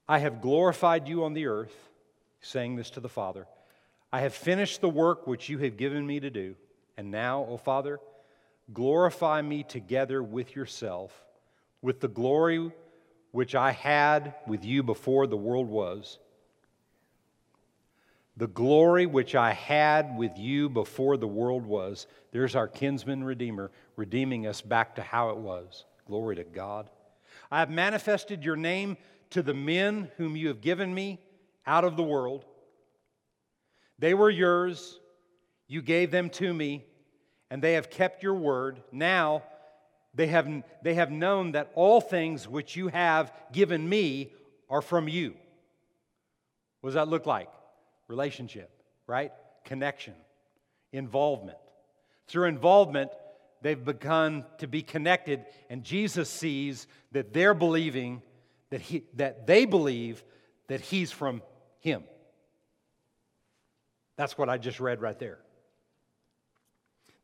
I 0.08 0.20
have 0.20 0.42
glorified 0.42 1.08
you 1.08 1.26
on 1.26 1.34
the 1.34 1.48
earth, 1.48 1.76
saying 2.42 2.78
this 2.78 2.90
to 2.92 3.00
the 3.00 3.10
Father. 3.10 3.48
I 4.12 4.22
have 4.22 4.34
finished 4.34 4.82
the 4.82 4.90
work 4.90 5.28
which 5.28 5.50
you 5.50 5.60
have 5.60 5.78
given 5.78 6.08
me 6.08 6.20
to 6.22 6.30
do. 6.30 6.56
And 6.98 7.12
now, 7.12 7.46
O 7.48 7.58
Father, 7.58 8.00
glorify 8.74 9.42
me 9.42 9.64
together 9.64 10.24
with 10.24 10.56
yourself, 10.56 11.14
with 11.82 12.00
the 12.00 12.08
glory 12.08 12.72
which 13.32 13.56
I 13.56 13.72
had 13.72 14.36
with 14.48 14.66
you 14.66 14.84
before 14.84 15.28
the 15.28 15.38
world 15.38 15.68
was 15.68 16.20
the 18.40 18.48
glory 18.48 19.06
which 19.06 19.36
I 19.36 19.52
had 19.52 20.18
with 20.18 20.38
you 20.38 20.70
before 20.70 21.18
the 21.18 21.28
world 21.28 21.66
was. 21.66 22.08
There's 22.32 22.56
our 22.56 22.70
kinsman 22.70 23.22
redeemer 23.22 23.70
redeeming 23.98 24.48
us 24.48 24.62
back 24.62 24.96
to 24.96 25.02
how 25.02 25.32
it 25.32 25.38
was. 25.38 25.84
Glory 26.08 26.38
to 26.38 26.46
God. 26.46 26.90
I 27.52 27.60
have 27.60 27.70
manifested 27.70 28.46
your 28.46 28.56
name 28.56 28.96
to 29.32 29.42
the 29.42 29.54
men 29.54 30.10
whom 30.16 30.38
you 30.38 30.48
have 30.48 30.62
given 30.62 30.94
me 30.94 31.20
out 31.68 31.84
of 31.84 31.98
the 31.98 32.04
world. 32.04 32.46
They 34.00 34.14
were 34.14 34.30
yours, 34.30 34.98
you 35.68 35.82
gave 35.82 36.10
them 36.10 36.30
to 36.30 36.54
me, 36.54 36.86
and 37.50 37.62
they 37.62 37.74
have 37.74 37.90
kept 37.90 38.24
your 38.24 38.36
word. 38.36 38.82
Now 38.94 39.44
they 40.14 40.28
have, 40.28 40.48
they 40.84 40.96
have 40.96 41.12
known 41.12 41.54
that 41.54 41.72
all 41.76 42.02
things 42.02 42.48
which 42.48 42.76
you 42.76 42.88
have 42.88 43.32
given 43.52 43.88
me 43.88 44.34
are 44.70 44.82
from 44.82 45.08
you. 45.08 45.36
What 46.82 46.90
does 46.90 46.96
that 46.96 47.08
look 47.08 47.26
like? 47.26 47.50
relationship, 48.10 48.70
right? 49.08 49.32
Connection, 49.64 50.16
involvement. 50.92 51.58
Through 52.28 52.48
involvement, 52.48 53.12
they've 53.62 53.82
begun 53.82 54.44
to 54.58 54.68
be 54.68 54.82
connected, 54.82 55.46
and 55.70 55.84
Jesus 55.84 56.30
sees 56.30 56.88
that 57.14 57.32
they're 57.32 57.54
believing 57.54 58.22
that, 58.72 58.82
he, 58.82 59.04
that 59.16 59.48
they 59.48 59.66
believe 59.66 60.24
that 60.68 60.82
He's 60.82 61.12
from 61.12 61.42
Him. 61.80 62.04
That's 64.18 64.38
what 64.38 64.50
I 64.50 64.58
just 64.58 64.80
read 64.80 65.02
right 65.02 65.18
there. 65.18 65.40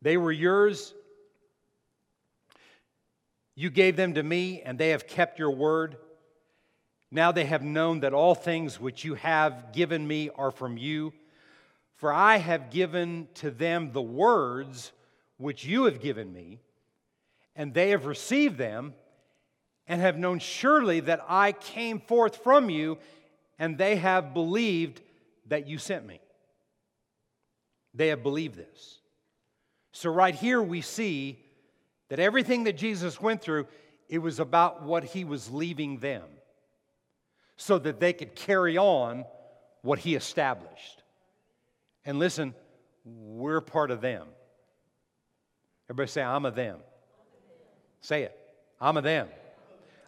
They 0.02 0.18
were 0.18 0.32
yours. 0.32 0.94
You 3.56 3.70
gave 3.70 3.96
them 3.96 4.14
to 4.16 4.24
me, 4.24 4.62
and 4.62 4.78
they 4.78 4.90
have 4.90 5.08
kept 5.08 5.40
your 5.40 5.52
word. 5.52 5.96
Now 7.10 7.32
they 7.32 7.46
have 7.46 7.64
known 7.64 8.02
that 8.02 8.14
all 8.14 8.36
things 8.36 8.80
which 8.80 9.06
you 9.06 9.16
have 9.16 9.72
given 9.72 10.06
me 10.06 10.30
are 10.36 10.52
from 10.52 10.78
you. 10.78 11.14
For 11.96 12.12
I 12.12 12.36
have 12.38 12.70
given 12.70 13.30
to 13.36 13.50
them 13.50 13.94
the 13.94 14.02
words 14.02 14.92
which 15.38 15.66
you 15.66 15.86
have 15.86 16.02
given 16.02 16.34
me, 16.34 16.60
and 17.56 17.74
they 17.74 17.92
have 17.92 18.06
received 18.06 18.58
them, 18.58 18.94
and 19.88 20.02
have 20.02 20.18
known 20.18 20.40
surely 20.40 21.00
that 21.02 21.24
I 21.28 21.54
came 21.54 22.02
forth 22.02 22.44
from 22.44 22.70
you, 22.70 22.98
and 23.58 23.78
they 23.78 23.96
have 23.96 24.34
believed 24.34 25.00
that 25.48 25.68
you 25.68 25.78
sent 25.78 26.06
me. 26.06 26.20
They 27.94 28.08
have 28.08 28.24
believed 28.24 28.56
this. 28.58 29.00
So, 29.94 30.10
right 30.10 30.36
here, 30.36 30.62
we 30.62 30.82
see 30.82 31.45
that 32.10 32.20
everything 32.20 32.66
that 32.66 32.78
Jesus 32.78 33.20
went 33.20 33.42
through, 33.42 33.68
it 34.10 34.20
was 34.20 34.40
about 34.40 34.84
what 34.84 35.04
he 35.04 35.24
was 35.24 35.50
leaving 35.52 36.00
them 36.00 36.24
so 37.58 37.80
that 37.80 38.00
they 38.00 38.14
could 38.14 38.36
carry 38.36 38.78
on 38.78 39.26
what 39.82 40.00
he 40.00 40.16
established. 40.16 41.04
And 42.06 42.20
listen, 42.20 42.54
we're 43.04 43.62
part 43.62 43.92
of 43.92 44.02
them. 44.02 44.28
Everybody 45.90 46.10
say, 46.10 46.24
I'm 46.24 46.46
a 46.46 46.52
them. 46.52 46.80
Say 48.02 48.24
it. 48.24 48.38
I'm 48.80 48.98
a 48.98 49.02
them. 49.02 49.28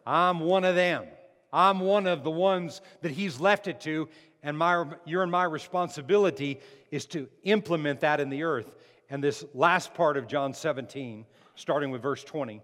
I'm 0.06 0.40
one 0.40 0.64
of 0.64 0.76
them. 0.76 1.06
I'm 1.52 1.80
one 1.80 2.08
of 2.08 2.24
the 2.24 2.32
ones 2.32 2.82
that 3.02 3.12
he's 3.12 3.40
left 3.40 3.68
it 3.68 3.82
to, 3.82 4.10
and 4.44 4.58
my, 4.58 4.86
your 5.06 5.24
and 5.24 5.32
my 5.32 5.44
responsibility 5.44 6.60
is 6.92 7.06
to 7.08 7.28
implement 7.44 8.02
that 8.02 8.20
in 8.20 8.30
the 8.30 8.44
earth. 8.44 8.70
And 9.10 9.24
this 9.24 9.46
last 9.54 9.94
part 9.94 10.18
of 10.18 10.28
John 10.28 10.54
17, 10.54 11.26
starting 11.56 11.92
with 11.92 12.02
verse 12.02 12.24
20, 12.24 12.62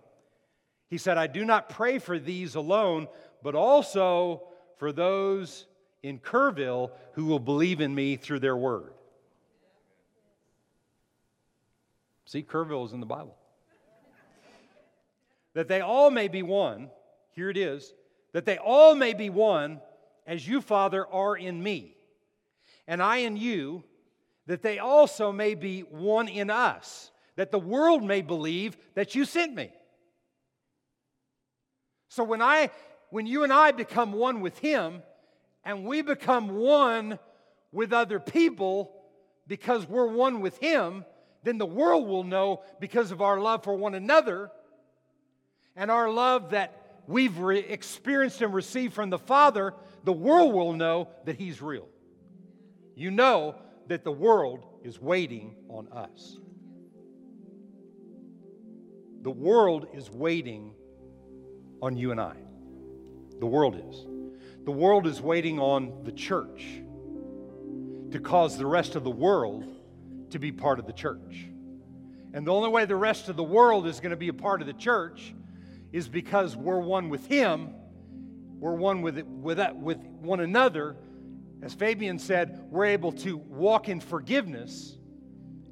he 0.89 0.97
said, 0.97 1.17
I 1.17 1.27
do 1.27 1.45
not 1.45 1.69
pray 1.69 1.99
for 1.99 2.19
these 2.19 2.55
alone, 2.55 3.07
but 3.41 3.55
also 3.55 4.43
for 4.77 4.91
those 4.91 5.65
in 6.03 6.19
Kerrville 6.19 6.91
who 7.13 7.25
will 7.25 7.39
believe 7.39 7.79
in 7.81 7.95
me 7.95 8.17
through 8.17 8.39
their 8.39 8.57
word. 8.57 8.93
See, 12.25 12.43
Kerrville 12.43 12.85
is 12.85 12.93
in 12.93 12.99
the 12.99 13.05
Bible. 13.05 13.37
that 15.53 15.67
they 15.67 15.81
all 15.81 16.11
may 16.11 16.27
be 16.27 16.43
one, 16.43 16.89
here 17.31 17.49
it 17.49 17.57
is, 17.57 17.93
that 18.33 18.45
they 18.45 18.57
all 18.57 18.95
may 18.95 19.13
be 19.13 19.29
one 19.29 19.79
as 20.25 20.47
you, 20.47 20.61
Father, 20.61 21.05
are 21.07 21.37
in 21.37 21.61
me, 21.61 21.95
and 22.87 23.01
I 23.01 23.17
in 23.17 23.37
you, 23.37 23.83
that 24.47 24.61
they 24.61 24.79
also 24.79 25.31
may 25.31 25.55
be 25.55 25.81
one 25.81 26.27
in 26.27 26.49
us, 26.49 27.11
that 27.35 27.51
the 27.51 27.59
world 27.59 28.03
may 28.03 28.21
believe 28.21 28.77
that 28.95 29.15
you 29.15 29.25
sent 29.25 29.55
me. 29.55 29.71
So 32.09 32.23
when 32.23 32.41
I 32.41 32.69
when 33.09 33.25
you 33.27 33.43
and 33.43 33.53
I 33.53 33.71
become 33.71 34.11
one 34.13 34.41
with 34.41 34.57
Him 34.59 35.03
and 35.63 35.85
we 35.85 36.01
become 36.01 36.49
one 36.49 37.19
with 37.71 37.93
other 37.93 38.19
people 38.19 38.91
because 39.47 39.87
we're 39.87 40.07
one 40.07 40.41
with 40.41 40.57
Him, 40.57 41.05
then 41.43 41.57
the 41.57 41.65
world 41.65 42.07
will 42.07 42.23
know 42.23 42.63
because 42.79 43.11
of 43.11 43.21
our 43.21 43.39
love 43.39 43.63
for 43.63 43.75
one 43.75 43.93
another 43.93 44.51
and 45.75 45.89
our 45.89 46.09
love 46.09 46.51
that 46.51 47.01
we've 47.07 47.37
re- 47.37 47.59
experienced 47.59 48.41
and 48.41 48.53
received 48.53 48.93
from 48.93 49.09
the 49.09 49.19
Father, 49.19 49.73
the 50.03 50.13
world 50.13 50.53
will 50.53 50.73
know 50.73 51.09
that 51.25 51.35
He's 51.35 51.61
real. 51.61 51.87
You 52.95 53.11
know 53.11 53.55
that 53.87 54.03
the 54.03 54.11
world 54.11 54.65
is 54.83 55.01
waiting 55.01 55.55
on 55.69 55.87
us. 55.89 56.37
The 59.21 59.31
world 59.31 59.87
is 59.93 60.09
waiting 60.09 60.73
on 61.81 61.95
you 61.95 62.11
and 62.11 62.19
I. 62.19 62.35
The 63.39 63.45
world 63.45 63.81
is. 63.89 64.05
The 64.65 64.71
world 64.71 65.07
is 65.07 65.21
waiting 65.21 65.59
on 65.59 66.03
the 66.03 66.11
church 66.11 66.65
to 68.11 68.19
cause 68.19 68.57
the 68.57 68.65
rest 68.65 68.95
of 68.95 69.03
the 69.03 69.11
world 69.11 69.65
to 70.29 70.39
be 70.39 70.51
part 70.51 70.79
of 70.79 70.87
the 70.87 70.93
church. 70.93 71.47
And 72.33 72.47
the 72.47 72.53
only 72.53 72.69
way 72.69 72.85
the 72.85 72.95
rest 72.95 73.29
of 73.29 73.35
the 73.35 73.43
world 73.43 73.85
is 73.87 73.99
going 73.99 74.11
to 74.11 74.17
be 74.17 74.29
a 74.29 74.33
part 74.33 74.61
of 74.61 74.67
the 74.67 74.73
church 74.73 75.33
is 75.91 76.07
because 76.07 76.55
we're 76.55 76.79
one 76.79 77.09
with 77.09 77.27
Him, 77.27 77.69
we're 78.59 78.73
one 78.73 79.01
with, 79.01 79.21
with, 79.21 79.59
with 79.75 79.97
one 79.97 80.39
another. 80.39 80.95
As 81.63 81.73
Fabian 81.73 82.19
said, 82.19 82.67
we're 82.69 82.85
able 82.85 83.13
to 83.13 83.37
walk 83.37 83.87
in 83.87 84.01
forgiveness 84.01 84.97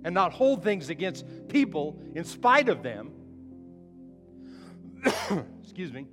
and 0.05 0.15
not 0.15 0.31
hold 0.31 0.63
things 0.63 0.89
against 0.89 1.25
people 1.49 2.01
in 2.15 2.23
spite 2.23 2.69
of 2.69 2.81
them. 2.81 3.11
Excuse 5.61 5.91
me. 5.91 6.07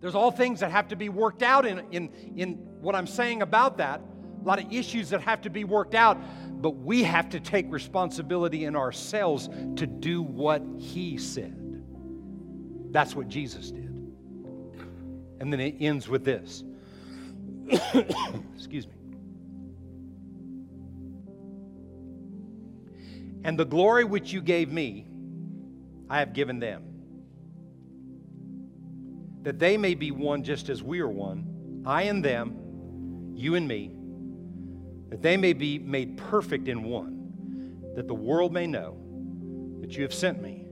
There's 0.00 0.14
all 0.14 0.30
things 0.30 0.60
that 0.60 0.70
have 0.70 0.88
to 0.88 0.96
be 0.96 1.10
worked 1.10 1.42
out 1.42 1.66
in, 1.66 1.80
in, 1.90 2.08
in 2.36 2.52
what 2.80 2.94
I'm 2.94 3.06
saying 3.06 3.42
about 3.42 3.76
that. 3.76 4.00
A 4.40 4.44
lot 4.44 4.58
of 4.58 4.72
issues 4.72 5.10
that 5.10 5.20
have 5.20 5.42
to 5.42 5.50
be 5.50 5.64
worked 5.64 5.94
out, 5.94 6.18
but 6.62 6.76
we 6.76 7.02
have 7.02 7.28
to 7.30 7.40
take 7.40 7.66
responsibility 7.70 8.64
in 8.64 8.74
ourselves 8.74 9.48
to 9.76 9.86
do 9.86 10.22
what 10.22 10.62
He 10.78 11.18
said. 11.18 11.82
That's 12.90 13.14
what 13.14 13.28
Jesus 13.28 13.70
did. 13.70 13.92
And 15.40 15.52
then 15.52 15.60
it 15.60 15.76
ends 15.80 16.08
with 16.08 16.24
this. 16.24 16.64
Excuse 17.68 18.86
me. 18.86 18.94
And 23.44 23.58
the 23.58 23.64
glory 23.64 24.04
which 24.04 24.32
you 24.32 24.40
gave 24.40 24.72
me, 24.72 25.06
I 26.08 26.18
have 26.18 26.32
given 26.32 26.58
them 26.58 26.82
that 29.46 29.60
they 29.60 29.76
may 29.76 29.94
be 29.94 30.10
one 30.10 30.42
just 30.42 30.68
as 30.68 30.82
we 30.82 30.98
are 30.98 31.08
one, 31.08 31.82
I 31.86 32.02
and 32.02 32.24
them, 32.24 33.32
you 33.36 33.54
and 33.54 33.68
me, 33.68 33.92
that 35.10 35.22
they 35.22 35.36
may 35.36 35.52
be 35.52 35.78
made 35.78 36.16
perfect 36.16 36.66
in 36.66 36.82
one, 36.82 37.92
that 37.94 38.08
the 38.08 38.14
world 38.14 38.52
may 38.52 38.66
know 38.66 38.98
that 39.80 39.96
you 39.96 40.02
have 40.02 40.12
sent 40.12 40.42
me 40.42 40.66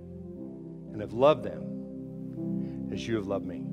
and 0.93 1.01
have 1.01 1.13
loved 1.13 1.45
them 1.45 2.91
as 2.93 3.07
you 3.07 3.15
have 3.15 3.29
loved 3.29 3.47
me. 3.47 3.64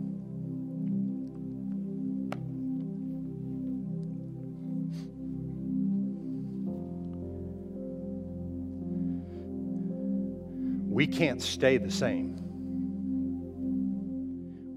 We 11.01 11.07
can't 11.07 11.41
stay 11.41 11.77
the 11.77 11.89
same. 11.89 12.37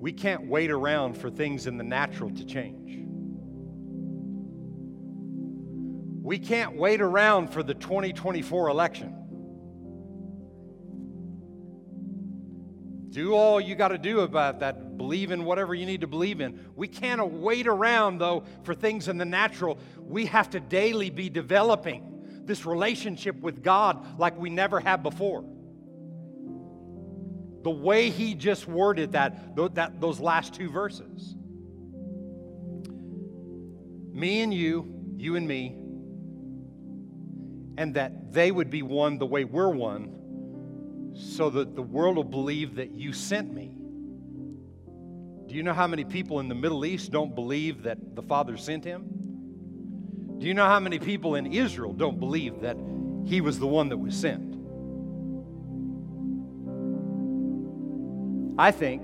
We 0.01 0.11
can't 0.11 0.47
wait 0.47 0.71
around 0.71 1.19
for 1.19 1.29
things 1.29 1.67
in 1.67 1.77
the 1.77 1.85
natural 1.85 2.31
to 2.31 2.47
change. 2.47 2.99
We 6.23 6.39
can't 6.39 6.77
wait 6.77 7.03
around 7.03 7.49
for 7.53 7.63
the 7.63 7.75
2024 7.75 8.69
election. 8.69 9.15
Do 13.11 13.35
all 13.35 13.61
you 13.61 13.75
got 13.75 13.89
to 13.89 13.99
do 13.99 14.21
about 14.21 14.61
that. 14.61 14.97
Believe 14.97 15.31
in 15.31 15.45
whatever 15.45 15.75
you 15.75 15.85
need 15.85 16.01
to 16.01 16.07
believe 16.07 16.41
in. 16.41 16.59
We 16.75 16.89
can't 16.89 17.33
wait 17.33 17.67
around, 17.67 18.17
though, 18.17 18.45
for 18.63 18.75
things 18.75 19.09
in 19.09 19.19
the 19.19 19.27
natural. 19.27 19.79
We 19.99 20.25
have 20.25 20.49
to 20.53 20.61
daily 20.61 21.11
be 21.11 21.29
developing 21.29 22.45
this 22.47 22.65
relationship 22.65 23.39
with 23.43 23.63
God 23.63 24.19
like 24.19 24.39
we 24.39 24.49
never 24.49 24.81
have 24.81 25.03
before. 25.03 25.45
The 27.65 27.71
way 27.71 28.11
he 28.11 28.35
just 28.35 28.69
worded 28.69 29.13
that, 29.13 29.57
that 29.75 30.01
those 30.01 30.21
last 30.21 30.55
two 30.55 30.69
verses. 30.69 31.35
Me 34.13 34.43
and 34.43 34.53
you, 34.53 34.87
you 35.17 35.35
and 35.37 35.49
me, 35.49 35.75
and 37.79 37.95
that 37.95 38.33
they 38.33 38.51
would 38.51 38.69
be 38.71 38.83
one 38.83 39.19
the 39.19 39.27
way 39.27 39.45
we're 39.45 39.71
one, 39.71 41.13
so 41.15 41.49
that 41.51 41.75
the 41.75 41.83
world 41.83 42.17
will 42.17 42.25
believe 42.25 42.75
that 42.77 42.91
you 42.91 43.15
sent 43.15 43.53
me. 43.53 43.75
Do 45.47 45.55
you 45.55 45.63
know 45.63 45.73
how 45.73 45.87
many 45.87 46.05
people 46.05 46.41
in 46.41 46.49
the 46.49 46.55
Middle 46.55 46.85
East 46.85 47.13
don't 47.13 47.35
believe 47.35 47.85
that 47.85 48.15
the 48.15 48.23
Father 48.23 48.59
sent 48.59 48.85
him? 48.85 49.05
Do 50.39 50.47
you 50.47 50.53
know 50.53 50.67
how 50.67 50.81
many 50.81 50.99
people 50.99 51.37
in 51.37 51.47
Israel 51.47 51.95
don't 51.95 52.21
believe 52.21 52.61
that 52.61 52.77
he 53.25 53.41
was 53.41 53.59
the 53.59 53.67
one 53.67 53.89
that 53.89 53.97
was 53.97 54.15
sent? 54.15 54.54
I 58.57 58.71
think 58.71 59.03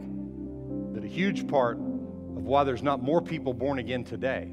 that 0.95 1.05
a 1.05 1.09
huge 1.09 1.49
part 1.49 1.77
of 1.77 2.45
why 2.45 2.65
there's 2.65 2.83
not 2.83 3.03
more 3.03 3.21
people 3.21 3.53
born 3.53 3.79
again 3.79 4.05
today 4.05 4.53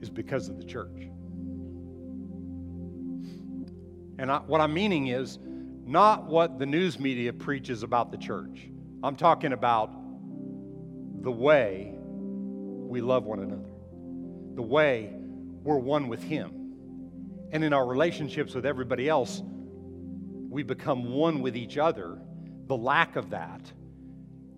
is 0.00 0.10
because 0.10 0.48
of 0.48 0.58
the 0.58 0.64
church. 0.64 1.08
And 4.18 4.30
I, 4.30 4.38
what 4.38 4.60
I'm 4.60 4.74
meaning 4.74 5.06
is 5.06 5.38
not 5.86 6.26
what 6.26 6.58
the 6.58 6.66
news 6.66 6.98
media 6.98 7.32
preaches 7.32 7.82
about 7.82 8.10
the 8.10 8.18
church. 8.18 8.68
I'm 9.02 9.16
talking 9.16 9.52
about 9.52 9.92
the 11.22 11.30
way 11.30 11.94
we 11.96 13.00
love 13.00 13.24
one 13.24 13.38
another, 13.38 13.70
the 14.56 14.62
way 14.62 15.10
we're 15.62 15.78
one 15.78 16.08
with 16.08 16.22
Him. 16.22 16.74
And 17.52 17.62
in 17.62 17.72
our 17.72 17.86
relationships 17.86 18.54
with 18.54 18.66
everybody 18.66 19.08
else, 19.08 19.42
we 20.48 20.64
become 20.64 21.12
one 21.12 21.40
with 21.40 21.56
each 21.56 21.78
other. 21.78 22.18
The 22.70 22.76
lack 22.76 23.16
of 23.16 23.30
that 23.30 23.60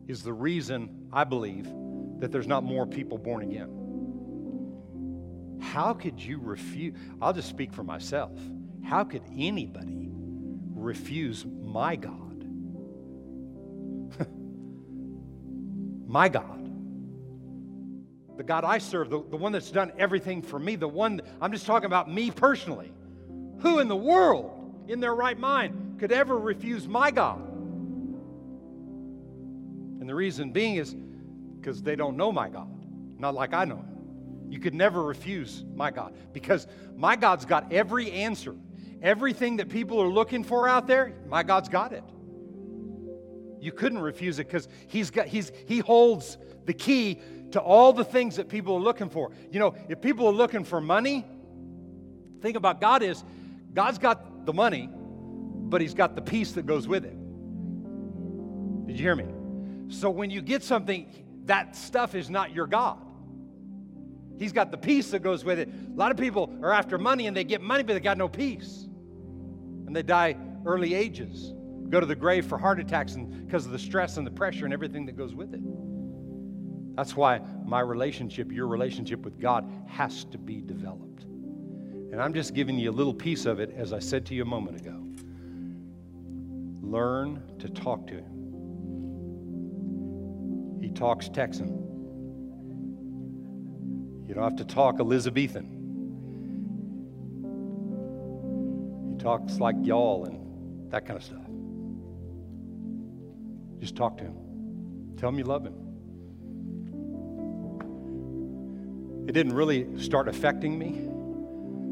is 0.07 0.23
the 0.23 0.35
reason 0.35 1.09
I 1.15 1.25
believe 1.25 1.65
that 2.19 2.31
there's 2.31 2.47
not 2.47 2.63
more 2.63 2.87
people 2.87 3.17
born 3.17 3.43
again. 3.43 3.71
How 5.63 5.95
could 5.95 6.21
you 6.21 6.39
refuse? 6.39 6.95
I'll 7.23 7.33
just 7.33 7.49
speak 7.49 7.73
for 7.73 7.83
myself. 7.83 8.39
How 8.85 9.03
could 9.03 9.23
anybody 9.35 10.11
refuse 10.75 11.47
my 11.47 11.97
God? 11.97 12.47
my 16.07 16.29
God. 16.29 16.71
The 18.37 18.43
God 18.43 18.65
I 18.65 18.77
serve, 18.77 19.09
the, 19.09 19.23
the 19.31 19.39
one 19.39 19.53
that's 19.53 19.71
done 19.71 19.91
everything 19.97 20.43
for 20.43 20.59
me, 20.59 20.77
the 20.77 20.87
one, 20.87 21.23
I'm 21.41 21.51
just 21.51 21.65
talking 21.65 21.87
about 21.87 22.13
me 22.13 22.31
personally. 22.31 22.93
Who 23.61 23.79
in 23.79 23.89
the 23.89 23.97
world, 23.97 24.85
in 24.87 25.01
their 25.01 25.15
right 25.15 25.39
mind, 25.39 25.97
could 25.99 26.13
ever 26.13 26.39
refuse 26.39 26.87
my 26.87 27.11
God? 27.11 27.52
And 30.03 30.09
the 30.09 30.17
reason 30.17 30.51
being 30.51 30.75
is 30.75 30.97
because 31.61 31.81
they 31.81 31.95
don't 31.95 32.17
know 32.17 32.33
my 32.33 32.49
God, 32.49 32.69
not 33.21 33.37
like 33.37 33.55
I 33.55 33.65
know 33.65 33.77
him. 33.77 34.49
You 34.51 34.59
could 34.59 34.75
never 34.75 35.01
refuse 35.01 35.65
my 35.77 35.93
God 35.93 36.17
because 36.33 36.67
my 36.97 37.15
God's 37.15 37.45
got 37.45 37.73
every 37.73 38.11
answer. 38.11 38.57
Everything 39.01 39.59
that 39.59 39.69
people 39.69 40.03
are 40.03 40.09
looking 40.09 40.43
for 40.43 40.67
out 40.67 40.89
there, 40.89 41.13
my 41.29 41.45
God's 41.45 41.69
got 41.69 41.93
it. 41.93 42.03
You 43.61 43.71
couldn't 43.71 44.01
refuse 44.01 44.41
it 44.41 44.49
because 44.49 44.67
he's 44.89 45.13
got 45.13 45.29
he's 45.29 45.53
he 45.67 45.79
holds 45.79 46.37
the 46.65 46.75
key 46.75 47.21
to 47.53 47.61
all 47.61 47.93
the 47.93 48.05
things 48.05 48.35
that 48.35 48.49
people 48.49 48.75
are 48.75 48.81
looking 48.81 49.09
for. 49.09 49.31
You 49.53 49.61
know, 49.61 49.77
if 49.89 50.01
people 50.01 50.27
are 50.27 50.33
looking 50.33 50.65
for 50.65 50.81
money, 50.81 51.25
thing 52.41 52.57
about 52.57 52.81
God 52.81 53.05
is 53.05 53.23
God's 53.73 53.99
got 53.99 54.47
the 54.47 54.53
money, 54.53 54.89
but 54.93 55.81
he's 55.81 55.95
got 55.95 56.17
the 56.17 56.23
peace 56.23 56.51
that 56.55 56.67
goes 56.67 56.89
with 56.89 57.05
it. 57.05 57.17
Did 58.89 58.99
you 58.99 59.05
hear 59.05 59.15
me? 59.15 59.27
So 59.93 60.11
when 60.11 60.31
you 60.31 60.41
get 60.41 60.63
something, 60.63 61.07
that 61.45 61.77
stuff 61.77 62.15
is 62.15 62.31
not 62.31 62.53
your 62.53 62.67
God. 62.67 62.99
He's 64.39 64.53
got 64.53 64.71
the 64.71 64.79
peace 64.79 65.11
that 65.11 65.21
goes 65.21 65.45
with 65.45 65.59
it. 65.59 65.69
A 65.69 65.97
lot 65.97 66.11
of 66.11 66.17
people 66.17 66.53
are 66.63 66.73
after 66.73 66.99
money 66.99 67.27
and 67.27 67.37
they 67.37 67.45
get 67.45 67.61
money, 67.61 67.83
but 67.83 67.93
they 67.93 68.01
got 68.01 68.19
no 68.19 68.29
peace 68.29 68.89
and 69.87 69.95
they 69.95 70.03
die 70.03 70.37
early 70.65 70.95
ages, 70.95 71.53
go 71.91 72.01
to 72.01 72.07
the 72.07 72.17
grave 72.17 72.47
for 72.47 72.57
heart 72.57 72.81
attacks 72.81 73.15
and 73.15 73.47
because 73.47 73.67
of 73.67 73.73
the 73.73 73.79
stress 73.79 74.17
and 74.17 74.27
the 74.27 74.31
pressure 74.31 74.65
and 74.65 74.73
everything 74.73 75.05
that 75.07 75.17
goes 75.17 75.35
with 75.35 75.53
it. 75.53 75.61
That's 76.97 77.15
why 77.15 77.41
my 77.65 77.81
relationship, 77.81 78.51
your 78.51 78.67
relationship 78.67 79.21
with 79.21 79.39
God, 79.39 79.71
has 79.87 80.25
to 80.25 80.39
be 80.39 80.63
developed. 80.63 81.25
And 81.25 82.21
I'm 82.21 82.35
just 82.35 82.55
giving 82.55 82.79
you 82.79 82.91
a 82.91 82.93
little 82.93 83.15
piece 83.15 83.47
of 83.47 83.61
it, 83.61 83.75
as 83.77 83.93
I 83.93 83.99
said 83.99 84.27
to 84.27 84.35
you 84.35 84.43
a 84.43 84.47
moment 84.47 84.81
ago. 84.81 85.03
Learn 86.83 87.43
to 87.59 87.69
talk 87.69 88.07
to 88.09 88.15
Him. 88.15 88.32
Talks 91.03 91.29
Texan. 91.29 91.69
You 94.29 94.35
don't 94.35 94.45
have 94.45 94.55
to 94.55 94.65
talk 94.65 95.01
Elizabethan. 95.01 95.65
He 99.11 99.17
talks 99.19 99.59
like 99.59 99.75
y'all 99.83 100.27
and 100.27 100.93
that 100.93 101.05
kind 101.05 101.17
of 101.17 101.25
stuff. 101.25 101.43
Just 103.81 103.97
talk 103.97 104.17
to 104.19 104.23
him. 104.23 104.37
Tell 105.17 105.31
him 105.31 105.39
you 105.39 105.45
love 105.45 105.67
him. 105.67 105.75
It 109.27 109.33
didn't 109.33 109.57
really 109.57 110.01
start 110.01 110.29
affecting 110.29 110.79
me 110.79 111.09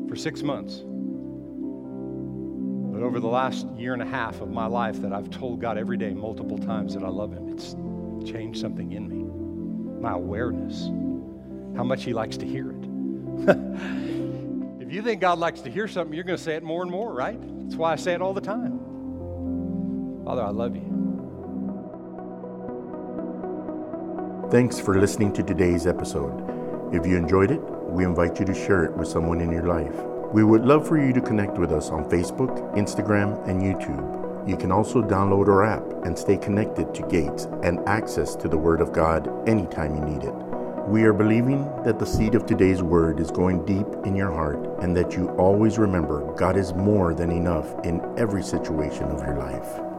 for 0.08 0.14
six 0.14 0.40
months. 0.44 0.84
But 2.92 3.02
over 3.02 3.18
the 3.18 3.26
last 3.26 3.66
year 3.76 3.92
and 3.92 4.02
a 4.02 4.06
half 4.06 4.40
of 4.40 4.52
my 4.52 4.66
life, 4.66 5.02
that 5.02 5.12
I've 5.12 5.30
told 5.30 5.60
God 5.60 5.78
every 5.78 5.96
day, 5.96 6.14
multiple 6.14 6.58
times, 6.58 6.94
that 6.94 7.02
I 7.02 7.08
love 7.08 7.32
Him, 7.32 7.48
it's 7.48 7.74
changed 8.24 8.60
something 8.60 8.92
in 8.92 9.08
me. 9.08 9.24
My 10.00 10.12
awareness, 10.12 10.86
how 11.76 11.84
much 11.84 12.04
He 12.04 12.12
likes 12.12 12.36
to 12.38 12.46
hear 12.46 12.72
it. 12.72 14.06
If 14.90 14.96
you 14.96 15.02
think 15.02 15.20
God 15.20 15.38
likes 15.38 15.60
to 15.60 15.70
hear 15.70 15.86
something, 15.86 16.12
you're 16.12 16.24
going 16.24 16.36
to 16.36 16.42
say 16.42 16.56
it 16.56 16.64
more 16.64 16.82
and 16.82 16.90
more, 16.90 17.14
right? 17.14 17.38
That's 17.62 17.76
why 17.76 17.92
I 17.92 17.96
say 17.96 18.12
it 18.12 18.20
all 18.20 18.34
the 18.34 18.40
time. 18.40 18.80
Father, 20.24 20.42
I 20.42 20.50
love 20.50 20.74
you. 20.74 20.90
Thanks 24.50 24.80
for 24.80 24.98
listening 24.98 25.32
to 25.34 25.44
today's 25.44 25.86
episode. 25.86 26.42
If 26.92 27.06
you 27.06 27.16
enjoyed 27.16 27.52
it, 27.52 27.60
we 27.60 28.04
invite 28.04 28.40
you 28.40 28.46
to 28.46 28.52
share 28.52 28.84
it 28.84 28.92
with 28.96 29.06
someone 29.06 29.40
in 29.40 29.52
your 29.52 29.62
life. 29.62 29.94
We 30.32 30.42
would 30.42 30.64
love 30.64 30.88
for 30.88 30.98
you 30.98 31.12
to 31.12 31.20
connect 31.20 31.56
with 31.56 31.70
us 31.70 31.90
on 31.90 32.10
Facebook, 32.10 32.74
Instagram, 32.76 33.46
and 33.46 33.62
YouTube. 33.62 34.29
You 34.50 34.56
can 34.56 34.72
also 34.72 35.00
download 35.00 35.46
our 35.46 35.64
app 35.64 35.84
and 36.04 36.18
stay 36.18 36.36
connected 36.36 36.92
to 36.96 37.06
Gates 37.06 37.44
and 37.62 37.78
access 37.88 38.34
to 38.34 38.48
the 38.48 38.58
Word 38.58 38.80
of 38.80 38.92
God 38.92 39.30
anytime 39.48 39.94
you 39.94 40.04
need 40.04 40.24
it. 40.24 40.34
We 40.88 41.04
are 41.04 41.12
believing 41.12 41.70
that 41.84 42.00
the 42.00 42.04
seed 42.04 42.34
of 42.34 42.46
today's 42.46 42.82
word 42.82 43.20
is 43.20 43.30
going 43.30 43.64
deep 43.64 43.86
in 44.04 44.16
your 44.16 44.32
heart 44.32 44.58
and 44.82 44.96
that 44.96 45.12
you 45.12 45.28
always 45.36 45.78
remember 45.78 46.34
God 46.34 46.56
is 46.56 46.74
more 46.74 47.14
than 47.14 47.30
enough 47.30 47.72
in 47.84 48.02
every 48.18 48.42
situation 48.42 49.04
of 49.04 49.24
your 49.24 49.36
life. 49.36 49.89